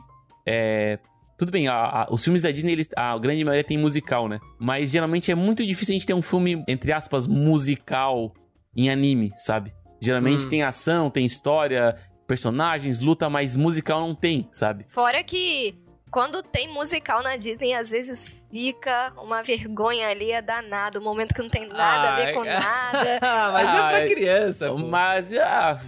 É. 0.46 0.98
Tudo 1.38 1.52
bem, 1.52 1.68
a- 1.68 1.74
a- 1.74 2.06
os 2.10 2.22
filmes 2.24 2.42
da 2.42 2.50
Disney, 2.50 2.72
eles, 2.72 2.88
a 2.96 3.16
grande 3.16 3.44
maioria 3.44 3.62
tem 3.64 3.78
musical, 3.78 4.28
né? 4.28 4.40
Mas 4.58 4.90
geralmente 4.90 5.30
é 5.30 5.34
muito 5.36 5.64
difícil 5.64 5.92
a 5.92 5.96
gente 5.98 6.06
ter 6.06 6.14
um 6.14 6.20
filme, 6.22 6.64
entre 6.66 6.92
aspas, 6.92 7.26
musical 7.26 8.34
em 8.76 8.90
anime, 8.90 9.32
sabe? 9.36 9.72
Geralmente 10.00 10.46
Hum. 10.46 10.50
tem 10.50 10.62
ação, 10.62 11.08
tem 11.10 11.24
história, 11.24 11.96
personagens, 12.26 13.00
luta, 13.00 13.30
mas 13.30 13.56
musical 13.56 14.00
não 14.00 14.14
tem, 14.14 14.48
sabe? 14.52 14.84
Fora 14.88 15.22
que 15.22 15.74
quando 16.10 16.42
tem 16.42 16.72
musical 16.72 17.22
na 17.22 17.36
Disney, 17.36 17.72
às 17.74 17.90
vezes 17.90 18.40
fica 18.50 19.12
uma 19.22 19.42
vergonha 19.42 20.08
ali, 20.08 20.32
é 20.32 20.40
danado. 20.42 20.98
Um 21.00 21.04
momento 21.04 21.34
que 21.34 21.42
não 21.42 21.50
tem 21.50 21.68
nada 21.68 22.10
a 22.10 22.16
ver 22.16 22.32
com 22.34 22.44
nada. 22.44 23.18
Ah, 23.22 23.50
mas 23.52 23.68
é 23.68 23.70
Ah, 23.78 23.88
pra 23.88 24.00
é- 24.00 24.08
criança, 24.08 24.68
pô. 24.70 24.78
Mas, 24.78 25.32
ah, 25.38 25.80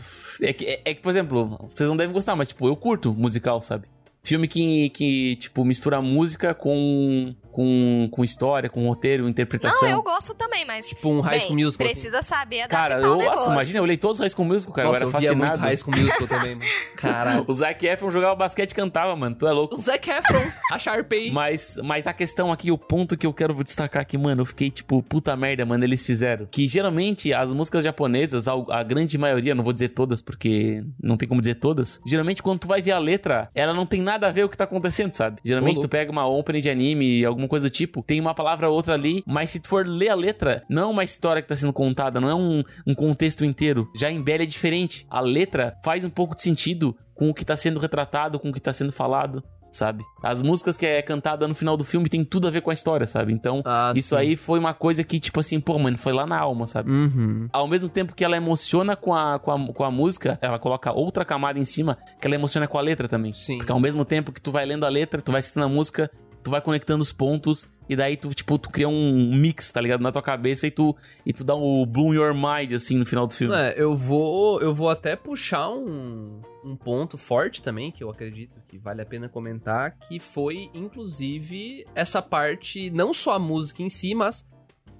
é 0.43 0.53
que, 0.53 0.65
é, 0.67 0.81
é 0.85 0.95
que, 0.95 1.01
por 1.01 1.11
exemplo, 1.11 1.69
vocês 1.71 1.89
não 1.89 1.97
devem 1.97 2.13
gostar, 2.13 2.37
mas, 2.37 2.49
tipo, 2.49 2.67
eu 2.69 2.77
curto 2.77 3.13
musical, 3.15 3.61
sabe? 3.63 3.89
Filme 4.22 4.48
que, 4.48 4.90
que 4.90 5.37
tipo, 5.37 5.64
mistura 5.64 6.00
música 6.00 6.54
com, 6.54 7.35
com, 7.51 8.09
com 8.11 8.25
história, 8.25 8.69
com 8.71 8.87
roteiro, 8.87 9.29
interpretação. 9.29 9.89
Não, 9.89 9.97
eu 9.97 10.03
gosto 10.03 10.35
também, 10.35 10.65
mas. 10.65 10.89
Tipo 10.89 11.11
um 11.11 11.21
High 11.21 11.39
bem, 11.39 11.41
School 11.47 11.57
Musical. 11.59 11.87
assim. 11.87 11.95
precisa 11.95 12.23
saber 12.23 12.61
adaptar 12.63 12.89
Cara, 12.91 13.01
o 13.01 13.05
eu, 13.05 13.17
negócio. 13.17 13.39
nossa, 13.41 13.53
imagina, 13.53 13.79
eu 13.79 13.83
olhei 13.83 13.97
todos 13.97 14.17
os 14.19 14.21
High 14.21 14.31
School 14.31 14.47
Musical, 14.49 14.75
cara, 14.75 14.89
Nossa, 14.89 15.01
eu 15.05 15.09
eu 15.09 15.11
era 15.11 15.21
via 15.21 15.33
muito 15.35 15.41
fascinado. 15.49 15.61
High 15.61 15.77
School 15.77 15.97
Musical 15.97 16.27
também, 16.29 16.55
mano. 16.55 16.71
Caralho. 16.97 17.45
O 17.47 17.55
Zac 17.55 17.87
Efron 17.87 18.11
jogava 18.11 18.35
basquete 18.35 18.71
e 18.71 18.75
cantava, 18.75 19.15
mano, 19.17 19.35
tu 19.35 19.47
é 19.47 19.53
louco. 19.53 19.75
O 19.75 19.79
Zac 19.79 20.09
Efron, 20.11 20.43
a 20.71 20.79
Sharpay. 20.79 21.31
Mas, 21.41 21.79
mas 21.83 22.07
a 22.07 22.13
questão 22.13 22.53
aqui, 22.53 22.71
o 22.71 22.79
ponto 22.79 23.17
que 23.17 23.27
eu 23.27 23.33
quero 23.33 23.55
destacar 23.63 24.03
aqui, 24.03 24.17
mano, 24.19 24.43
eu 24.43 24.47
fiquei 24.47 24.71
tipo, 24.71 25.03
puta 25.03 25.35
merda, 25.37 25.65
mano, 25.65 25.85
eles 25.85 26.05
fizeram. 26.05 26.47
Que 26.51 26.67
geralmente 26.69 27.33
as 27.33 27.53
músicas 27.53 27.85
japonesas, 27.85 28.47
a, 28.49 28.53
a 28.71 28.83
grande 28.83 29.17
maioria, 29.17 29.55
não 29.55 29.63
vou 29.65 29.73
dizer 29.73 29.91
todas 29.91 30.21
porque 30.21 30.83
não 31.03 31.17
tem 31.17 31.29
como 31.29 31.41
dizer 31.41 31.57
todas, 31.57 32.01
geralmente 32.07 32.43
quando 32.43 32.61
tu 32.61 32.69
vai 32.69 32.83
ver 32.83 32.93
a 32.93 32.99
letra, 32.99 33.49
ela 33.55 33.73
não 33.73 33.87
tem 33.87 34.01
nada 34.03 34.27
a 34.29 34.31
ver 34.31 34.43
com 34.43 34.47
o 34.47 34.51
que 34.51 34.57
tá 34.57 34.65
acontecendo, 34.65 35.13
sabe? 35.15 35.41
Geralmente 35.45 35.81
tu 35.81 35.89
pega 35.89 36.11
uma 36.11 36.27
opening 36.27 36.61
de 36.61 36.71
anime, 36.71 37.25
alguma 37.40 37.48
coisa 37.48 37.68
do 37.68 37.72
tipo, 37.72 38.03
tem 38.03 38.20
uma 38.20 38.35
palavra 38.35 38.68
ou 38.68 38.74
outra 38.74 38.94
ali, 38.94 39.22
mas 39.26 39.50
se 39.50 39.61
tu 39.61 39.68
for 39.68 39.87
ler 39.87 40.11
a 40.11 40.14
letra, 40.14 40.62
não 40.68 40.83
é 40.83 40.87
uma 40.87 41.05
história 41.05 41.42
que 41.42 41.48
tá 41.48 41.57
sendo 41.57 41.72
contada, 41.72 42.20
não 42.20 42.29
é 42.29 42.35
um, 42.35 42.62
um 42.87 42.94
contexto 42.94 43.44
inteiro. 43.44 43.90
Já 43.96 44.11
em 44.11 44.22
Belly 44.22 44.44
é 44.44 44.46
diferente. 44.46 45.07
A 45.11 45.20
letra 45.20 45.74
faz 45.85 46.05
um 46.05 46.11
pouco 46.11 46.35
de 46.35 46.42
sentido 46.42 46.96
com 47.14 47.29
o 47.31 47.35
que 47.35 47.44
tá 47.44 47.57
sendo 47.57 47.81
retratado, 47.81 48.38
com 48.38 48.48
o 48.50 48.53
que 48.53 48.61
tá 48.61 48.72
sendo 48.72 48.92
falado 48.92 49.42
sabe? 49.72 50.03
As 50.20 50.42
músicas 50.42 50.76
que 50.76 50.85
é 50.85 51.00
cantada 51.00 51.46
no 51.46 51.55
final 51.55 51.76
do 51.76 51.85
filme 51.85 52.09
tem 52.09 52.24
tudo 52.24 52.48
a 52.48 52.50
ver 52.50 52.61
com 52.61 52.70
a 52.70 52.72
história, 52.72 53.07
sabe? 53.07 53.33
Então, 53.33 53.62
Ah, 53.64 53.92
isso 53.94 54.09
sim. 54.09 54.16
aí 54.16 54.35
foi 54.35 54.59
uma 54.59 54.74
coisa 54.74 55.05
que, 55.05 55.20
tipo 55.20 55.38
assim, 55.38 55.61
pô, 55.61 55.79
mano, 55.79 55.96
foi 55.96 56.12
lá 56.12 56.26
na 56.26 56.37
alma, 56.37 56.66
sabe? 56.66 56.90
Uhum. 56.90 57.48
Ao 57.53 57.68
mesmo 57.68 57.88
tempo 57.88 58.12
que 58.12 58.24
ela 58.24 58.37
emociona 58.37 58.96
com 58.96 59.14
a, 59.14 59.38
com, 59.38 59.53
a, 59.53 59.72
com 59.72 59.85
a 59.85 59.90
música, 59.92 60.37
ela 60.42 60.59
coloca 60.59 60.92
outra 60.92 61.24
camada 61.24 61.57
em 61.57 61.62
cima 61.64 61.96
que 62.20 62.26
ela 62.26 62.35
emociona 62.35 62.66
com 62.66 62.79
a 62.79 62.81
letra 62.81 63.07
também. 63.07 63.33
Sim. 63.33 63.59
Porque 63.59 63.70
ao 63.70 63.79
mesmo 63.79 64.05
tempo 64.05 64.33
que 64.33 64.40
tu 64.40 64.50
vai 64.50 64.66
lendo 64.66 64.85
a 64.85 64.88
letra, 64.88 65.22
tu 65.22 65.31
vai 65.31 65.38
assistindo 65.38 65.62
a 65.62 65.68
música, 65.68 66.11
tu 66.42 66.50
vai 66.50 66.61
conectando 66.61 67.03
os 67.03 67.12
pontos 67.12 67.70
e 67.88 67.96
daí 67.96 68.16
tu, 68.16 68.33
tipo, 68.33 68.57
tu 68.57 68.70
cria 68.70 68.88
um 68.88 69.35
mix, 69.35 69.72
tá 69.72 69.81
ligado? 69.81 70.00
Na 70.00 70.12
tua 70.12 70.22
cabeça 70.22 70.66
e 70.66 70.70
tu, 70.70 70.94
e 71.26 71.33
tu 71.33 71.42
dá 71.42 71.55
o 71.55 71.85
bloom 71.85 72.14
your 72.14 72.35
mind, 72.35 72.72
assim, 72.72 72.96
no 72.96 73.05
final 73.05 73.26
do 73.26 73.33
filme. 73.33 73.55
É, 73.55 73.74
eu 73.76 73.96
vou, 73.96 74.61
eu 74.61 74.72
vou 74.72 74.88
até 74.88 75.16
puxar 75.16 75.68
um, 75.70 76.40
um 76.64 76.76
ponto 76.76 77.18
forte 77.18 77.61
também, 77.61 77.90
que 77.90 78.05
eu 78.05 78.11
acredito 78.11 78.61
que 78.68 78.79
vale 78.79 79.03
a 79.03 79.07
pena 79.07 79.29
comentar, 79.29 79.98
que 79.98 80.20
foi, 80.20 80.70
inclusive, 80.72 81.85
essa 81.94 82.22
parte, 82.22 82.90
não 82.90 83.12
só 83.12 83.33
a 83.33 83.38
música 83.40 83.83
em 83.83 83.90
si, 83.90 84.14
mas 84.14 84.46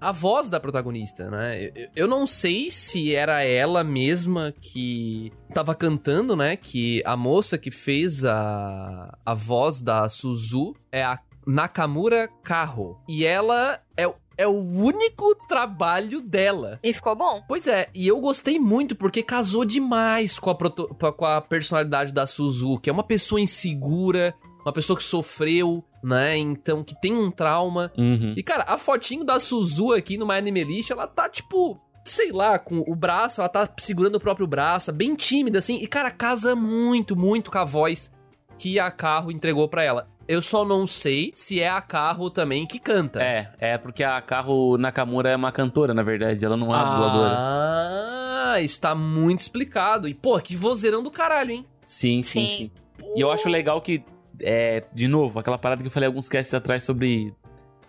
a 0.01 0.11
voz 0.11 0.49
da 0.49 0.59
protagonista, 0.59 1.31
né? 1.31 1.67
Eu, 1.67 1.89
eu 1.95 2.09
não 2.09 2.27
sei 2.27 2.71
se 2.71 3.15
era 3.15 3.45
ela 3.45 3.85
mesma 3.85 4.53
que 4.61 5.31
tava 5.55 5.75
cantando, 5.75 6.35
né? 6.35 6.57
Que 6.57 7.03
a 7.05 7.17
moça 7.17 7.59
que 7.59 7.71
fez 7.71 8.25
a, 8.25 9.17
a 9.25 9.35
voz 9.35 9.83
da 9.83 10.09
Suzu 10.09 10.75
é 10.91 11.05
a 11.05 11.19
Nakamura 11.47 12.29
Carro. 12.43 12.99
E 13.09 13.25
ela 13.25 13.81
é, 13.97 14.11
é 14.39 14.47
o 14.47 14.59
único 14.61 15.35
trabalho 15.49 16.21
dela. 16.21 16.79
E 16.83 16.93
ficou 16.93 17.17
bom. 17.17 17.43
Pois 17.49 17.67
é, 17.67 17.89
e 17.95 18.07
eu 18.07 18.19
gostei 18.21 18.59
muito 18.59 18.95
porque 18.97 19.23
casou 19.23 19.65
demais 19.65 20.39
com 20.39 20.51
a, 20.51 20.55
proto- 20.55 20.89
com 21.17 21.25
a 21.27 21.41
personalidade 21.41 22.13
da 22.13 22.27
Suzu, 22.27 22.79
que 22.79 22.89
é 22.91 22.93
uma 22.93 23.05
pessoa 23.05 23.41
insegura, 23.41 24.35
uma 24.65 24.73
pessoa 24.73 24.97
que 24.97 25.03
sofreu, 25.03 25.85
né? 26.03 26.37
Então, 26.37 26.83
que 26.85 26.99
tem 27.01 27.15
um 27.15 27.31
trauma. 27.31 27.93
Uhum. 27.97 28.35
E, 28.37 28.43
cara, 28.43 28.65
a 28.67 28.77
fotinho 28.79 29.25
da 29.25 29.39
Suzu 29.41 29.93
aqui 29.93 30.17
no 30.17 30.27
My 30.27 30.35
Anime 30.35 30.65
List, 30.65 30.91
ela 30.91 31.07
tá, 31.07 31.29
tipo, 31.29 31.81
sei 32.05 32.31
lá, 32.33 32.59
com 32.59 32.79
o 32.87 32.95
braço, 32.95 33.41
ela 33.41 33.49
tá 33.49 33.69
segurando 33.79 34.17
o 34.17 34.21
próprio 34.21 34.47
braço, 34.47 34.93
bem 34.93 35.15
tímida, 35.15 35.59
assim. 35.59 35.77
E, 35.77 35.87
cara, 35.87 36.11
casa 36.11 36.55
muito, 36.57 37.17
muito 37.17 37.51
com 37.51 37.59
a 37.59 37.65
voz 37.65 38.11
que 38.59 38.79
a 38.79 38.91
Carro 38.91 39.31
entregou 39.31 39.67
pra 39.69 39.83
ela. 39.83 40.09
Eu 40.31 40.41
só 40.41 40.65
não 40.65 40.87
sei 40.87 41.33
se 41.35 41.61
é 41.61 41.69
a 41.69 41.81
Carro 41.81 42.31
também 42.31 42.65
que 42.65 42.79
canta. 42.79 43.21
É, 43.21 43.51
é 43.59 43.77
porque 43.77 44.05
a 44.05 44.21
Carro 44.21 44.79
Nakamura 44.79 45.29
é 45.29 45.35
uma 45.35 45.51
cantora, 45.51 45.93
na 45.93 46.05
verdade. 46.05 46.45
Ela 46.45 46.57
não 46.57 46.73
é 46.73 46.77
uma 46.77 46.85
dubladora. 46.85 47.35
Ah, 47.37 48.61
está 48.61 48.95
muito 48.95 49.41
explicado. 49.41 50.07
E, 50.07 50.15
pô, 50.15 50.39
que 50.39 50.55
vozeirão 50.55 51.03
do 51.03 51.11
caralho, 51.11 51.51
hein? 51.51 51.67
Sim, 51.85 52.23
sim, 52.23 52.49
Sim. 52.49 52.49
sim. 52.49 52.71
E 53.17 53.21
eu 53.21 53.33
acho 53.33 53.49
legal 53.49 53.81
que, 53.81 54.05
é, 54.41 54.85
de 54.95 55.09
novo, 55.09 55.41
aquela 55.41 55.59
parada 55.59 55.83
que 55.83 55.89
eu 55.89 55.91
falei 55.91 56.07
alguns 56.07 56.29
casts 56.29 56.55
atrás 56.55 56.85
sobre, 56.85 57.35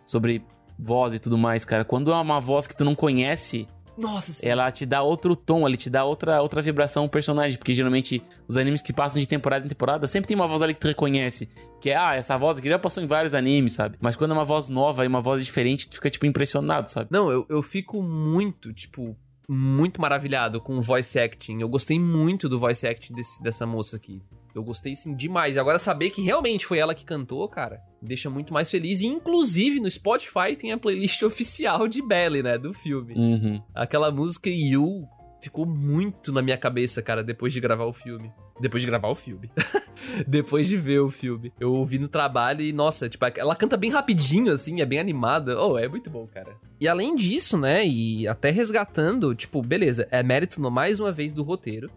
sobre 0.04 0.44
voz 0.80 1.14
e 1.14 1.20
tudo 1.20 1.38
mais, 1.38 1.64
cara. 1.64 1.86
Quando 1.86 2.12
é 2.12 2.16
uma 2.16 2.40
voz 2.42 2.66
que 2.66 2.76
tu 2.76 2.84
não 2.84 2.96
conhece, 2.96 3.68
Nossa, 3.98 4.32
sim. 4.32 4.48
ela 4.48 4.72
te 4.72 4.86
dá 4.86 5.02
outro 5.04 5.36
tom, 5.36 5.66
ela 5.68 5.76
te 5.76 5.90
dá 5.90 6.04
outra, 6.06 6.42
outra 6.42 6.62
vibração 6.62 7.04
ao 7.04 7.10
personagem. 7.10 7.58
Porque 7.58 7.76
geralmente 7.76 8.24
os 8.48 8.58
animes 8.58 8.82
que 8.82 8.94
passam 8.94 9.20
de 9.22 9.28
temporada 9.28 9.66
em 9.66 9.70
temporada 9.70 10.08
sempre 10.08 10.28
tem 10.28 10.36
uma 10.36 10.48
voz 10.48 10.62
ali 10.62 10.74
que 10.74 10.80
tu 10.80 10.88
reconhece. 10.88 11.50
Que 11.80 11.90
é, 11.92 11.96
ah, 11.96 12.16
essa 12.16 12.38
voz 12.38 12.58
aqui 12.58 12.70
já 12.70 12.80
passou 12.80 13.04
em 13.04 13.08
vários 13.08 13.34
animes, 13.36 13.74
sabe? 13.74 13.98
Mas 14.00 14.16
quando 14.16 14.32
é 14.32 14.34
uma 14.34 14.46
voz 14.46 14.70
nova 14.70 15.04
e 15.04 15.08
uma 15.08 15.22
voz 15.22 15.44
diferente, 15.44 15.90
tu 15.90 15.96
fica, 15.96 16.10
tipo, 16.10 16.26
impressionado, 16.26 16.90
sabe? 16.90 17.10
Não, 17.12 17.30
eu, 17.30 17.46
eu 17.50 17.62
fico 17.62 18.02
muito, 18.02 18.74
tipo, 18.74 19.16
muito 19.50 20.00
maravilhado 20.00 20.62
com 20.62 20.78
o 20.78 20.82
voice 20.82 21.20
acting. 21.20 21.60
Eu 21.60 21.68
gostei 21.70 22.00
muito 22.00 22.48
do 22.48 22.58
voice 22.60 22.88
acting 22.88 23.14
desse- 23.14 23.42
dessa 23.44 23.66
moça 23.66 23.98
aqui. 23.98 24.22
Eu 24.54 24.64
gostei, 24.64 24.96
sim, 24.96 25.16
demais. 25.16 25.56
E 25.56 25.60
agora 25.60 25.80
saber 25.80 26.10
que 26.10 26.22
realmente 26.22 26.66
foi 26.66 26.78
ela 26.78 26.94
que 26.94 27.06
cantou, 27.06 27.48
cara, 27.48 27.82
me 28.02 28.08
deixa 28.08 28.30
muito 28.30 28.54
mais 28.54 28.70
feliz. 28.70 29.02
E, 29.02 29.08
inclusive, 29.08 29.80
no 29.80 29.90
Spotify 29.90 30.56
tem 30.58 30.72
a 30.72 30.78
playlist 30.78 31.22
oficial 31.24 31.88
de 31.88 32.02
Belly, 32.02 32.44
né, 32.44 32.58
do 32.58 32.74
filme. 32.74 33.14
Uhum. 33.14 33.62
Aquela 33.74 34.12
música 34.12 34.50
You 34.50 35.08
ficou 35.42 35.66
muito 35.66 36.32
na 36.32 36.42
minha 36.42 36.58
cabeça, 36.58 37.02
cara, 37.02 37.24
depois 37.24 37.52
de 37.52 37.60
gravar 37.60 37.86
o 37.86 37.94
filme. 37.94 38.32
Depois 38.60 38.84
de 38.84 38.88
gravar 38.88 39.10
o 39.10 39.16
filme. 39.16 39.50
depois 40.28 40.68
de 40.68 40.78
ver 40.78 41.00
o 41.00 41.10
filme. 41.10 41.52
Eu 41.60 41.74
ouvi 41.74 41.98
no 41.98 42.08
trabalho 42.08 42.62
e, 42.62 42.72
nossa, 42.72 43.10
tipo, 43.10 43.26
ela 43.26 43.56
canta 43.56 43.76
bem 43.76 43.90
rapidinho, 43.90 44.54
assim, 44.54 44.82
é 44.82 44.86
bem 44.86 45.00
animada. 45.00 45.60
Oh, 45.60 45.78
é 45.78 45.88
muito 45.88 46.10
bom, 46.10 46.28
cara. 46.28 46.56
E 46.80 46.88
além 46.88 47.16
disso, 47.16 47.58
né, 47.58 47.86
e 47.86 48.28
até 48.28 48.52
resgatando, 48.52 49.34
tipo, 49.34 49.62
beleza, 49.64 50.08
é 50.12 50.22
mérito 50.22 50.62
mais 50.70 51.00
uma 51.00 51.12
vez 51.12 51.34
do 51.34 51.44
roteiro. 51.44 51.90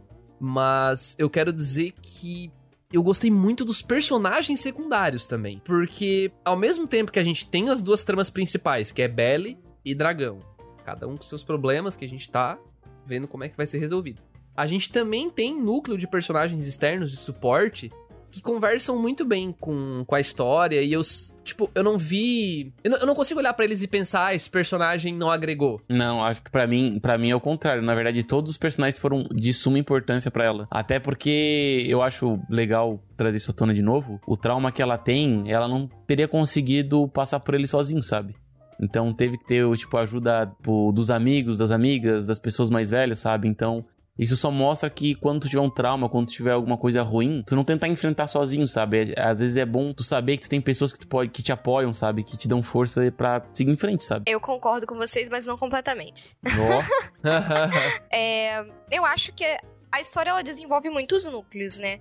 Mas 0.47 1.17
eu 1.19 1.31
quero 1.31 1.51
dizer 1.51 1.95
que 2.03 2.53
eu 2.93 3.03
gostei 3.03 3.31
muito 3.31 3.65
dos 3.65 3.81
personagens 3.81 4.61
secundários 4.61 5.27
também. 5.27 5.59
Porque 5.65 6.31
ao 6.45 6.55
mesmo 6.55 6.87
tempo 6.87 7.11
que 7.11 7.19
a 7.19 7.25
gente 7.25 7.49
tem 7.49 7.71
as 7.71 7.81
duas 7.81 8.05
tramas 8.05 8.29
principais, 8.29 8.93
que 8.93 9.01
é 9.01 9.09
Belly 9.09 9.57
e 9.83 9.95
Dragão, 9.95 10.41
cada 10.85 11.09
um 11.09 11.17
com 11.17 11.23
seus 11.23 11.43
problemas 11.43 11.97
que 11.97 12.05
a 12.05 12.09
gente 12.09 12.31
tá 12.31 12.59
vendo 13.07 13.27
como 13.27 13.43
é 13.43 13.49
que 13.49 13.57
vai 13.57 13.67
ser 13.67 13.79
resolvido. 13.79 14.21
A 14.55 14.67
gente 14.67 14.93
também 14.93 15.31
tem 15.31 15.59
núcleo 15.59 15.97
de 15.97 16.07
personagens 16.07 16.67
externos 16.67 17.11
de 17.11 17.17
suporte 17.17 17.91
que 18.35 18.43
conversam 18.43 18.99
muito 19.01 19.25
bem 19.25 19.55
com, 19.59 20.05
com 20.07 20.15
a 20.15 20.21
história 20.21 20.83
e 20.83 20.93
eu, 20.93 21.01
tipo, 21.43 21.71
eu 21.75 21.83
não 21.83 21.97
vi... 21.97 22.73
Eu 22.83 22.91
não, 22.91 22.99
eu 22.99 23.07
não 23.07 23.15
consigo 23.15 23.41
olhar 23.41 23.55
pra 23.55 23.65
eles 23.65 23.83
e 23.83 23.89
pensar, 23.89 24.27
ah, 24.27 24.35
esse 24.35 24.51
personagem 24.51 25.15
não 25.15 25.31
agregou. 25.31 25.81
Não, 25.89 26.23
acho 26.23 26.43
que 26.43 26.51
pra 26.51 26.67
mim, 26.67 26.99
para 27.01 27.17
mim 27.17 27.31
é 27.31 27.37
o 27.37 27.41
contrário. 27.41 27.83
Na 27.83 27.95
verdade, 27.95 28.23
todos 28.23 28.51
os 28.51 28.59
personagens 28.59 28.99
foram 28.99 29.25
de 29.31 29.53
suma 29.53 29.79
importância 29.79 30.31
pra 30.31 30.45
ela. 30.45 30.67
Até 30.71 30.99
porque 30.99 31.85
eu 31.89 32.03
acho 32.03 32.39
legal 32.51 33.01
trazer 33.17 33.37
isso 33.37 33.51
à 33.51 33.55
tona 33.55 33.73
de 33.73 33.83
novo. 33.83 34.21
O 34.27 34.37
trauma 34.37 34.73
que 34.73 34.83
ela 34.83 34.99
tem, 34.99 35.51
ela 35.51 35.69
não 35.69 35.89
teria 36.07 36.27
conseguido 36.27 37.09
passar 37.09 37.41
por 37.41 37.55
ele 37.55 37.67
sozinho, 37.67 38.03
sabe? 38.03 38.35
Então 38.81 39.13
teve 39.13 39.39
que 39.39 39.47
ter, 39.47 39.71
tipo, 39.77 39.97
a 39.97 40.01
ajuda 40.03 40.53
pô, 40.63 40.93
dos 40.93 41.11
amigos, 41.11 41.59
das 41.59 41.71
amigas, 41.71 42.27
das 42.27 42.39
pessoas 42.39 42.71
mais 42.71 42.91
velhas, 42.91 43.19
sabe? 43.19 43.49
Então, 43.49 43.85
isso 44.19 44.37
só 44.37 44.51
mostra 44.51 44.89
que 44.89 45.15
quando 45.17 45.43
tu 45.43 45.49
tiver 45.49 45.61
um 45.63 45.71
trauma, 45.71 46.09
quando 46.09 46.27
tu 46.29 46.33
tiver 46.35 46.53
alguma 46.53 46.79
coisa 46.79 47.03
ruim, 47.03 47.43
tu 47.47 47.57
não 47.57 47.65
tentar 47.65 47.89
enfrentar 47.89 48.27
sozinho, 48.29 48.67
sabe? 48.69 49.13
É- 49.17 49.21
Às 49.21 49.41
vezes 49.41 49.57
é 49.57 49.67
bom 49.67 49.93
tu 49.93 50.05
saber 50.05 50.37
que 50.37 50.45
tu 50.45 50.49
tem 50.49 50.61
pessoas 50.61 50.93
que, 50.93 51.01
tu 51.01 51.09
pode, 51.09 51.31
que 51.31 51.43
te 51.43 51.53
apoiam, 51.53 51.93
sabe? 51.93 52.23
Que 52.23 52.37
te 52.37 52.47
dão 52.47 52.63
força 52.63 53.11
pra 53.11 53.43
seguir 53.53 53.73
em 53.73 53.77
frente, 53.77 54.05
sabe? 54.05 54.25
Eu 54.31 54.41
concordo 54.41 54.87
com 54.87 54.95
vocês, 54.95 55.29
mas 55.29 55.45
não 55.45 55.59
completamente. 55.59 56.37
Ó. 56.47 56.83
É, 58.13 58.65
eu 58.91 59.05
acho 59.05 59.33
que 59.33 59.45
a 59.91 60.01
história 60.01 60.31
ela 60.31 60.43
desenvolve 60.43 60.89
muitos 60.91 61.25
núcleos, 61.25 61.77
né? 61.79 62.01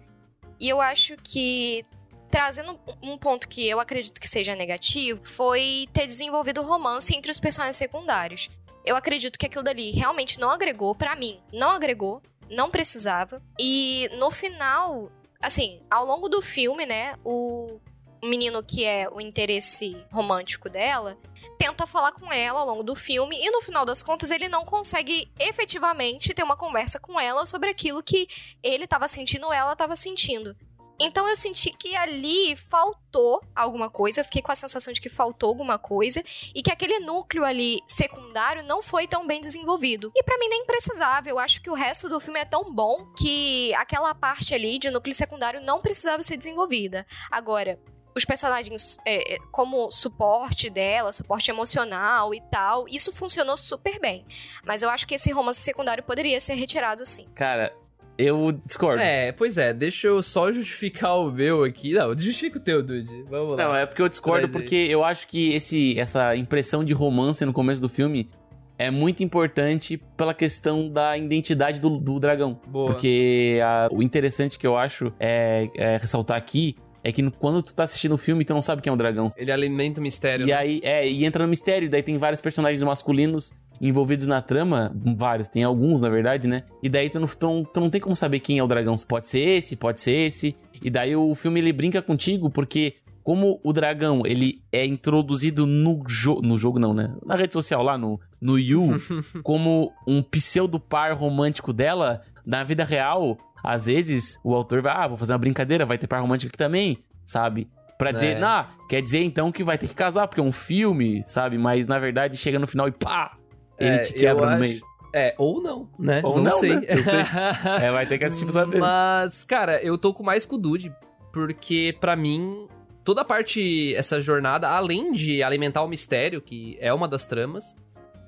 E 0.59 0.69
eu 0.69 0.79
acho 0.79 1.15
que 1.23 1.83
trazendo 2.29 2.79
um 3.01 3.17
ponto 3.17 3.47
que 3.47 3.67
eu 3.67 3.79
acredito 3.79 4.19
que 4.19 4.27
seja 4.27 4.55
negativo 4.55 5.21
foi 5.23 5.87
ter 5.93 6.05
desenvolvido 6.07 6.61
romance 6.63 7.15
entre 7.15 7.31
os 7.31 7.39
personagens 7.39 7.75
secundários. 7.75 8.49
Eu 8.85 8.95
acredito 8.95 9.39
que 9.39 9.45
aquilo 9.45 9.63
dali 9.63 9.91
realmente 9.91 10.39
não 10.39 10.49
agregou 10.49 10.93
pra 10.93 11.15
mim, 11.15 11.39
não 11.51 11.71
agregou, 11.71 12.21
não 12.49 12.69
precisava. 12.69 13.41
E 13.59 14.09
no 14.17 14.29
final, 14.29 15.11
assim, 15.41 15.81
ao 15.89 16.05
longo 16.05 16.27
do 16.27 16.41
filme, 16.41 16.85
né, 16.85 17.15
o 17.23 17.79
menino 18.23 18.63
que 18.63 18.85
é 18.85 19.09
o 19.09 19.19
interesse 19.19 19.97
romântico 20.11 20.69
dela 20.69 21.17
tenta 21.57 21.85
falar 21.85 22.13
com 22.13 22.31
ela 22.31 22.61
ao 22.61 22.65
longo 22.65 22.83
do 22.83 22.95
filme 22.95 23.37
e 23.37 23.51
no 23.51 23.61
final 23.61 23.85
das 23.85 24.01
contas 24.01 24.31
ele 24.31 24.47
não 24.47 24.63
consegue 24.63 25.29
efetivamente 25.37 26.33
ter 26.33 26.43
uma 26.43 26.55
conversa 26.55 26.99
com 26.99 27.19
ela 27.19 27.45
sobre 27.45 27.69
aquilo 27.69 28.01
que 28.01 28.27
ele 28.61 28.85
estava 28.85 29.07
sentindo 29.07 29.47
ou 29.47 29.53
ela 29.53 29.73
estava 29.73 29.95
sentindo. 29.95 30.55
Então 30.99 31.27
eu 31.27 31.35
senti 31.35 31.71
que 31.71 31.95
ali 31.95 32.55
faltou 32.55 33.41
alguma 33.55 33.89
coisa, 33.89 34.21
eu 34.21 34.25
fiquei 34.25 34.41
com 34.41 34.51
a 34.51 34.55
sensação 34.55 34.93
de 34.93 35.01
que 35.01 35.09
faltou 35.09 35.49
alguma 35.49 35.77
coisa 35.77 36.23
e 36.53 36.61
que 36.61 36.71
aquele 36.71 36.99
núcleo 36.99 37.43
ali 37.43 37.79
secundário 37.87 38.65
não 38.65 38.81
foi 38.81 39.07
tão 39.07 39.25
bem 39.25 39.41
desenvolvido. 39.41 40.11
E 40.15 40.23
pra 40.23 40.37
mim 40.37 40.47
nem 40.47 40.65
precisava, 40.65 41.27
eu 41.29 41.39
acho 41.39 41.61
que 41.61 41.69
o 41.69 41.73
resto 41.73 42.07
do 42.07 42.19
filme 42.19 42.39
é 42.39 42.45
tão 42.45 42.73
bom 42.73 43.11
que 43.17 43.73
aquela 43.75 44.13
parte 44.13 44.53
ali 44.53 44.77
de 44.79 44.89
núcleo 44.89 45.15
secundário 45.15 45.61
não 45.61 45.81
precisava 45.81 46.23
ser 46.23 46.37
desenvolvida. 46.37 47.05
Agora, 47.31 47.79
os 48.15 48.25
personagens 48.25 48.97
é, 49.05 49.35
é, 49.35 49.37
como 49.51 49.89
suporte 49.91 50.69
dela, 50.69 51.11
suporte 51.11 51.49
emocional 51.49 52.33
e 52.33 52.41
tal, 52.41 52.87
isso 52.87 53.11
funcionou 53.11 53.57
super 53.57 53.99
bem. 53.99 54.25
Mas 54.63 54.83
eu 54.83 54.89
acho 54.89 55.07
que 55.07 55.15
esse 55.15 55.31
romance 55.31 55.61
secundário 55.61 56.03
poderia 56.03 56.39
ser 56.39 56.53
retirado 56.53 57.05
sim. 57.05 57.27
Cara, 57.33 57.75
eu 58.17 58.51
discordo. 58.65 59.01
É, 59.01 59.31
pois 59.31 59.57
é, 59.57 59.73
deixa 59.73 60.07
eu 60.07 60.21
só 60.23 60.51
justificar 60.51 61.17
o 61.17 61.31
meu 61.31 61.63
aqui. 61.63 61.93
Não, 61.93 62.13
justifica 62.13 62.57
o 62.57 62.61
teu, 62.61 62.81
Dude. 62.83 63.23
Vamos 63.29 63.57
lá. 63.57 63.63
Não, 63.63 63.75
é 63.75 63.85
porque 63.85 64.01
eu 64.01 64.09
discordo 64.09 64.41
Traz 64.47 64.55
aí. 64.55 64.61
porque 64.61 64.75
eu 64.89 65.03
acho 65.03 65.27
que 65.27 65.53
esse, 65.53 65.99
essa 65.99 66.35
impressão 66.35 66.83
de 66.83 66.93
romance 66.93 67.43
no 67.45 67.53
começo 67.53 67.81
do 67.81 67.89
filme 67.89 68.29
é 68.77 68.89
muito 68.89 69.23
importante 69.23 70.01
pela 70.17 70.33
questão 70.33 70.89
da 70.89 71.17
identidade 71.17 71.79
do, 71.79 71.97
do 71.97 72.19
dragão. 72.19 72.59
Boa. 72.67 72.91
Porque 72.91 73.59
a- 73.63 73.87
o 73.91 74.01
interessante 74.01 74.57
que 74.57 74.65
eu 74.65 74.75
acho 74.77 75.13
é, 75.19 75.69
é 75.75 75.97
ressaltar 75.97 76.37
aqui 76.37 76.75
é 77.03 77.11
que 77.11 77.29
quando 77.31 77.61
tu 77.61 77.75
tá 77.75 77.83
assistindo 77.83 78.13
o 78.13 78.17
filme, 78.17 78.45
tu 78.45 78.53
não 78.53 78.61
sabe 78.61 78.81
quem 78.81 78.89
é 78.89 78.93
o 78.93 78.97
dragão. 78.97 79.27
Ele 79.35 79.51
alimenta 79.51 79.99
o 79.99 80.03
mistério. 80.03 80.45
E 80.45 80.51
né? 80.51 80.53
aí, 80.53 80.79
é, 80.83 81.07
e 81.07 81.25
entra 81.25 81.43
no 81.43 81.49
mistério, 81.49 81.89
daí 81.89 82.01
tem 82.01 82.17
vários 82.17 82.39
personagens 82.39 82.81
masculinos 82.81 83.53
envolvidos 83.81 84.25
na 84.25 84.41
trama, 84.41 84.95
vários, 85.17 85.49
tem 85.49 85.63
alguns, 85.63 85.99
na 85.99 86.07
verdade, 86.07 86.47
né? 86.47 86.63
E 86.81 86.87
daí 86.87 87.09
tu 87.09 87.19
não, 87.19 87.27
tu, 87.27 87.45
não, 87.45 87.63
tu 87.65 87.79
não 87.81 87.89
tem 87.89 87.99
como 87.99 88.15
saber 88.15 88.39
quem 88.39 88.57
é 88.57 88.63
o 88.63 88.67
dragão. 88.67 88.95
Pode 89.07 89.27
ser 89.27 89.39
esse, 89.39 89.75
pode 89.75 89.99
ser 89.99 90.13
esse. 90.13 90.55
E 90.81 90.89
daí 90.89 91.15
o 91.15 91.35
filme, 91.35 91.59
ele 91.59 91.73
brinca 91.73 92.01
contigo, 92.01 92.49
porque 92.49 92.95
como 93.23 93.59
o 93.63 93.73
dragão, 93.73 94.23
ele 94.25 94.61
é 94.71 94.85
introduzido 94.85 95.65
no 95.65 96.03
jogo, 96.07 96.41
no 96.41 96.57
jogo 96.57 96.79
não, 96.79 96.93
né? 96.93 97.13
Na 97.25 97.35
rede 97.35 97.53
social 97.53 97.83
lá, 97.83 97.97
no, 97.97 98.19
no 98.39 98.57
Yu, 98.57 98.91
como 99.43 99.91
um 100.07 100.21
pseudo 100.21 100.79
par 100.79 101.13
romântico 101.13 101.73
dela, 101.73 102.21
na 102.45 102.63
vida 102.63 102.83
real, 102.83 103.37
às 103.63 103.85
vezes 103.85 104.39
o 104.43 104.53
autor 104.53 104.81
vai, 104.81 104.93
ah, 104.95 105.07
vou 105.07 105.17
fazer 105.17 105.31
uma 105.33 105.39
brincadeira, 105.39 105.85
vai 105.85 105.97
ter 105.97 106.07
par 106.07 106.19
romântico 106.21 106.49
aqui 106.49 106.57
também, 106.57 106.97
sabe? 107.25 107.69
Pra 107.97 108.11
dizer, 108.11 108.35
É. 108.37 108.39
nah, 108.39 108.67
quer 108.89 109.01
dizer 109.01 109.23
então 109.23 109.51
que 109.51 109.63
vai 109.63 109.77
ter 109.77 109.87
que 109.87 109.95
casar, 109.95 110.27
porque 110.27 110.41
é 110.41 110.43
um 110.43 110.51
filme, 110.51 111.23
sabe? 111.25 111.57
Mas 111.57 111.87
na 111.87 111.97
verdade 111.99 112.35
chega 112.37 112.59
no 112.59 112.67
final 112.67 112.87
e 112.87 112.91
pá! 112.91 113.37
Ele 113.79 113.95
É, 113.95 113.99
te 113.99 114.13
quebra 114.13 114.45
no 114.45 114.51
acho- 114.51 114.59
meio. 114.59 114.81
É, 115.15 115.35
ou 115.37 115.61
não, 115.61 115.87
né? 115.99 116.21
Ou 116.23 116.41
não, 116.41 116.51
sei. 116.53 116.75
né? 116.75 116.81
Eu 116.87 117.03
sei. 117.03 117.19
É, 117.81 117.91
vai 117.91 118.05
ter 118.07 118.17
que 118.17 118.25
assistir 118.25 118.45
pra 118.45 118.53
saber. 118.53 118.79
Mas, 118.79 119.43
cara, 119.43 119.79
eu 119.83 119.95
tô 119.97 120.11
com 120.13 120.23
mais 120.23 120.43
com 120.43 120.55
o 120.55 120.57
Dude, 120.57 120.91
porque 121.31 121.95
pra 122.01 122.15
mim, 122.15 122.67
toda 123.03 123.21
a 123.21 123.25
parte, 123.25 123.93
essa 123.95 124.19
jornada, 124.19 124.67
além 124.69 125.11
de 125.11 125.43
alimentar 125.43 125.83
o 125.83 125.87
mistério, 125.87 126.41
que 126.41 126.77
é 126.81 126.91
uma 126.91 127.07
das 127.07 127.27
tramas, 127.27 127.75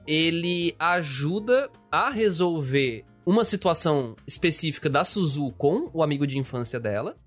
ele 0.06 0.76
ajuda 0.78 1.70
a 1.92 2.12
resolver 2.12 3.04
uma 3.26 3.44
situação 3.44 4.16
específica 4.28 4.90
da 4.90 5.04
Suzu 5.04 5.52
com 5.58 5.90
o 5.94 6.04
amigo 6.04 6.28
de 6.28 6.38
infância 6.38 6.80
dela, 6.80 7.18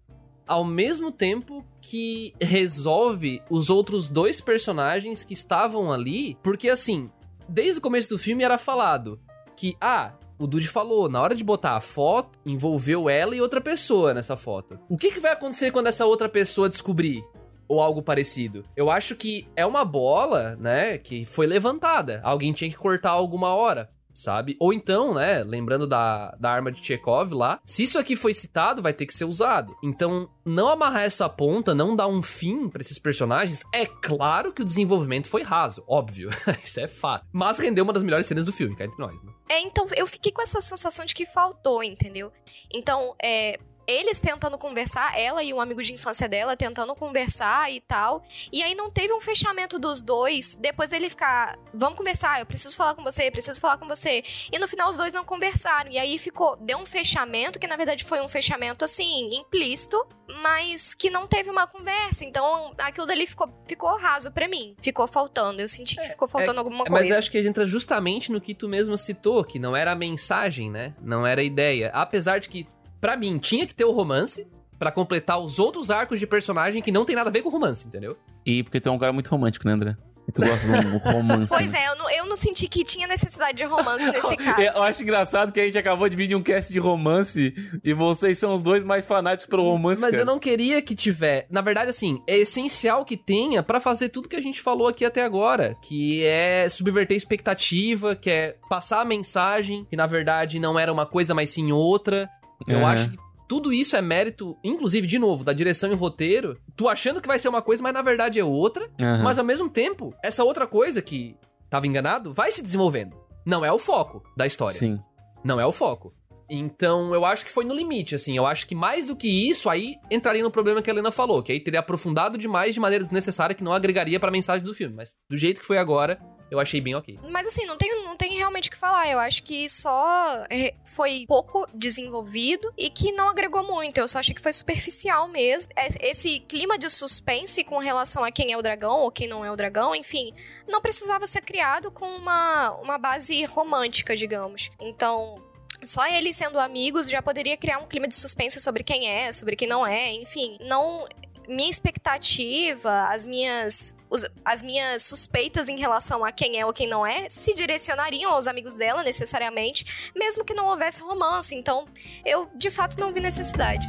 ao 0.46 0.64
mesmo 0.64 1.10
tempo 1.10 1.64
que 1.80 2.32
resolve 2.40 3.42
os 3.50 3.68
outros 3.68 4.08
dois 4.08 4.40
personagens 4.40 5.24
que 5.24 5.34
estavam 5.34 5.92
ali, 5.92 6.38
porque 6.42 6.70
assim, 6.70 7.10
desde 7.48 7.78
o 7.78 7.82
começo 7.82 8.08
do 8.08 8.18
filme 8.18 8.44
era 8.44 8.56
falado 8.56 9.20
que, 9.56 9.76
ah, 9.80 10.14
o 10.38 10.46
Dude 10.46 10.68
falou, 10.68 11.08
na 11.08 11.20
hora 11.20 11.34
de 11.34 11.42
botar 11.42 11.76
a 11.76 11.80
foto, 11.80 12.38
envolveu 12.46 13.10
ela 13.10 13.34
e 13.34 13.40
outra 13.40 13.60
pessoa 13.60 14.14
nessa 14.14 14.36
foto. 14.36 14.78
O 14.88 14.96
que, 14.96 15.10
que 15.10 15.18
vai 15.18 15.32
acontecer 15.32 15.72
quando 15.72 15.88
essa 15.88 16.06
outra 16.06 16.28
pessoa 16.28 16.68
descobrir? 16.68 17.24
Ou 17.66 17.82
algo 17.82 18.00
parecido. 18.00 18.64
Eu 18.76 18.88
acho 18.88 19.16
que 19.16 19.48
é 19.56 19.66
uma 19.66 19.84
bola, 19.84 20.56
né, 20.56 20.96
que 20.96 21.26
foi 21.26 21.46
levantada. 21.46 22.20
Alguém 22.22 22.52
tinha 22.52 22.70
que 22.70 22.76
cortar 22.76 23.10
alguma 23.10 23.52
hora. 23.54 23.90
Sabe? 24.18 24.56
Ou 24.58 24.72
então, 24.72 25.14
né? 25.14 25.44
Lembrando 25.44 25.86
da, 25.86 26.34
da 26.40 26.50
arma 26.50 26.72
de 26.72 26.84
Chekhov 26.84 27.32
lá, 27.32 27.60
se 27.64 27.84
isso 27.84 28.00
aqui 28.00 28.16
foi 28.16 28.34
citado, 28.34 28.82
vai 28.82 28.92
ter 28.92 29.06
que 29.06 29.14
ser 29.14 29.24
usado. 29.24 29.76
Então, 29.80 30.28
não 30.44 30.68
amarrar 30.68 31.04
essa 31.04 31.28
ponta, 31.28 31.72
não 31.72 31.94
dar 31.94 32.08
um 32.08 32.20
fim 32.20 32.68
pra 32.68 32.80
esses 32.80 32.98
personagens. 32.98 33.62
É 33.72 33.86
claro 33.86 34.52
que 34.52 34.60
o 34.60 34.64
desenvolvimento 34.64 35.28
foi 35.28 35.44
raso, 35.44 35.84
óbvio. 35.86 36.30
isso 36.64 36.80
é 36.80 36.88
fato. 36.88 37.24
Mas 37.32 37.60
rendeu 37.60 37.84
uma 37.84 37.92
das 37.92 38.02
melhores 38.02 38.26
cenas 38.26 38.44
do 38.44 38.52
filme, 38.52 38.74
cá 38.74 38.86
entre 38.86 38.98
nós, 38.98 39.22
né? 39.22 39.32
É, 39.48 39.60
então 39.60 39.86
eu 39.94 40.06
fiquei 40.08 40.32
com 40.32 40.42
essa 40.42 40.60
sensação 40.60 41.04
de 41.04 41.14
que 41.14 41.24
faltou, 41.24 41.80
entendeu? 41.80 42.32
Então, 42.74 43.14
é, 43.22 43.56
eles 43.88 44.20
tentando 44.20 44.58
conversar, 44.58 45.18
ela 45.18 45.42
e 45.42 45.52
um 45.54 45.60
amigo 45.60 45.82
de 45.82 45.94
infância 45.94 46.28
dela 46.28 46.54
tentando 46.54 46.94
conversar 46.94 47.72
e 47.72 47.80
tal. 47.80 48.22
E 48.52 48.62
aí 48.62 48.74
não 48.74 48.90
teve 48.90 49.14
um 49.14 49.20
fechamento 49.20 49.78
dos 49.78 50.02
dois. 50.02 50.54
Depois 50.56 50.90
dele 50.90 51.08
ficar, 51.08 51.58
vamos 51.72 51.96
conversar, 51.96 52.38
eu 52.38 52.44
preciso 52.44 52.76
falar 52.76 52.94
com 52.94 53.02
você, 53.02 53.30
preciso 53.30 53.58
falar 53.58 53.78
com 53.78 53.88
você. 53.88 54.22
E 54.52 54.58
no 54.58 54.68
final 54.68 54.90
os 54.90 54.96
dois 54.98 55.14
não 55.14 55.24
conversaram. 55.24 55.90
E 55.90 55.98
aí 55.98 56.18
ficou, 56.18 56.54
deu 56.56 56.76
um 56.76 56.84
fechamento, 56.84 57.58
que 57.58 57.66
na 57.66 57.76
verdade 57.76 58.04
foi 58.04 58.20
um 58.20 58.28
fechamento 58.28 58.84
assim, 58.84 59.34
implícito, 59.34 60.06
mas 60.42 60.92
que 60.92 61.08
não 61.08 61.26
teve 61.26 61.48
uma 61.48 61.66
conversa. 61.66 62.26
Então 62.26 62.74
aquilo 62.76 63.06
dali 63.06 63.26
ficou, 63.26 63.48
ficou 63.66 63.96
raso 63.96 64.30
pra 64.30 64.46
mim. 64.46 64.76
Ficou 64.82 65.08
faltando. 65.08 65.62
Eu 65.62 65.68
senti 65.68 65.96
que 65.96 66.08
ficou 66.08 66.28
faltando 66.28 66.58
alguma 66.60 66.84
É, 66.84 66.90
Mas 66.90 67.00
coisa. 67.00 67.14
eu 67.14 67.18
acho 67.20 67.30
que 67.30 67.38
entra 67.38 67.64
justamente 67.64 68.30
no 68.30 68.38
que 68.38 68.54
tu 68.54 68.68
mesma 68.68 68.98
citou, 68.98 69.42
que 69.42 69.58
não 69.58 69.74
era 69.74 69.92
a 69.92 69.96
mensagem, 69.96 70.70
né? 70.70 70.94
Não 71.00 71.26
era 71.26 71.40
a 71.40 71.44
ideia. 71.44 71.90
Apesar 71.94 72.38
de 72.38 72.50
que, 72.50 72.66
pra 73.00 73.16
mim, 73.16 73.38
tinha 73.38 73.66
que 73.66 73.74
ter 73.74 73.84
o 73.84 73.92
romance 73.92 74.46
pra 74.78 74.92
completar 74.92 75.40
os 75.40 75.58
outros 75.58 75.90
arcos 75.90 76.18
de 76.18 76.26
personagem 76.26 76.82
que 76.82 76.92
não 76.92 77.04
tem 77.04 77.16
nada 77.16 77.30
a 77.30 77.32
ver 77.32 77.42
com 77.42 77.48
romance, 77.48 77.86
entendeu? 77.86 78.16
E 78.46 78.62
porque 78.62 78.80
tu 78.80 78.88
é 78.88 78.92
um 78.92 78.98
cara 78.98 79.12
muito 79.12 79.28
romântico, 79.28 79.66
né, 79.66 79.74
André? 79.74 79.96
E 80.28 80.32
tu 80.32 80.42
gosta 80.42 80.66
um 80.68 80.98
romance. 81.10 81.48
Pois 81.48 81.72
né? 81.72 81.84
é, 81.84 81.88
eu 81.88 81.96
não, 81.96 82.10
eu 82.10 82.26
não 82.26 82.36
senti 82.36 82.68
que 82.68 82.84
tinha 82.84 83.08
necessidade 83.08 83.56
de 83.56 83.64
romance 83.64 84.04
nesse 84.12 84.36
caso. 84.36 84.60
Eu 84.60 84.82
acho 84.82 85.02
engraçado 85.02 85.50
que 85.50 85.58
a 85.58 85.64
gente 85.64 85.78
acabou 85.78 86.06
de 86.06 86.16
vir 86.16 86.26
de 86.26 86.34
um 86.34 86.42
cast 86.42 86.70
de 86.70 86.78
romance 86.78 87.54
e 87.82 87.94
vocês 87.94 88.36
são 88.36 88.52
os 88.52 88.62
dois 88.62 88.84
mais 88.84 89.06
fanáticos 89.06 89.48
pelo 89.48 89.62
romance, 89.62 90.02
Mas 90.02 90.10
cara. 90.10 90.22
eu 90.22 90.26
não 90.26 90.38
queria 90.38 90.82
que 90.82 90.94
tiver. 90.94 91.46
Na 91.50 91.62
verdade, 91.62 91.88
assim, 91.88 92.22
é 92.26 92.36
essencial 92.36 93.06
que 93.06 93.16
tenha 93.16 93.62
pra 93.62 93.80
fazer 93.80 94.10
tudo 94.10 94.28
que 94.28 94.36
a 94.36 94.42
gente 94.42 94.60
falou 94.60 94.86
aqui 94.86 95.02
até 95.02 95.24
agora, 95.24 95.74
que 95.82 96.22
é 96.24 96.68
subverter 96.68 97.16
expectativa, 97.16 98.14
que 98.14 98.28
é 98.30 98.56
passar 98.68 99.00
a 99.00 99.06
mensagem, 99.06 99.86
que 99.86 99.96
na 99.96 100.06
verdade 100.06 100.60
não 100.60 100.78
era 100.78 100.92
uma 100.92 101.06
coisa, 101.06 101.34
mas 101.34 101.48
sim 101.48 101.72
outra. 101.72 102.28
Eu 102.66 102.78
Aham. 102.78 102.86
acho 102.86 103.10
que 103.10 103.18
tudo 103.48 103.72
isso 103.72 103.96
é 103.96 104.02
mérito, 104.02 104.56
inclusive, 104.62 105.06
de 105.06 105.18
novo, 105.18 105.42
da 105.42 105.52
direção 105.52 105.90
e 105.90 105.94
roteiro. 105.94 106.58
Tu 106.76 106.88
achando 106.88 107.20
que 107.20 107.28
vai 107.28 107.38
ser 107.38 107.48
uma 107.48 107.62
coisa, 107.62 107.82
mas 107.82 107.94
na 107.94 108.02
verdade 108.02 108.38
é 108.38 108.44
outra. 108.44 108.90
Aham. 109.00 109.22
Mas 109.22 109.38
ao 109.38 109.44
mesmo 109.44 109.68
tempo, 109.68 110.14
essa 110.22 110.44
outra 110.44 110.66
coisa 110.66 111.00
que 111.00 111.36
tava 111.70 111.86
enganado 111.86 112.32
vai 112.34 112.52
se 112.52 112.62
desenvolvendo. 112.62 113.16
Não 113.46 113.64
é 113.64 113.72
o 113.72 113.78
foco 113.78 114.22
da 114.36 114.46
história. 114.46 114.76
Sim. 114.76 115.00
Não 115.42 115.58
é 115.58 115.64
o 115.64 115.72
foco. 115.72 116.12
Então, 116.50 117.14
eu 117.14 117.24
acho 117.24 117.44
que 117.44 117.52
foi 117.52 117.64
no 117.64 117.74
limite, 117.74 118.14
assim. 118.14 118.36
Eu 118.36 118.46
acho 118.46 118.66
que 118.66 118.74
mais 118.74 119.06
do 119.06 119.14
que 119.14 119.28
isso, 119.48 119.68
aí 119.68 119.96
entraria 120.10 120.42
no 120.42 120.50
problema 120.50 120.80
que 120.80 120.90
a 120.90 120.92
Helena 120.92 121.12
falou, 121.12 121.42
que 121.42 121.52
aí 121.52 121.60
teria 121.60 121.80
aprofundado 121.80 122.38
demais 122.38 122.72
de 122.72 122.80
maneira 122.80 123.04
desnecessária 123.04 123.54
que 123.54 123.62
não 123.62 123.72
agregaria 123.72 124.18
pra 124.18 124.30
mensagem 124.30 124.64
do 124.64 124.74
filme. 124.74 124.94
Mas 124.94 125.14
do 125.30 125.36
jeito 125.36 125.60
que 125.60 125.66
foi 125.66 125.76
agora, 125.76 126.18
eu 126.50 126.58
achei 126.58 126.80
bem 126.80 126.94
ok. 126.94 127.18
Mas 127.30 127.46
assim, 127.46 127.66
não 127.66 127.76
tem, 127.76 128.04
não 128.04 128.16
tem 128.16 128.34
realmente 128.34 128.68
o 128.68 128.72
que 128.72 128.76
falar. 128.76 129.08
Eu 129.08 129.18
acho 129.18 129.42
que 129.42 129.68
só 129.68 130.44
é, 130.48 130.74
foi 130.84 131.24
pouco 131.26 131.66
desenvolvido 131.74 132.72
e 132.76 132.88
que 132.90 133.12
não 133.12 133.28
agregou 133.28 133.62
muito. 133.62 133.98
Eu 133.98 134.08
só 134.08 134.18
achei 134.18 134.34
que 134.34 134.40
foi 134.40 134.52
superficial 134.52 135.28
mesmo. 135.28 135.72
Esse 136.00 136.40
clima 136.40 136.78
de 136.78 136.88
suspense 136.88 137.62
com 137.64 137.78
relação 137.78 138.24
a 138.24 138.30
quem 138.30 138.52
é 138.52 138.56
o 138.56 138.62
dragão 138.62 139.00
ou 139.00 139.10
quem 139.10 139.28
não 139.28 139.44
é 139.44 139.50
o 139.50 139.56
dragão, 139.56 139.94
enfim, 139.94 140.32
não 140.66 140.80
precisava 140.80 141.26
ser 141.26 141.42
criado 141.42 141.90
com 141.90 142.06
uma, 142.06 142.72
uma 142.76 142.98
base 142.98 143.44
romântica, 143.44 144.16
digamos. 144.16 144.70
Então. 144.80 145.42
Só 145.84 146.04
eles 146.08 146.36
sendo 146.36 146.58
amigos 146.58 147.08
já 147.08 147.22
poderia 147.22 147.56
criar 147.56 147.78
um 147.78 147.86
clima 147.86 148.08
de 148.08 148.16
suspense 148.16 148.58
sobre 148.58 148.82
quem 148.82 149.08
é, 149.08 149.30
sobre 149.32 149.54
quem 149.54 149.68
não 149.68 149.86
é, 149.86 150.12
enfim. 150.12 150.56
Não. 150.60 151.06
Minha 151.48 151.70
expectativa, 151.70 153.08
as 153.08 153.24
minhas 153.24 153.96
as 154.44 154.62
minhas 154.62 155.02
suspeitas 155.02 155.68
em 155.68 155.78
relação 155.78 156.24
a 156.24 156.32
quem 156.32 156.58
é 156.58 156.64
ou 156.64 156.72
quem 156.72 156.88
não 156.88 157.06
é 157.06 157.28
se 157.28 157.54
direcionariam 157.54 158.32
aos 158.32 158.46
amigos 158.46 158.74
dela 158.74 159.02
necessariamente, 159.02 160.10
mesmo 160.14 160.44
que 160.44 160.54
não 160.54 160.66
houvesse 160.66 161.02
romance. 161.02 161.54
Então, 161.54 161.86
eu 162.24 162.48
de 162.54 162.70
fato 162.70 162.98
não 162.98 163.12
vi 163.12 163.20
necessidade. 163.20 163.86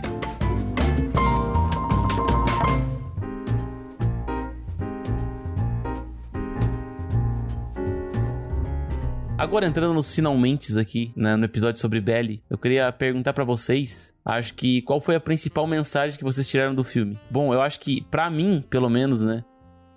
Agora 9.39 9.65
entrando 9.65 9.93
nos 9.93 10.13
finalmente 10.13 10.77
aqui, 10.77 11.13
né, 11.15 11.37
no 11.37 11.45
episódio 11.45 11.79
sobre 11.79 12.01
Belly, 12.01 12.43
eu 12.49 12.57
queria 12.57 12.91
perguntar 12.91 13.31
pra 13.31 13.45
vocês, 13.45 14.13
acho 14.25 14.53
que 14.53 14.81
qual 14.81 14.99
foi 14.99 15.15
a 15.15 15.19
principal 15.19 15.65
mensagem 15.65 16.17
que 16.17 16.25
vocês 16.25 16.45
tiraram 16.45 16.75
do 16.75 16.83
filme? 16.83 17.17
Bom, 17.31 17.53
eu 17.53 17.61
acho 17.61 17.79
que 17.79 18.01
pra 18.11 18.29
mim, 18.29 18.61
pelo 18.69 18.89
menos, 18.89 19.23
né, 19.23 19.45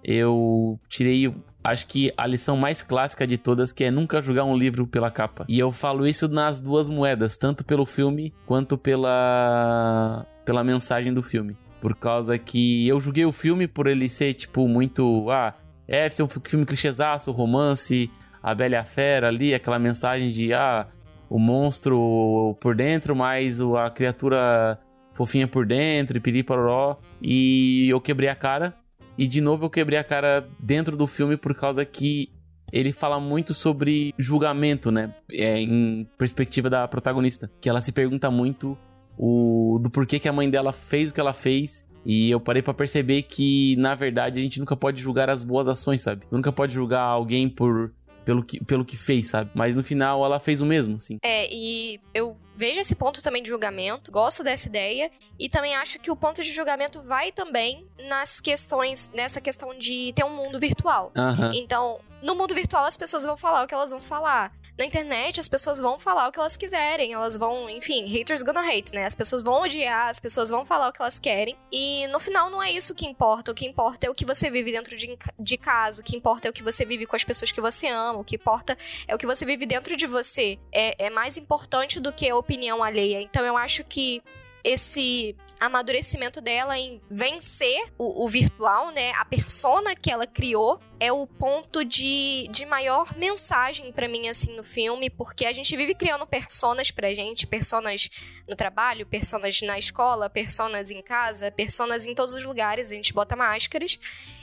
eu 0.05 0.79
tirei 0.89 1.35
acho 1.65 1.89
que 1.89 2.13
a 2.17 2.25
lição 2.25 2.57
mais 2.57 2.85
clássica 2.85 3.27
de 3.27 3.37
todas 3.37 3.73
que 3.73 3.83
é 3.83 3.91
nunca 3.91 4.23
julgar 4.23 4.45
um 4.45 4.57
livro 4.57 4.87
pela 4.87 5.11
capa. 5.11 5.45
E 5.49 5.59
eu 5.59 5.73
falo 5.73 6.07
isso 6.07 6.29
nas 6.29 6.61
duas 6.61 6.89
moedas, 6.89 7.37
tanto 7.37 7.65
pelo 7.65 7.85
filme 7.85 8.33
quanto 8.47 8.79
pela 8.79 10.25
pela 10.45 10.63
mensagem 10.63 11.13
do 11.13 11.23
filme. 11.23 11.57
Por 11.81 11.97
causa 11.97 12.39
que 12.39 12.87
eu 12.87 13.01
julguei 13.01 13.25
o 13.25 13.33
filme 13.33 13.67
por 13.67 13.89
ele 13.89 14.09
ser 14.09 14.35
tipo 14.35 14.69
muito, 14.69 15.29
ah, 15.33 15.53
é, 15.89 16.09
ser 16.09 16.23
um 16.23 16.29
filme 16.29 16.65
clichêzaço, 16.65 17.33
romance, 17.33 18.09
a 18.43 18.55
Bela 18.55 18.75
e 18.75 18.77
a 18.77 18.85
Fera 18.85 19.29
ali, 19.29 19.55
aquela 19.55 19.79
mensagem 19.79 20.31
de 20.31 20.53
ah, 20.53 20.87
o 21.29 21.39
monstro 21.39 22.57
por 22.61 22.75
dentro, 22.75 23.15
mas 23.15 23.61
a 23.61 23.91
criatura 23.91 24.79
fofinha 25.15 25.47
por 25.47 25.67
dentro, 25.67 26.17
e 26.17 26.21
piriporó. 26.21 26.99
E 27.21 27.89
eu 27.89 28.01
quebrei 28.01 28.29
a 28.29 28.35
cara. 28.35 28.75
E 29.17 29.27
de 29.27 29.41
novo 29.41 29.67
eu 29.67 29.71
quebrei 29.71 29.99
a 29.99 30.05
cara 30.05 30.47
dentro 30.59 30.97
do 30.97 31.07
filme 31.07 31.37
por 31.37 31.55
causa 31.55 31.85
que 31.85 32.31
ele 32.73 32.93
fala 32.93 33.21
muito 33.21 33.53
sobre 33.53 34.15
julgamento, 34.19 34.91
né? 34.91 35.15
É, 35.31 35.61
em 35.61 36.09
perspectiva 36.17 36.71
da 36.71 36.89
protagonista. 36.89 37.51
Que 37.61 37.69
ela 37.69 37.81
se 37.81 37.93
pergunta 37.93 38.31
muito 38.31 38.77
o, 39.17 39.79
do 39.81 39.91
porquê 39.91 40.19
que 40.19 40.29
a 40.29 40.33
mãe 40.33 40.49
dela 40.49 40.73
fez 40.73 41.11
o 41.11 41.15
que 41.15 41.21
ela 41.21 41.35
fez. 41.35 41.87
E 42.05 42.31
eu 42.31 42.41
parei 42.41 42.63
pra 42.63 42.75
perceber 42.75 43.23
que, 43.23 43.77
na 43.77 43.95
verdade, 43.95 44.41
a 44.41 44.43
gente 44.43 44.59
nunca 44.59 44.75
pode 44.75 45.01
julgar 45.01 45.31
as 45.31 45.45
boas 45.45 45.69
ações, 45.69 46.01
sabe? 46.01 46.27
Nunca 46.31 46.51
pode 46.51 46.73
julgar 46.73 47.03
alguém 47.03 47.49
por 47.49 47.93
pelo 48.25 48.45
que, 48.45 48.65
pelo 48.65 48.85
que 48.85 48.97
fez, 48.97 49.29
sabe? 49.29 49.51
Mas 49.55 49.77
no 49.77 49.83
final 49.83 50.25
ela 50.25 50.39
fez 50.39 50.61
o 50.61 50.67
mesmo, 50.67 50.97
assim. 50.97 51.19
É, 51.23 51.53
e 51.53 52.01
eu 52.15 52.37
vejo 52.55 52.81
esse 52.81 52.95
ponto 52.95 53.23
também 53.23 53.43
de 53.43 53.49
julgamento, 53.49 54.11
gosto 54.13 54.45
dessa 54.45 54.69
ideia, 54.69 55.11
e 55.39 55.49
também 55.49 55.75
acho 55.75 55.99
que 55.99 56.11
o 56.11 56.17
ponto 56.17 56.43
de 56.43 56.53
julgamento 56.53 57.03
vai 57.03 57.33
também 57.33 57.87
nas 58.09 58.41
questões, 58.41 59.11
nessa 59.15 59.41
questão 59.41 59.77
de 59.77 60.13
ter 60.15 60.25
um 60.25 60.35
mundo 60.35 60.59
virtual. 60.61 61.13
Então, 61.55 61.99
no 62.23 62.35
mundo 62.35 62.55
virtual 62.55 62.85
as 62.85 62.97
pessoas 62.97 63.25
vão 63.25 63.37
falar 63.37 63.65
o 63.65 63.67
que 63.67 63.75
elas 63.75 63.91
vão 63.91 64.01
falar. 64.01 64.53
Na 64.79 64.87
internet 64.87 65.39
as 65.39 65.49
pessoas 65.49 65.79
vão 65.79 65.99
falar 65.99 66.29
o 66.29 66.33
que 66.33 66.39
elas 66.39 66.57
quiserem, 66.57 67.13
elas 67.13 67.37
vão, 67.37 67.69
enfim, 67.69 68.07
haters 68.07 68.43
gonna 68.43 68.63
hate, 68.63 68.93
né? 68.95 69.05
As 69.05 69.15
pessoas 69.15 69.43
vão 69.43 69.63
odiar, 69.63 70.09
as 70.09 70.19
pessoas 70.19 70.49
vão 70.49 70.65
falar 70.65 70.89
o 70.89 70.93
que 70.93 71.03
elas 71.03 71.19
querem. 71.19 71.57
E 71.71 72.07
no 72.09 72.19
final 72.19 72.49
não 72.49 72.63
é 72.63 72.71
isso 72.73 72.95
que 72.95 73.07
importa. 73.07 73.53
O 73.53 73.55
que 73.55 73.67
importa 73.67 74.07
é 74.07 74.11
o 74.11 74.15
que 74.15 74.25
você 74.25 74.51
vive 74.51 74.73
dentro 74.73 74.97
de, 74.97 75.19
de 75.39 75.57
casa, 75.59 76.01
o 76.01 76.05
que 76.05 76.17
importa 76.17 76.49
é 76.49 76.51
o 76.51 76.55
que 76.55 76.63
você 76.63 76.87
vive 76.87 77.05
com 77.05 77.15
as 77.15 77.25
pessoas 77.25 77.53
que 77.53 77.61
você 77.61 77.89
ama, 77.89 78.21
o 78.21 78.25
que 78.25 78.37
importa 78.37 78.77
é 79.07 79.15
o 79.15 79.19
que 79.19 79.27
você 79.27 79.45
vive 79.45 79.67
dentro 79.67 79.95
de 79.95 80.07
você. 80.07 80.59
É, 80.73 81.07
é 81.07 81.11
mais 81.11 81.37
importante 81.37 82.01
do 82.01 82.13
que 82.13 82.29
a 82.29 82.37
opinião 82.37 82.83
alheia. 82.83 83.21
Então 83.21 83.45
eu 83.45 83.57
acho 83.57 83.85
que 83.85 84.23
esse 84.65 85.37
amadurecimento 85.67 86.41
dela 86.41 86.79
em 86.79 87.01
vencer 87.11 87.93
o, 87.97 88.25
o 88.25 88.29
virtual, 88.29 88.91
né? 88.91 89.13
A 89.13 89.25
persona 89.25 89.95
que 89.95 90.11
ela 90.11 90.27
criou 90.27 90.81
é 90.99 91.13
o 91.13 91.27
ponto 91.27 91.85
de, 91.85 92.49
de 92.51 92.65
maior 92.67 93.17
mensagem 93.17 93.93
para 93.93 94.09
mim, 94.09 94.29
assim, 94.29 94.57
no 94.57 94.63
filme, 94.65 95.11
porque 95.11 95.47
a 95.47 95.53
gente 95.53 95.77
vive 95.77 95.95
criando 95.95 96.27
personas 96.27 96.91
pra 96.91 97.15
gente, 97.15 97.47
personas 97.47 98.09
no 98.49 98.55
trabalho, 98.55 99.07
personas 99.07 99.61
na 99.63 99.79
escola, 99.79 100.31
personas 100.31 100.91
em 100.91 101.03
casa, 101.03 101.51
personas 101.51 102.07
em 102.07 102.15
todos 102.15 102.35
os 102.35 102.45
lugares, 102.45 102.91
a 102.91 102.95
gente 102.95 103.13
bota 103.13 103.35
máscaras. 103.37 103.99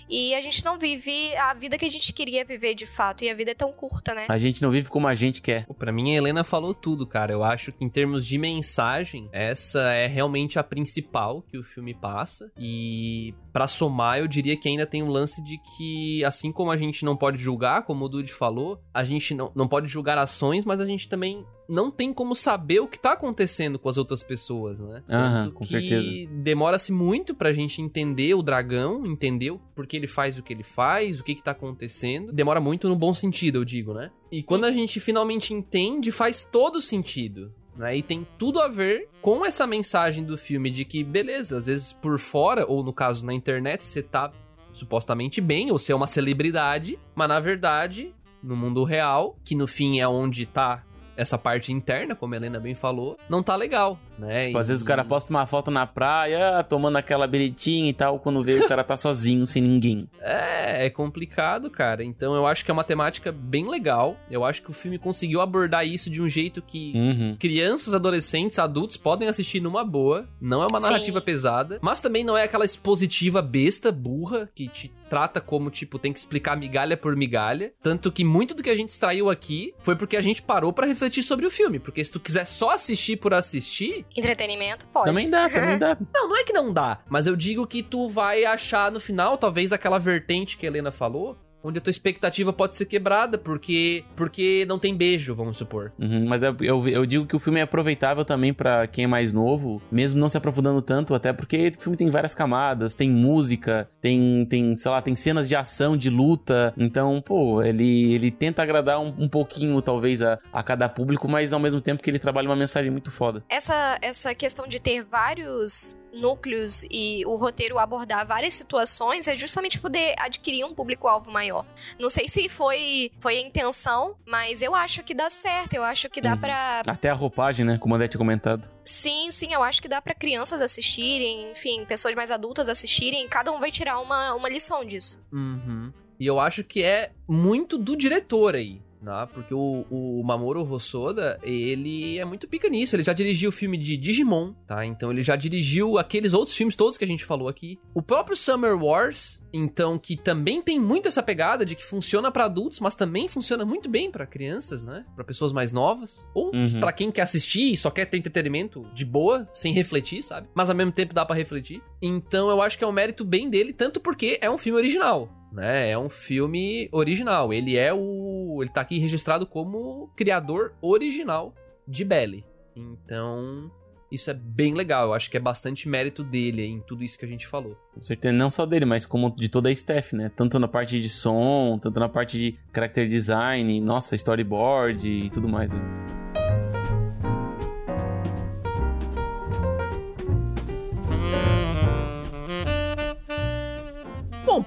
E 0.10 0.34
a 0.34 0.42
gente 0.42 0.66
não 0.66 0.78
vive 0.78 1.36
a 1.36 1.54
vida 1.54 1.78
que 1.78 1.86
a 1.86 1.90
gente 1.90 2.12
queria 2.12 2.44
viver 2.44 2.74
de 2.74 2.88
fato. 2.88 3.24
E 3.24 3.30
a 3.30 3.36
vida 3.36 3.52
é 3.52 3.56
tão 3.56 3.72
curta, 3.72 4.14
né? 4.14 4.26
A 4.28 4.38
gente 4.38 4.62
não 4.62 4.72
vive 4.72 4.90
como 4.90 5.08
a 5.08 5.16
gente 5.16 5.42
quer. 5.42 5.66
Pô, 5.66 5.74
Pra 5.74 5.92
mim, 5.92 6.14
a 6.14 6.18
Helena 6.18 6.44
falou 6.44 6.74
tudo, 6.74 7.06
cara. 7.06 7.32
Eu 7.32 7.44
acho 7.44 7.72
que 7.72 7.86
em 7.86 7.90
termos 7.90 8.26
de 8.26 8.38
mensagem, 8.38 9.30
essa 9.32 9.92
é 9.94 10.08
realmente 10.08 10.58
a 10.58 10.64
principal 10.64 11.42
que 11.44 11.58
o 11.58 11.64
filme 11.64 11.94
passa. 11.94 12.52
E 12.58 13.34
pra 13.54 13.68
somar, 13.68 14.20
eu 14.20 14.28
diria 14.28 14.58
que 14.58 14.68
ainda 14.68 14.86
tem 14.86 15.04
um 15.04 15.10
lance 15.10 15.44
de 15.44 15.58
que, 15.58 16.24
assim 16.26 16.52
como 16.52 16.72
a 16.72 16.78
gente 16.78 17.06
não 17.06 17.16
pode 17.16 17.38
julgar, 17.38 17.84
como 17.84 18.06
o 18.06 18.10
Dude 18.10 18.34
falou, 18.34 18.82
a 18.94 19.04
gente 19.04 19.34
não, 19.36 19.52
não 19.56 19.68
pode 19.68 19.88
julgar 19.88 20.18
ações, 20.18 20.66
mas 20.66 20.80
a 20.80 20.86
gente 20.86 21.08
também 21.08 21.46
não 21.70 21.92
tem 21.92 22.12
como 22.12 22.36
saber 22.36 22.80
o 22.80 22.88
que 22.88 23.00
tá 23.00 23.14
acontecendo 23.14 23.78
com 23.78 23.88
as 23.88 23.98
outras 23.98 24.24
pessoas, 24.24 24.80
né? 24.80 25.04
Aham, 25.08 25.52
com 25.52 25.64
que 25.64 25.70
certeza. 25.70 26.28
Demora-se 26.32 26.92
muito 26.92 27.36
pra 27.36 27.54
gente 27.54 27.82
entender 27.82 28.34
o 28.34 28.42
dragão, 28.42 29.06
entender 29.06 29.52
o 29.52 29.60
por 29.76 29.86
que 29.86 29.96
ele 29.96 30.08
faz 30.08 30.40
o 30.40 30.44
que 30.44 30.52
ele 30.52 30.64
faz, 30.64 31.20
o 31.20 31.24
que 31.24 31.36
que 31.36 31.44
tá 31.44 31.52
acontecendo. 31.52 32.34
Demora 32.34 32.60
muito 32.60 32.90
no 32.90 32.96
bom 32.96 33.14
sentido, 33.14 33.60
eu 33.60 33.66
digo, 33.66 33.94
né? 33.94 34.12
E 34.32 34.42
quando 34.42 34.66
a 34.66 34.72
gente 34.72 35.00
finalmente 35.00 35.54
entende, 35.54 36.12
faz 36.12 36.44
todo 36.44 36.82
sentido. 36.82 37.54
Né? 37.76 37.98
E 37.98 38.04
tem 38.04 38.28
tudo 38.38 38.60
a 38.60 38.68
ver 38.68 39.08
com 39.22 39.46
essa 39.46 39.66
mensagem 39.66 40.26
do 40.26 40.38
filme 40.38 40.70
de 40.70 40.84
que, 40.84 41.02
beleza, 41.02 41.58
às 41.58 41.68
vezes 41.68 41.94
por 41.94 42.20
fora, 42.20 42.66
ou 42.68 42.84
no 42.84 42.92
caso 42.92 43.26
na 43.26 43.34
internet, 43.34 43.86
você 43.86 44.04
tá 44.04 44.34
supostamente 44.74 45.40
bem, 45.40 45.72
ou 45.72 45.80
você 45.80 45.94
é 45.94 45.96
uma 45.96 46.08
celebridade, 46.08 47.00
mas 47.16 47.30
na 47.30 47.40
verdade, 47.40 48.14
no 48.44 48.56
mundo 48.56 48.84
real, 48.84 49.38
que 49.46 49.56
no 49.56 49.66
fim 49.66 50.00
é 50.00 50.08
onde 50.08 50.46
tá 50.46 50.84
essa 51.20 51.38
parte 51.38 51.74
interna, 51.74 52.16
como 52.16 52.34
a 52.34 52.38
Helena 52.38 52.62
bem 52.62 52.74
falou, 52.74 53.18
não 53.30 53.44
tá 53.44 53.54
legal, 53.54 54.00
né? 54.20 54.46
Tipo, 54.46 54.58
às 54.58 54.68
vezes 54.68 54.82
E- 54.82 54.86
o 54.86 54.88
cara 54.88 55.04
posta 55.06 55.30
uma 55.32 55.46
foto 55.48 55.72
na 55.72 55.88
praia, 55.88 56.64
tomando 56.64 56.98
aquela 56.98 57.26
beletinha 57.28 57.90
e 57.90 57.94
tal, 57.94 58.20
quando 58.20 58.44
vê 58.44 58.56
o 58.56 58.68
cara 58.68 58.84
tá 58.84 58.96
sozinho, 58.98 59.46
sem 59.48 59.62
ninguém. 59.62 60.08
É, 60.22 60.86
é 60.86 60.90
complicado, 60.90 61.70
cara. 61.70 62.04
Então 62.04 62.36
eu 62.36 62.46
acho 62.46 62.64
que 62.66 62.72
é 62.72 62.74
uma 62.74 62.84
temática 62.84 63.32
bem 63.32 63.68
legal. 63.70 64.18
Eu 64.30 64.44
acho 64.46 64.62
que 64.62 64.70
o 64.70 64.74
filme 64.74 64.98
conseguiu 64.98 65.42
abordar 65.42 65.86
isso 65.88 66.10
de 66.10 66.22
um 66.22 66.30
jeito 66.30 66.62
que 66.62 66.92
Uhum. 66.96 67.36
crianças, 67.40 67.94
adolescentes, 67.94 68.60
adultos 68.60 68.98
podem 68.98 69.28
assistir 69.28 69.60
numa 69.62 69.84
boa. 69.84 70.28
Não 70.42 70.62
é 70.64 70.68
uma 70.68 70.80
Sim. 70.80 70.86
narrativa 70.86 71.22
pesada, 71.22 71.80
mas 71.82 72.00
também 72.02 72.24
não 72.24 72.38
é 72.38 72.44
aquela 72.44 72.66
expositiva 72.66 73.42
besta, 73.42 73.92
burra, 73.92 74.50
que 74.54 74.68
te 74.68 74.92
trata 75.10 75.42
como, 75.42 75.72
tipo, 75.72 75.98
tem 75.98 76.14
que 76.14 76.20
explicar 76.20 76.56
migalha 76.56 76.96
por 76.96 77.16
migalha. 77.16 77.72
Tanto 77.82 78.12
que 78.12 78.24
muito 78.24 78.54
do 78.54 78.62
que 78.62 78.70
a 78.70 78.76
gente 78.76 78.90
extraiu 78.90 79.28
aqui 79.28 79.74
foi 79.82 79.96
porque 79.96 80.16
a 80.16 80.22
gente 80.22 80.40
parou 80.42 80.72
pra 80.72 80.86
refletir 80.86 81.24
sobre 81.24 81.48
o 81.48 81.50
filme. 81.52 81.80
Porque 81.80 82.04
se 82.06 82.12
tu 82.12 82.20
quiser 82.20 82.46
só 82.46 82.72
assistir 82.76 83.18
por 83.18 83.34
assistir, 83.34 84.06
Entretenimento, 84.16 84.88
pode. 84.88 85.06
Também 85.06 85.30
dá, 85.30 85.50
também 85.50 85.78
dá. 85.78 85.98
não, 86.14 86.30
não 86.30 86.38
é 86.38 86.44
que 86.44 86.54
não 86.54 86.74
dá, 86.74 87.00
mas 87.08 87.28
eu 87.28 87.36
digo 87.36 87.66
que 87.68 87.84
tu 87.84 88.10
vai 88.10 88.46
achar 88.46 88.92
no 88.92 89.00
final, 89.00 89.38
talvez 89.38 89.72
aquela 89.72 90.00
vertente 90.00 90.58
que 90.58 90.66
a 90.66 90.70
Helena 90.70 90.92
falou, 90.92 91.38
onde 91.64 91.80
a 91.80 91.82
tua 91.82 91.92
expectativa 91.92 92.52
pode 92.54 92.76
ser 92.76 92.86
quebrada, 92.86 93.38
porque 93.38 94.04
porque 94.16 94.66
não 94.68 94.80
tem 94.80 94.96
beijo, 94.96 95.36
vamos 95.36 95.58
supor. 95.58 95.92
Uhum, 96.00 96.26
mas 96.28 96.44
eu, 96.44 96.56
eu, 96.62 96.88
eu 96.88 97.06
digo 97.06 97.26
que 97.26 97.36
o 97.36 97.40
filme 97.40 97.60
é 97.60 97.64
aproveitável 97.64 98.24
também 98.26 98.54
pra 98.54 98.88
quem 98.88 99.06
é 99.06 99.08
mais 99.08 99.34
novo, 99.34 99.82
mesmo 99.92 100.20
não 100.20 100.30
se 100.30 100.38
aprofundando 100.38 100.82
tanto, 100.82 101.14
até 101.14 101.34
porque 101.34 101.72
o 101.78 101.82
filme 101.82 101.98
tem 101.98 102.10
várias 102.10 102.34
camadas, 102.34 102.96
tem 102.96 103.10
música, 103.10 103.90
tem, 104.02 104.46
tem 104.46 104.76
sei 104.78 104.92
lá, 104.92 105.02
tem 105.02 105.16
cenas 105.16 105.48
de 105.48 105.56
ação, 105.56 105.98
de 105.98 106.10
luta. 106.10 106.74
Então, 106.78 107.22
pô, 107.22 107.62
ele, 107.62 108.14
ele 108.14 108.32
tenta 108.32 108.64
agradar 108.64 109.00
um, 109.00 109.14
um 109.18 109.28
pouquinho, 109.28 109.82
talvez, 109.82 110.22
a, 110.22 110.40
a 110.52 110.64
cada 110.64 110.88
público, 110.88 111.28
mas 111.28 111.54
ao 111.54 111.60
mesmo 111.60 111.82
tempo 111.82 112.02
que 112.02 112.10
ele 112.10 112.20
trabalha 112.20 112.50
uma 112.50 112.56
mensagem 112.56 112.92
muito 112.92 113.12
foda. 113.12 113.44
Essa, 113.50 113.98
essa 114.02 114.34
questão 114.34 114.68
de 114.68 114.80
ter 114.80 115.04
vários 115.04 115.98
núcleos 116.14 116.84
e 116.90 117.24
o 117.26 117.36
roteiro 117.36 117.78
abordar 117.80 118.26
várias 118.26 118.54
situações 118.54 119.28
é 119.28 119.36
justamente 119.36 119.80
poder 119.80 120.16
adquirir 120.18 120.64
um 120.66 120.74
público-alvo 120.74 121.32
maior. 121.32 121.66
Não 122.00 122.10
sei 122.10 122.28
se 122.30 122.50
foi, 122.50 123.12
foi 123.20 123.38
a 123.38 123.42
intenção, 123.42 124.16
mas 124.26 124.62
eu 124.62 124.74
acho 124.76 125.04
que 125.04 125.14
dá 125.14 125.30
certo. 125.30 125.74
Eu 125.74 125.84
acho 125.84 126.10
que 126.10 126.22
dá 126.22 126.34
Uhum. 126.34 126.40
pra. 126.40 126.82
Até 126.88 127.10
a 127.10 127.14
roupagem, 127.14 127.66
né? 127.66 127.78
Como 127.78 127.94
o 127.94 127.96
André 127.96 128.08
tinha 128.08 128.20
comentado. 128.20 128.70
Sim, 128.86 129.30
sim, 129.32 129.54
eu 129.54 129.62
acho 129.64 129.82
que 129.82 129.88
dá 129.88 130.02
pra 130.02 130.14
crianças 130.16 130.62
assistirem, 130.62 131.52
enfim, 131.52 131.86
pessoas 131.86 132.16
mais 132.16 132.32
adultas 132.32 132.68
assistirem. 132.70 133.28
Cada 133.28 133.52
um 133.52 133.60
vai 133.60 133.72
tirar 133.72 134.00
uma, 134.00 134.34
uma 134.34 134.50
lição 134.50 134.84
disso. 134.84 135.20
Uhum. 135.32 135.92
E 136.20 136.26
eu 136.26 136.40
acho 136.40 136.64
que 136.64 136.84
é 136.84 137.12
muito 137.28 137.78
do 137.78 137.96
diretor 137.96 138.56
aí. 138.56 138.82
Né? 139.02 139.28
Porque 139.34 139.54
o, 139.54 139.86
o 139.90 140.22
Mamoru 140.24 140.70
Hosoda, 140.70 141.40
ele 141.42 142.18
é 142.20 142.26
muito 142.26 142.48
pica 142.48 142.68
nisso. 142.70 142.96
Ele 142.96 143.04
já 143.04 143.14
dirigiu 143.14 143.50
o 143.50 143.54
filme 143.54 143.78
de 143.78 143.96
Digimon, 143.96 144.54
tá? 144.68 144.86
Então 144.86 145.12
ele 145.12 145.24
já 145.24 145.36
dirigiu 145.36 145.98
aqueles 145.98 146.34
outros 146.34 146.56
filmes 146.56 146.76
todos 146.76 146.98
que 146.98 147.06
a 147.06 147.08
gente 147.08 147.24
falou 147.24 147.48
aqui. 147.48 147.80
O 147.94 148.02
próprio 148.02 148.36
Summer 148.36 148.76
Wars, 148.82 149.40
então, 149.54 149.98
que 149.98 150.16
também 150.18 150.62
tem 150.62 150.78
muito 150.80 151.08
essa 151.08 151.24
pegada 151.24 151.66
de 151.66 151.76
que 151.76 151.84
funciona 151.84 152.30
pra 152.32 152.46
adultos, 152.46 152.80
mas 152.80 152.94
também 152.94 153.28
funciona 153.28 153.64
muito 153.66 153.88
bem 153.90 154.12
pra 154.12 154.26
crianças, 154.28 154.84
né? 154.84 155.06
Pra 155.16 155.24
pessoas 155.24 155.52
mais 155.52 155.72
novas. 155.72 156.26
Ou 156.36 156.50
Uhum. 156.54 156.80
pra 156.80 156.92
quem 156.92 157.10
quer 157.12 157.22
assistir 157.22 157.72
e 157.72 157.78
só 157.78 157.90
quer 157.90 158.06
ter 158.06 158.18
entretenimento 158.18 158.86
de 158.94 159.06
boa, 159.06 159.48
sem 159.54 159.72
refletir, 159.74 160.22
sabe? 160.22 160.50
Mas 160.54 160.70
ao 160.70 160.76
mesmo 160.76 160.92
tempo 160.92 161.14
dá 161.14 161.26
pra 161.26 161.36
refletir. 161.36 161.82
Então 162.02 162.50
eu 162.50 162.62
acho 162.62 162.78
que 162.78 162.84
é 162.84 162.88
um 162.88 162.92
mérito 162.92 163.24
bem 163.24 163.50
dele, 163.50 163.72
tanto 163.72 164.00
porque 164.00 164.38
é 164.42 164.50
um 164.52 164.58
filme 164.58 164.78
original. 164.78 165.30
Né, 165.52 165.90
é 165.90 165.98
um 165.98 166.10
filme 166.10 166.88
original. 166.92 167.52
Ele 167.52 167.76
é 167.76 167.94
o. 167.94 168.60
Ele 168.62 168.70
tá 168.70 168.82
aqui 168.82 169.00
registrado 169.00 169.46
como 169.48 170.10
criador 170.16 170.74
original 170.82 171.54
de 171.88 172.06
Belly. 172.06 172.46
Então, 172.76 173.72
isso 174.12 174.30
é 174.30 174.34
bem 174.34 174.74
legal. 174.74 175.08
Eu 175.08 175.14
acho 175.14 175.30
que 175.30 175.38
é 175.38 175.40
bastante 175.40 175.88
mérito 175.88 176.24
dele 176.24 176.66
em 176.66 176.80
tudo 176.82 177.04
isso 177.04 177.18
que 177.18 177.26
a 177.26 177.28
gente 177.28 177.48
falou. 177.48 177.78
Com 177.94 178.02
certeza, 178.02 178.34
não 178.34 178.50
só 178.50 178.66
dele, 178.66 178.86
mas 178.86 179.06
como 179.06 179.30
de 179.36 179.50
toda 179.50 179.70
a 179.70 179.72
staff, 179.72 180.16
né? 180.16 180.32
Tanto 180.36 180.60
na 180.60 180.68
parte 180.68 181.00
de 181.00 181.10
som, 181.10 181.80
tanto 181.82 182.00
na 182.00 182.10
parte 182.10 182.38
de 182.38 182.56
character 182.74 183.08
design, 183.08 183.80
nossa, 183.82 184.16
storyboard 184.16 185.08
e 185.08 185.30
tudo 185.30 185.48
mais. 185.48 185.70
Né? 185.70 185.80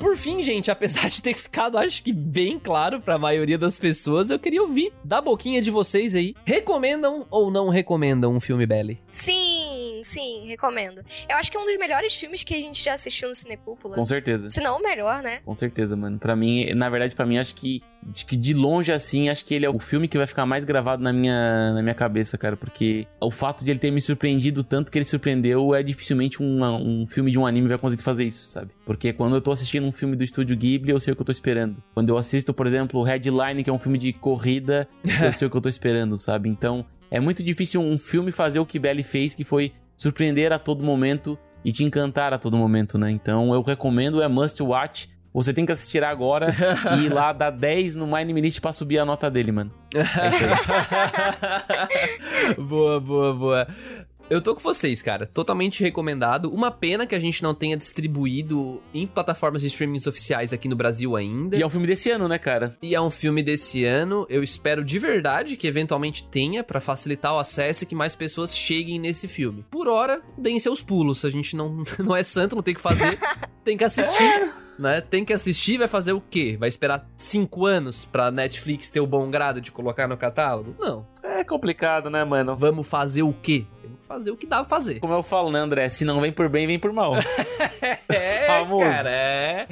Por 0.03 0.17
fim, 0.17 0.43
gente, 0.43 0.69
apesar 0.69 1.09
de 1.09 1.23
ter 1.23 1.33
ficado, 1.33 1.79
acho 1.79 2.03
que 2.03 2.13
bem 2.13 2.59
claro 2.59 3.01
pra 3.01 3.17
maioria 3.17 3.57
das 3.57 3.79
pessoas, 3.79 4.31
eu 4.31 4.39
queria 4.39 4.61
ouvir 4.61 4.93
da 5.05 5.21
boquinha 5.21 5.63
de 5.63 5.71
vocês 5.71 6.17
aí. 6.17 6.35
Recomendam 6.45 7.25
ou 7.31 7.53
não 7.53 7.69
recomendam 7.69 8.35
um 8.35 8.41
filme 8.41 8.67
Belly? 8.67 9.01
Sim, 9.09 10.01
sim, 10.03 10.45
recomendo. 10.49 11.05
Eu 11.29 11.37
acho 11.37 11.53
que 11.53 11.57
é 11.57 11.61
um 11.61 11.65
dos 11.65 11.79
melhores 11.79 12.17
filmes 12.17 12.43
que 12.43 12.53
a 12.53 12.57
gente 12.57 12.83
já 12.83 12.95
assistiu 12.95 13.29
no 13.29 13.35
Cinecúpula. 13.35 13.95
Com 13.95 14.05
certeza. 14.05 14.51
Se 14.51 14.61
não 14.61 14.79
o 14.79 14.83
melhor, 14.83 15.23
né? 15.23 15.41
Com 15.45 15.55
certeza, 15.55 15.95
mano. 15.97 16.19
Pra 16.19 16.35
mim, 16.35 16.67
na 16.75 16.91
verdade, 16.91 17.15
pra 17.15 17.25
mim, 17.25 17.39
acho 17.39 17.55
que, 17.55 17.81
acho 18.11 18.27
que 18.27 18.37
de 18.37 18.55
longe 18.55 18.93
assim, 18.93 19.29
acho 19.29 19.45
que 19.45 19.55
ele 19.55 19.67
é 19.67 19.71
o 19.71 19.79
filme 19.79 20.09
que 20.09 20.17
vai 20.17 20.27
ficar 20.27 20.47
mais 20.47 20.65
gravado 20.65 21.03
na 21.03 21.13
minha, 21.13 21.73
na 21.73 21.83
minha 21.83 21.95
cabeça, 21.95 22.37
cara. 22.37 22.57
Porque 22.57 23.07
o 23.21 23.31
fato 23.31 23.65
de 23.65 23.71
ele 23.71 23.79
ter 23.79 23.91
me 23.91 24.01
surpreendido 24.01 24.65
tanto 24.65 24.91
que 24.91 24.99
ele 24.99 25.05
surpreendeu 25.05 25.75
é 25.75 25.83
dificilmente 25.83 26.43
um, 26.43 26.63
um 26.65 27.07
filme 27.07 27.31
de 27.31 27.39
um 27.39 27.47
anime 27.47 27.69
vai 27.69 27.79
conseguir 27.79 28.03
fazer 28.03 28.25
isso, 28.25 28.49
sabe? 28.49 28.71
Porque 28.85 29.13
quando 29.13 29.35
eu 29.35 29.41
tô 29.41 29.53
assistindo 29.53 29.87
um 29.87 29.93
filme 29.93 30.17
do 30.17 30.25
estúdio 30.25 30.57
Ghibli, 30.57 30.93
eu 30.93 31.01
sei 31.01 31.13
o 31.13 31.17
que 31.17 31.23
eu 31.23 31.27
tô 31.27 31.33
esperando. 31.33 31.83
Quando 31.95 32.09
eu 32.09 32.19
assisto, 32.19 32.53
por 32.53 32.67
exemplo, 32.67 33.01
o 33.01 33.05
Headline, 33.05 33.63
que 33.63 33.71
é 33.71 33.73
um 33.73 33.79
filme 33.79 33.99
de 33.99 34.13
corrida, 34.13 34.89
eu 35.23 35.33
sei 35.33 35.47
o 35.47 35.51
que 35.51 35.57
eu 35.57 35.61
tô 35.61 35.69
esperando, 35.69 36.19
sabe? 36.19 36.49
Então, 36.49 36.85
é 37.11 37.21
muito 37.21 37.43
difícil 37.43 37.81
um 37.81 37.99
filme 37.99 38.33
fazer 38.33 38.59
o 38.59 38.67
que 38.67 38.79
Belly 38.79 39.03
fez, 39.03 39.35
que 39.35 39.45
foi 39.45 39.73
surpreender 39.97 40.53
a 40.53 40.59
todo 40.59 40.83
momento 40.83 41.39
e 41.65 41.71
te 41.71 41.85
encantar 41.85 42.33
a 42.33 42.39
todo 42.39 42.57
momento, 42.57 42.99
né? 42.99 43.11
Então, 43.11 43.55
eu 43.55 43.63
recomendo, 43.63 44.23
é 44.23 44.29
must 44.29 44.63
watch. 44.63 45.09
Você 45.33 45.53
tem 45.55 45.65
que 45.65 45.73
assistir 45.73 46.05
agora 46.05 46.55
e 46.99 47.07
ir 47.07 47.09
lá 47.13 47.33
dar 47.33 47.51
10 47.51 47.97
no 47.97 48.07
My 48.07 48.25
Minute 48.25 48.61
pra 48.61 48.73
subir 48.73 48.99
a 48.99 49.05
nota 49.05 49.31
dele, 49.31 49.53
mano. 49.53 49.73
É 49.95 50.29
isso 50.29 50.45
aí. 52.57 52.57
boa, 52.63 53.01
boa, 53.01 53.35
boa. 53.35 53.67
Eu 54.33 54.41
tô 54.41 54.55
com 54.55 54.63
vocês, 54.63 55.03
cara. 55.03 55.27
Totalmente 55.27 55.83
recomendado. 55.83 56.51
Uma 56.51 56.71
pena 56.71 57.07
que 57.07 57.15
a 57.15 57.21
gente 57.21 57.43
não 57.43 57.55
tenha 57.55 57.77
distribuído 57.77 58.83
em 58.95 59.07
plataformas 59.07 59.61
de 59.61 59.69
streamings 59.69 60.07
oficiais 60.07 60.55
aqui 60.55 60.69
no 60.69 60.77
Brasil 60.77 61.17
ainda. 61.17 61.55
E 61.55 61.61
é 61.61 61.67
um 61.67 61.69
filme 61.69 61.87
desse 61.87 62.11
ano, 62.11 62.27
né, 62.27 62.39
cara? 62.39 62.75
E 62.81 62.95
é 62.95 63.01
um 63.01 63.11
filme 63.11 63.43
desse 63.43 63.85
ano. 63.85 64.27
Eu 64.31 64.43
espero 64.43 64.83
de 64.83 64.99
verdade 64.99 65.55
que 65.57 65.67
eventualmente 65.67 66.25
tenha 66.25 66.65
pra 66.65 66.81
facilitar 66.81 67.35
o 67.35 67.39
acesso 67.39 67.85
e 67.85 67.87
que 67.87 67.95
mais 67.95 68.15
pessoas 68.15 68.57
cheguem 68.57 68.99
nesse 68.99 69.29
filme. 69.29 69.67
Por 69.71 69.87
hora, 69.87 70.23
deem 70.39 70.59
seus 70.59 70.83
pulos. 70.83 71.25
A 71.27 71.31
gente 71.31 71.55
não, 71.55 71.83
não 71.99 72.17
é 72.17 72.23
santo, 72.23 72.57
não 72.57 72.63
tem 72.63 72.73
o 72.73 72.77
que 72.77 72.83
fazer. 72.83 73.19
tem 73.63 73.77
que 73.77 73.85
assistir. 73.85 74.51
Né? 74.79 75.01
Tem 75.01 75.25
que 75.25 75.33
assistir, 75.33 75.79
vai 75.79 75.87
fazer 75.87 76.13
o 76.13 76.21
quê? 76.21 76.57
Vai 76.59 76.69
esperar 76.69 77.07
cinco 77.19 77.67
anos 77.67 78.05
pra 78.05 78.31
Netflix 78.31 78.89
ter 78.89 79.01
o 79.01 79.07
bom 79.07 79.31
grado 79.31 79.61
de 79.61 79.71
colocar 79.71 80.09
no 80.09 80.17
catálogo? 80.17 80.75
Não. 80.79 81.07
É 81.23 81.45
complicado, 81.45 82.09
né, 82.11 82.25
mano? 82.25 82.57
Vamos 82.57 82.87
fazer 82.87 83.23
o 83.23 83.33
quê? 83.33 83.65
Temos 83.81 84.01
que 84.01 84.07
fazer 84.07 84.31
o 84.31 84.37
que 84.37 84.47
dá 84.47 84.61
pra 84.65 84.69
fazer. 84.69 84.99
Como 84.99 85.13
eu 85.13 85.23
falo, 85.23 85.51
né, 85.53 85.59
André? 85.59 85.89
Se 85.89 86.05
não 86.05 86.21
vem 86.21 86.33
por 86.33 86.49
bem, 86.49 86.67
vem 86.67 86.79
por 86.79 86.93
mal. 86.93 87.15
é, 88.09 88.47
Famoso. 88.47 88.89
cara, 88.89 89.11
é. 89.11 89.69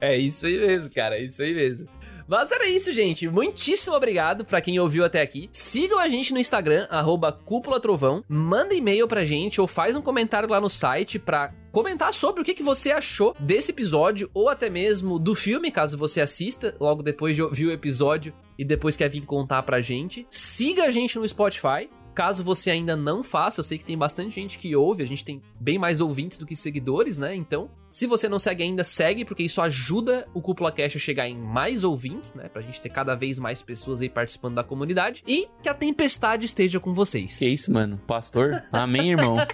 É 0.00 0.16
isso 0.16 0.46
aí 0.46 0.58
mesmo, 0.58 0.90
cara, 0.90 1.16
é 1.16 1.22
isso 1.22 1.42
aí 1.42 1.54
mesmo. 1.54 1.88
Mas 2.32 2.50
era 2.50 2.66
isso, 2.66 2.90
gente. 2.94 3.28
Muitíssimo 3.28 3.94
obrigado 3.94 4.42
pra 4.42 4.62
quem 4.62 4.80
ouviu 4.80 5.04
até 5.04 5.20
aqui. 5.20 5.50
Sigam 5.52 5.98
a 5.98 6.08
gente 6.08 6.32
no 6.32 6.38
Instagram, 6.38 6.86
arroba 6.88 7.30
Cúpula 7.30 7.78
Trovão. 7.78 8.24
Manda 8.26 8.74
e-mail 8.74 9.06
pra 9.06 9.26
gente 9.26 9.60
ou 9.60 9.66
faz 9.66 9.94
um 9.94 10.00
comentário 10.00 10.48
lá 10.48 10.58
no 10.58 10.70
site 10.70 11.18
pra 11.18 11.52
comentar 11.70 12.14
sobre 12.14 12.40
o 12.40 12.44
que, 12.44 12.54
que 12.54 12.62
você 12.62 12.90
achou 12.90 13.36
desse 13.38 13.70
episódio 13.70 14.30
ou 14.32 14.48
até 14.48 14.70
mesmo 14.70 15.18
do 15.18 15.34
filme, 15.34 15.70
caso 15.70 15.98
você 15.98 16.22
assista 16.22 16.74
logo 16.80 17.02
depois 17.02 17.36
de 17.36 17.42
ouvir 17.42 17.66
o 17.66 17.70
episódio 17.70 18.32
e 18.58 18.64
depois 18.64 18.96
quer 18.96 19.10
vir 19.10 19.26
contar 19.26 19.62
pra 19.62 19.82
gente. 19.82 20.26
Siga 20.30 20.84
a 20.84 20.90
gente 20.90 21.18
no 21.18 21.28
Spotify. 21.28 21.90
Caso 22.14 22.42
você 22.42 22.70
ainda 22.70 22.96
não 22.96 23.22
faça, 23.22 23.60
eu 23.60 23.64
sei 23.64 23.78
que 23.78 23.84
tem 23.84 23.96
bastante 23.96 24.34
gente 24.34 24.58
que 24.58 24.74
ouve, 24.76 25.02
a 25.02 25.06
gente 25.06 25.24
tem 25.24 25.40
bem 25.58 25.78
mais 25.78 26.00
ouvintes 26.00 26.38
do 26.38 26.46
que 26.46 26.54
seguidores, 26.54 27.18
né? 27.18 27.34
Então, 27.34 27.70
se 27.90 28.06
você 28.06 28.28
não 28.28 28.38
segue 28.38 28.62
ainda, 28.62 28.84
segue, 28.84 29.24
porque 29.24 29.42
isso 29.42 29.60
ajuda 29.60 30.26
o 30.34 30.40
Cúpula 30.40 30.72
Cash 30.72 30.96
a 30.96 30.98
chegar 30.98 31.28
em 31.28 31.36
mais 31.36 31.84
ouvintes, 31.84 32.32
né? 32.34 32.48
Pra 32.48 32.62
gente 32.62 32.80
ter 32.80 32.88
cada 32.88 33.14
vez 33.14 33.38
mais 33.38 33.62
pessoas 33.62 34.00
aí 34.00 34.08
participando 34.08 34.54
da 34.54 34.64
comunidade 34.64 35.22
e 35.26 35.48
que 35.62 35.68
a 35.68 35.74
tempestade 35.74 36.46
esteja 36.46 36.80
com 36.80 36.94
vocês. 36.94 37.38
Que 37.38 37.48
isso, 37.48 37.72
mano? 37.72 38.00
Pastor? 38.06 38.62
Amém, 38.72 39.10
irmão. 39.10 39.36